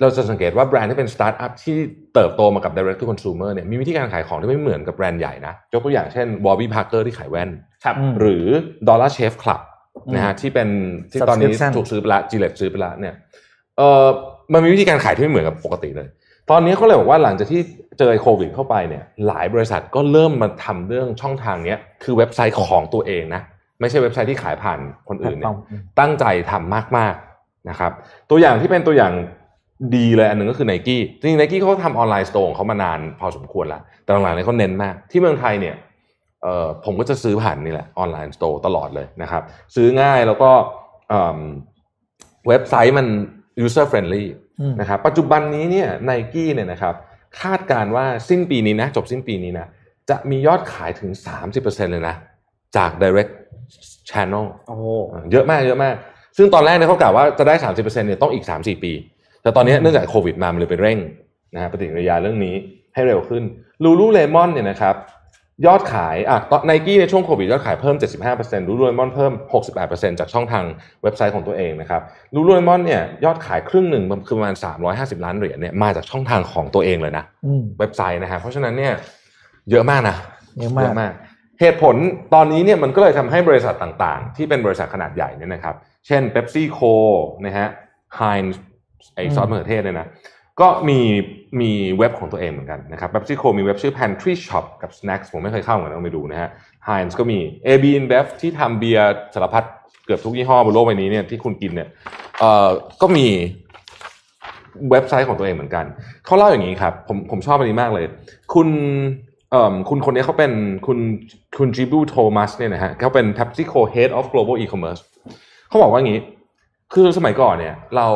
[0.00, 1.76] เราจะสังเกตว่าแบรนด์ที่เป็นสตาร์ทอัพที่
[2.14, 7.50] เติบโตมากับ direct to consumer เนี่ยมีวิธีการขายของที่ไม่เหมือนกับแบรนด์ใหญ่นะยกตัวอย่างเช่น Warby Parker ที่ขายแว่น
[7.84, 8.44] ครับอืมหรือ
[8.88, 9.60] Dollar Shave Club
[10.14, 10.68] นะฮะที่เป็น
[11.12, 13.14] ที่ตอนนี้ Subscription ถูกซื้อไปละจีเลตซื้อไปละเนี่ย
[13.78, 14.06] เออ
[14.52, 16.08] มันมีวิธีการขายที่ไม่เหมือนกับปกติเลย
[16.50, 17.60] ตอนนี้เขาเลยบอกว่าหลังจากที่
[17.98, 23.42] เจอโควิดเข้าไปเนี่ยหลายบริษัทก็เริ่มมาทำเรื่องช่องทางเนี้ยคือเว็บไซต์ของตัวเองนะ
[23.80, 24.78] ไม่ใช่เว็บไซต์ที่ขายผ่าน
[25.08, 25.54] คนอื่นเนี่ย
[26.00, 27.92] ตั้งใจทำมากๆนะครับ
[28.30, 29.12] ตัวอย่างที่เป็นตัวอย่าง
[29.96, 35.76] ดีเลยอันหนึ่งก็คือไนกี้จริงๆไนกี้เขาทำ online store ของเขามานานพอสมควรแล้ว แต่หลังๆนี้เขาเน้นมาก ที่เมืองไทยเนี่ย
[36.42, 39.42] เอ่อผมก็จะซื้อผ่านนี่แหละ online store ตลอดเลยนะครับ
[39.74, 40.50] ซื้อง่ายแล้วก็
[41.08, 41.38] เอิ่ม
[42.48, 43.06] เว็บไซต์มัน
[43.64, 44.24] user friendly
[44.60, 46.94] อืมนะครับปัจจุบันนี้เนี่ยไนกี้เนี่ยนะครับ
[47.40, 49.66] คาดการณ์ว่าสิ้นปีนี้นะจบสิ้นปีนี้นะ
[50.10, 51.10] จะมียอดขายถึง
[51.52, 52.14] 30%เลยนะ
[52.76, 53.32] จาก direct
[54.10, 54.76] channel โอ้
[55.32, 55.94] เยอะมากเยอะมาก
[56.36, 58.92] ซึ่งตอนแรกเนี่ยเขากล่าวว่าจะได้ 30%เนี่ยต้องอีก 3-4 ปี
[59.42, 60.98] แต่ตอนนี้เนื่องจากโควิดมา มันเลยไปเร่ง
[61.54, 62.54] นะฮะปฏิกิริยาเรื่องนี้
[62.94, 63.42] ให้เร็วขึ้น
[63.84, 64.96] ลูลูเลมอนเนี่ยนะครับ
[65.66, 67.96] ยอดขายอะตอนไนกี้ในช่วงโควิดยอดขายเพิ่ม
[68.32, 69.32] 75%ลูลูเลมอนเพิ่ม
[69.76, 70.64] 68%จากช่องทาง
[71.02, 72.02] เว็บไซต์ของตัวเองนะครับ
[72.34, 74.54] ลูลูเลมอนเนี่ยยอดขายครึ่งหนึ่งคือประมาณ
[74.90, 78.92] 350 ล้านเหรียญเนี่ยมาจากช่องทางของตัวเองเลยนะอืมเว็บไซต์นะฮะเพราะฉะนั้นเนี่ย
[79.70, 80.16] เยอะมากนะ
[80.60, 81.12] เยอะมากมาก
[81.60, 81.96] เหตุผล
[82.34, 85.74] ตอนนี้เนี่ยมันก็เลยทำให้บริษัทต่างๆ ที่เป็นบริษัทขนาดใหญ่เนี่ยนะครับ
[86.06, 86.94] เช่น PepsiCo
[87.46, 87.68] นะฮะ
[88.18, 88.54] Heinz
[89.14, 90.08] ไอซอสมะเขือเทศเนี่ยนะ
[90.60, 91.00] ก็มี
[91.60, 96.50] มีเว็บของตัวเองเหมือนกันนะครับ PepsiCo มีเว็บชื่อ Pantry Shop กับ Snacks ผมไม่เคยเข้าเหมือนกันต้องไปดูนะฮะ
[96.88, 99.64] Heinz ก็มี AB InBev ที่ทำเบียร์สารพัด
[100.04, 101.88] เกือบทุกยี่ห้อบนโลกใบนี้เนี่ยที่คุณกินเนี่ย
[102.40, 102.68] เอ่อ
[103.02, 103.26] ก็มี
[104.90, 105.84] เว็บไซต์ของตัวเองเหมือนกัน
[106.24, 108.04] เขาเล่าอย่างนี้ครับ ผมผมชอบอันนี้มากเลย
[108.54, 108.68] คุณ
[109.88, 110.52] คุณคนนี้เขาเป็น
[110.86, 110.98] คุณ
[111.58, 115.02] คุณจิบูโทมัสเนี่ยนะฮะเขาเป็น PepsiCo Head of Global E-commerce
[115.68, 116.20] เขาบอกว่าอย่างนี้
[116.94, 118.08] คือสมัยก่อนเนี่ยเรา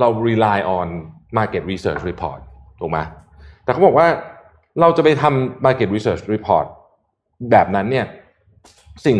[0.00, 0.86] เรา rely on
[1.38, 2.40] market research report
[2.80, 2.98] ถูกไหม
[3.64, 4.06] แต่เขาบอกว่า
[4.80, 6.66] เราจะไปทำ market research report
[7.50, 8.06] แบบนั้นเนี่ย
[9.06, 9.18] สิ่ง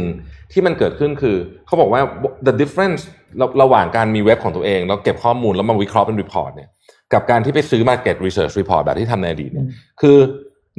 [0.53, 2.01] ที่มันเกิดขึ้นคือ เขาบอกว่า
[2.47, 3.03] the difference
[3.41, 6.69] ระระหว่างการมีเว็บของตัวเอง แล้วเก็บข้อมูลแล้วมาวิเคราะห์เป็น report เนี่ย
[7.13, 9.67] กับการที่ไปซื้อ market research report แบบที่ทำในอดีตเนี่ย
[10.01, 10.19] คือ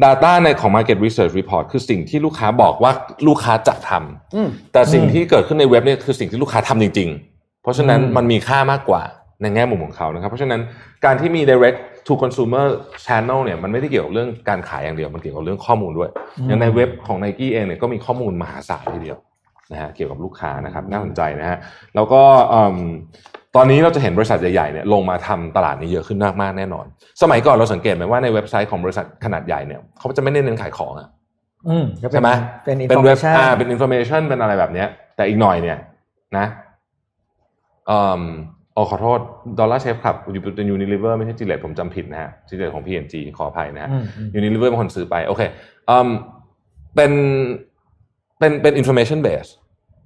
[0.03, 2.91] Data ในของ Market Research Report คือสิ่งที่ลูกค้าบอกว่า
[3.27, 9.01] ลูกค้าจะทำอืมแต่สิ่งที่เกิดขึ้นในเว็บเนี่ยคือสิ่งที่ลูกค้าทำจริง ๆ เพราะฉะนั้นอืมมันมีค่ามากกว่า
[9.41, 10.61] ในแง่มุมของเขานะครับ เพราะฉะนั้น
[11.05, 12.65] การที่มี direct to consumer
[13.05, 16.09] channel เนี่ยมันไม่ได้เกี่ยวกับเรื่องการขายอย่างเดียว มันเกี่ยวกับเรื่องข้อมูลด้วย
[16.47, 19.17] อย่างในเว็บของ n i กี้เองเนี่ยก็มีข้อมูลมหาศาลทีเดียว
[19.71, 21.57] นะฮะเกี่ยวกับลูกค้านะครับน่าสนใจนะฮะ
[21.95, 22.21] แล้วก็
[22.53, 22.79] อืม
[23.55, 26.85] ตอนนี้เราจะเห็นบริษัทใหญ่ๆเนี่ยลงมาทำตลาดนี้เยอะขึ้นมากๆแน่นอน
[27.21, 31.09] สมัยก่อนเราสังเกตไหมว่าในเว็บไซต์ของบริษัทขนาดใหญ่เนี่ยเขาจะไม่ได้เน้นขายของอะ
[31.69, 32.31] อืมก็เป็นใช่ไหม
[32.65, 35.77] เป็นเป็นเว็บ information อ่าเป็ information เป็นอะไรแบบเนี้ย แต่อีกหน่อยเนี่ย
[36.37, 36.45] นะ
[37.87, 38.23] เอ่อ
[38.75, 39.19] อ๋อขอโทษ
[39.59, 45.41] Dollar Shave ครับอยู่เป็น Unilever ไม่ใช่ Gillette ผมจำผิดนะฮะ Gillette ของ P&G ขออภัยนะฮะอืมอืม Unilever เป็นคนซื้อไป โอเค
[45.89, 46.09] อืม
[46.95, 47.11] เป็น
[48.39, 49.47] เป็นเป็น information base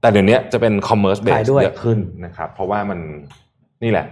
[0.05, 2.99] แต่เดี๋ยวนี้จะเป็น commerce base ขายด้วยเยอะขึ้นนะครับ เพราะว่ามัน
[3.83, 4.05] นี่แหละ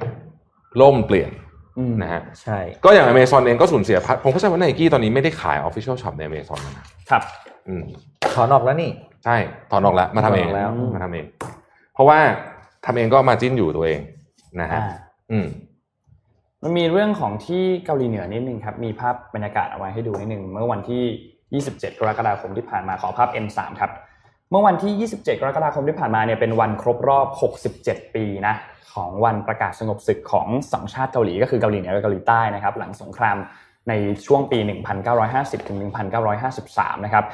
[0.77, 1.29] โลกมันเปลี่ยน
[1.77, 7.21] อืมนะฮะใช่ก็อย่าง Amazon เองก็สูญเสียพัดผมเข้าใจว่าไนกี้ตอนนี้ไม่ได้ขาย Official Shop ใน Amazon แล้วนะครับ
[7.67, 7.83] อืม
[8.33, 8.91] ถอนออกแล้วนี่
[9.25, 9.35] ใช่
[9.71, 11.25] ถอนออกแล้วมาทำเองถอนออกแล้วมาทำเอง
[11.93, 12.19] เพราะว่า
[12.85, 13.99] ทำเองก็ margin อยู่ตัวเอง
[14.61, 14.93] นะฮะอ่า
[15.31, 15.45] อืม
[16.63, 23.91] มันมีเรื่องของที่เกาหลีเหนือนิดนึงครับ มีภาพบรรยากาศเอาไว้ให้ดูนิดนึง เมื่อวันที่ 27 กรกฎาคมที่ผ่านมาขอภาพ M3 ครับ
[24.53, 27.27] เมื่อวันที่ 27 กรกฎาคมที่ผ่านมาเนี่ยเป็นวันครบรอบ
[27.71, 28.55] 67 ปีนะ
[28.93, 33.37] ของวันประกาศสงบศึกของสองชาติเกาหลีก็คือเกาหลีเหนือกับเกาหลีใต้นะครับหลังสงคราม
[33.89, 33.93] ใน
[34.25, 34.59] ช่วงปี
[35.13, 35.77] 1950 ถึง
[36.41, 37.25] 1953 นะครับ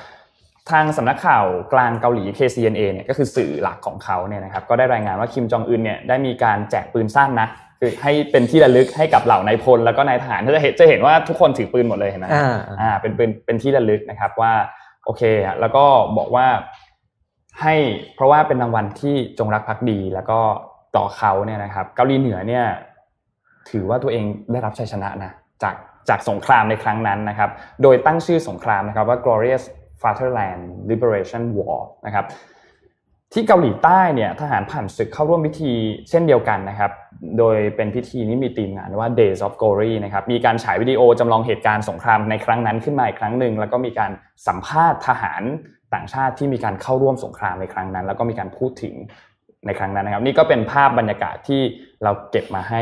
[0.72, 7.48] ทางสำนักข่าวกลางเกาหลี KCNA เนี่ยก็คือสื่อหลักของเขาเนี่ยนะครับก็ได้รายงานว่าคิมจองอึนเนี่ยได้มีการแจกปืนสั้นนะ
[7.80, 14.54] คือให้เป็นที่ระลึกให้กับเหล่านายพลแล้วก็นายทหารจะเห็นจะเห็นว่าทุกคนถือปืนหมดเลยเห็นไหมอ่าอ่าเป็นเป็นเป็นที่ระลึกนะครับว่า
[15.06, 15.86] โอเคอะแล้วก็
[16.18, 16.48] บอกว่า
[17.62, 17.76] ให้
[18.16, 20.39] เพราะว่าเป็นรางวัลที่จงรักภักดี แล้วก็
[20.95, 22.66] ต่อเขาเนี่ยนะครับ เกาหลีเหนือเนี่ย
[23.70, 25.32] ถือว่าตัวเองได้รับชัยชนะนะ
[25.64, 25.76] จาก
[26.10, 27.49] จากสงครามในครั้งนั้นนะครับ
[27.84, 29.64] โดยตั้งชื่อสงครามนะครับว่า glorious
[30.01, 32.26] fatherland liberation war นะครับ
[33.34, 35.72] ที่เกาหลีใต้เนี่ยทหารผ่านศึกเข้าร่วมพิธี
[36.10, 36.91] เช่นเดียวกันนะครับ
[37.38, 44.12] โดยเป็นพิธีนี้มีธีมงานว่า Days of Glory นะครับมีการฉายวิดีโอจำลองเหตุการณ์สงครามในครั้งนั้นขึ้นมาอีกครั้งหนึ่งแล้วก็มีการ
[44.47, 45.43] สัมภาษณ์ทหาร
[45.94, 48.96] ต่างชาติที่มีการเข้าร่วมสงครามในครั้งนั้น แล้วก็มีการพูดถึง
[49.66, 51.62] ในครั้งนั้นนะครับ นี่ก็เป็นภาพบรรยากาศที่
[52.04, 52.82] เราเก็บมาให้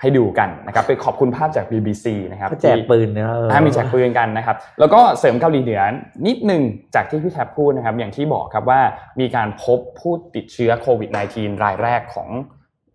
[0.00, 5.82] ให้ดูกันนะครับไปขอบคุณภาพจาก BBC นะครับเขาแจกที่ปืนเนอะเอออ่ามีแจกปืนกันนะครับ แล้วก็เสริมเกาหลีเหนือ
[6.26, 6.62] นิดหนึ่ง
[6.94, 8.80] จากที่พี่แทบพูดนะครับ อย่างที่บอกครับว่า
[9.20, 12.28] มีการพบผู้ติดเชื้อโควิด -19 รายแรกของ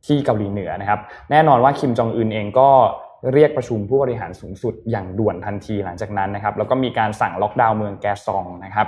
[0.05, 0.99] ที่เกาหลีเหนือนะครับ
[1.31, 2.69] แน่นอนว่าคิมจองอึนเองก็
[3.33, 8.87] เรียกประชุมผู้บริหารสูงสุดอย่างด่วนทันทีหลังจากนั้นนะครับ แล้วก็มีการสั่งล็อกดาวน์เมืองแกซองนะครับ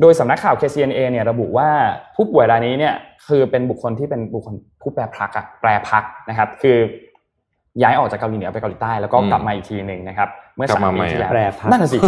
[0.00, 1.68] โดยสำนักข่าว KCNA เนี่ยระบุว่า
[2.16, 2.94] ผู้ป่วยรายนี้เนี่ย
[3.26, 6.76] คือเป็นบุคคลที่เป็นบุคคลผู้แปรพักอะแปรพักนะครับ คือ
[7.82, 11.98] ย้ายออกจากเกาหลีเหนือไปเกาหลีใต้แล้วก็อืมกลับมาอีกทีหนึ่งนะครับ เมื่อกลัสาบมมาปีใหม่ที่แล้วแปรพักนั่นน่ะสิ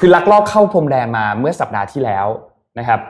[0.00, 2.26] คือลักลอบเข้าพรมแดนมาเมื่อสัปดาห์ที่แล้ว
[2.78, 3.00] นะครับ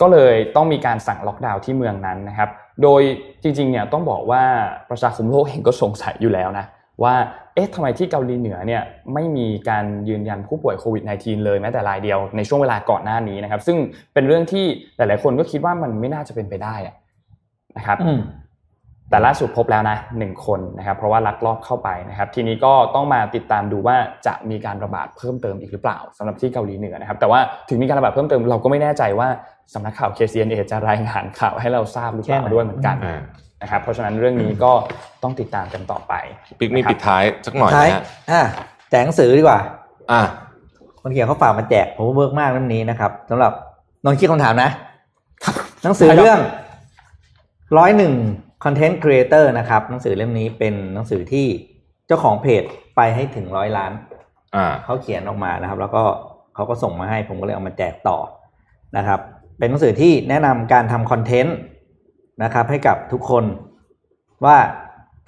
[0.00, 2.48] ก็เลยต้องมีการสั่งล็อกดาวน์ที่เมืองนั้นนะครับ
[2.82, 3.02] โดย
[3.42, 4.42] จริงๆเนี่ยต้องบอกว่า
[4.90, 6.66] ประชาคมโลกเองก็สงสัยอยู่แล้วนะ
[7.02, 7.14] ว่า
[7.54, 8.82] เอ๊ะทำไมที่เกาหลีเหนือเนี่ย
[9.14, 13.76] ไม่มีการยืนยันผู้ป่วยโควิด -19 เลยแม้แต่รายเดียวในช่วงเวลาก่อนหน้านี้นะครับ ซึ่ง
[14.14, 14.64] เป็นเรื่องที่
[14.96, 16.94] หลาย ๆ คนก็คิดว่ามันไม่น่าจะเป็นไปได้อะ
[17.76, 18.20] นะครับอืม
[19.10, 29.28] แต่ล่าสุดพบแล้วนะหนึ่งคนนะครับเพราะว่าลักลอบเข้าไปนะครับ ทีนี้ก็ต้องมาติดตามดูว่าจะมีการระบาดเพิ่มเติมอีกหรือเปล่าสำหรับที่เกาหลีเหนือนะครับ แต่ว่าถึงมีการระบาดเพิ่มเติมเราก็ไม่แน่ใจว่า
[29.74, 33.20] สำนักข่าว KCNA จะรายงานข่าวให้เราทราบหรือเปล่าแค่ไหนด้วยเหมือนกันอ่า
[33.62, 34.72] นะครับเพราะฉะนั้นเรื่องนี้ก็
[35.22, 36.12] ต้องติดตามกันต่อไป
[36.60, 38.42] ปิ๊กมีนะครับปิดท้ายสักหน่อยท้ายนะฮะอะ
[38.90, 39.60] แจกหนังสือดีกว่า
[40.12, 40.22] อะ
[41.00, 43.52] คนเขียนเขาฝากมาแจกผมว่า work มากเรื่องนี้นะครับสำหรับ
[44.04, 44.70] น้องคิดคำถามนะ
[45.82, 46.38] หนังสือเรื่อง
[47.78, 48.14] ร้อยหนึ่ง
[48.64, 51.46] content creator นะครับหนังสือเล่มนี้เป็นหนังสือที่
[52.06, 52.62] เจ้าของเพจ
[52.96, 53.92] ไปให้ถึงร้อยล้าน
[54.56, 56.02] อ่าเขาเขียนออกมานะครับ แล้วก็
[56.54, 58.18] เขาก็ส่งมาให้ผมก็เลยเอามาแจกต่อ
[58.96, 59.20] นะครับ
[59.58, 61.56] เป็นหนังสือที่แนะนำการทำคอนเทนต์
[62.42, 63.44] นะครับ ให้กับทุกคน
[64.44, 64.56] ว่า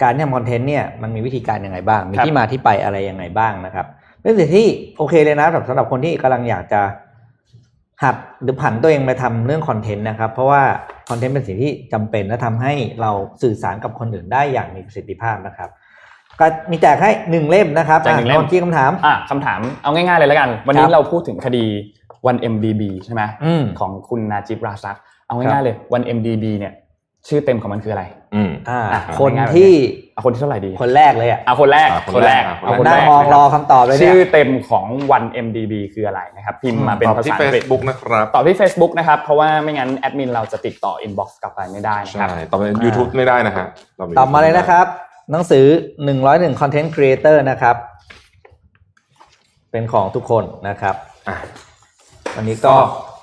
[0.03, 3.85] การทำคอนเทนต์เนี่ยมันมีวิธีการยังไงบ้าง มีครับที่มาที่ไปอะไรยังไงบ้างนะครับ
[4.21, 6.81] เป็นสิ่งที่โอเคเลยนะสำหรับสำหรับคนที่กำลังอยากจะ
[8.03, 10.61] หัดหรือผันตัวเองไปทำเรื่องคอนเทนต์นะครับ เพราะว่า
[11.09, 13.11] คอนเทนต์เป็นสิ่งที่จำเป็นและทำให้เรา
[13.43, 15.69] สื่อสารกับคนอื่นได้อย่างมีประสิทธิภาพนะครับ
[16.39, 21.65] ก็มีแจกให้หนึ่งเล่มนะครับแจกหนึ่งเล่มอะที่คำถามอะคำถามเอาง่ายๆเลยแล้วกัน วันนี้ครับเราพูดถึงคดี
[22.27, 24.97] วัน MDB ใช่ไหมอืมของคุณนาจิบราซัก
[25.27, 26.73] เอาครัง่ายบๆเลยวัน MDB เนี่ย
[27.27, 28.03] ชื่อเต็มของมันคืออะไร
[28.35, 29.71] อืมอ่าอะคนง่ายๆที่
[30.13, 43.65] เอาคนที่เท่าไหร่ดี คนแรกเลยอะเอาคนแรกอะคนแรกคนแรกเอาคนนั่แรงกมองนะครบอคำตอบเลยเนี่ยชื่อเต็มของวัน MDB คืออะไรนะครับ พิมพ์มาเป็นตอบภาที่ษาอังกฤษ Facebook นะครับตอบที่ Facebook นะครับ เพราะว่าไม่งั้นแอดมินเราจะติดต่อ inbox กลับไปไม่ได้นะคใช่รับต่อไป YouTube ไม่ได้นะฮะ
[44.19, 44.85] ตอบมาเลยนะครับ
[45.31, 45.65] หนังสือ
[46.13, 47.75] 101 Content Creator นะครับ
[49.71, 50.95] เป็นของทุกคนนะครับ
[51.29, 51.35] อะ
[52.35, 52.75] วันนี้ก็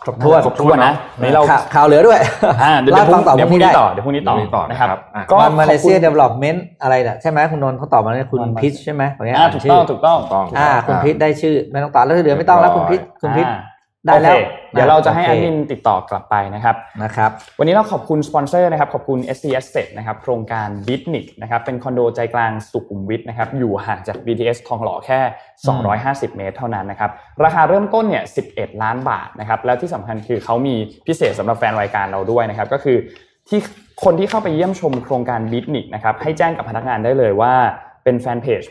[0.06, 2.18] ครบถ้วนครบถ้วนนะวันนี้เราข่วข่าวเหลือด้วย
[2.62, 13.58] อ่าเดี๋ยวเล่าเดี๋ยวให้ฟังต่อเดี๋ยวพพรุ่รุ่งงนี้นี้ได้ต่อเดี๋ยวพรุ่งนี้ต่อเดี๋ยวพรุ่งนี้ต่อนะครับนะครับอะก็วันมาเลเซียขอบคุณ Development อะไรนะใช่ไหมคุณนนท์เขาตอบมาเนี่ยคุณวันพิชใช่ไหมขออนุญาตอ่าอ่านถูกชื่ต้อองถูกต้องถูกต้องอ่าคุณพิชได้ชื่อไม่ต้องตอบแล้วที่เหลือไม่ต้องแล้วคุณพิชคุณพิชอ่า
[14.06, 25.20] ได้แล้วโอเคเดี๋ยวเราจะให้โอแอเคดมินติดต่อกลับไปนะครับนะครับ วันนี้เราขอบคุณสปอนเซอร์นะครับขอบคุณ SC Asset นะครับโครงการ b i t n i c นะครับเป็นคอนโดใจกลางสุขุมวิทนะครับอยู่ห่างจาก BTS ทองหล่อแค่
[25.78, 27.10] 250 เมตรเท่านั้นนะครับ
[27.44, 30.74] ราคาเริ่มต้นเนี่ย 11 ล้านบาทนะครับแล้วที่สำคัญคือเขามี
[31.06, 32.96] พิเศษสำหรับแฟนรายการเราด้วยนะครับก็คือ
[33.48, 33.60] ที่
[34.04, 37.52] คนที่เข้าไปเยี่ยมชมโครงการ b i t n i c นะครับให้แจ้งกับพนักงานได้เลยว่า
[38.04, 38.62] เป็นแฟนเพจ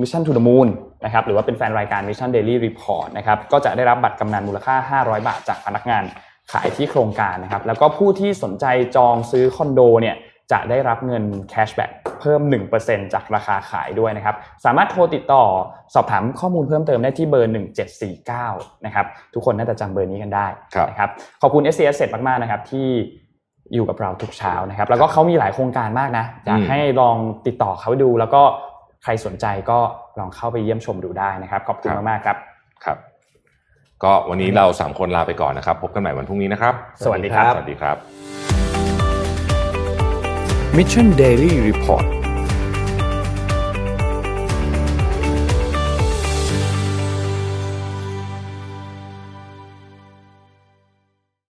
[0.00, 0.68] Mission to the Moon
[1.04, 6.04] นะครับหรือว่าเป็นแฟนรายการ Mission Daily Report นะครับก็จะได้รับบัตรกำนันมูลค่า 500 บาทจากพนักงาน
[6.52, 10.16] ขายที่โครงการนะครับแล้วก็ผู้ที่สนใจจองซื้อคอนโดเนี่ย
[10.52, 11.90] จะได้รับเงิน cashback
[12.20, 12.40] เพิ่ม
[12.78, 15.44] 1%จากราคาขายด้วยนะครับ สามารถโทรติดต่อ
[15.94, 17.52] สอบถามข้อมูลเพิ่มเติมได้ที่เบอร์
[18.18, 21.10] 1749 นะครับ ทุกคนน่าจะจำเบอร์นี้กันได้ครับนะครับ
[21.42, 22.88] ขอบคุณ s c s เสร็จมาก ๆ นะครับ ที่
[23.74, 28.42] อยู่กับเราทุกเช้านะครับ แล้วก็เขามีหลายโครงการมากนะ อยากให้ลองติดต่อเขาดู แล้วก็
[29.04, 29.78] ใครสนใจก็
[30.18, 32.36] ลองเข้าไปเยี่ยมชมดูได้นะครับ ขอบคุณมากๆครับ
[32.84, 32.98] ครับ
[34.04, 36.74] ก็วันนี้เราสามคนลาไปก่อนนะครับ พบกันใหม่วันพรุ่งนี้นะครับ
[37.04, 37.96] สวัสดีครับ สวัสดีครับ
[40.76, 42.06] Mission Daily Report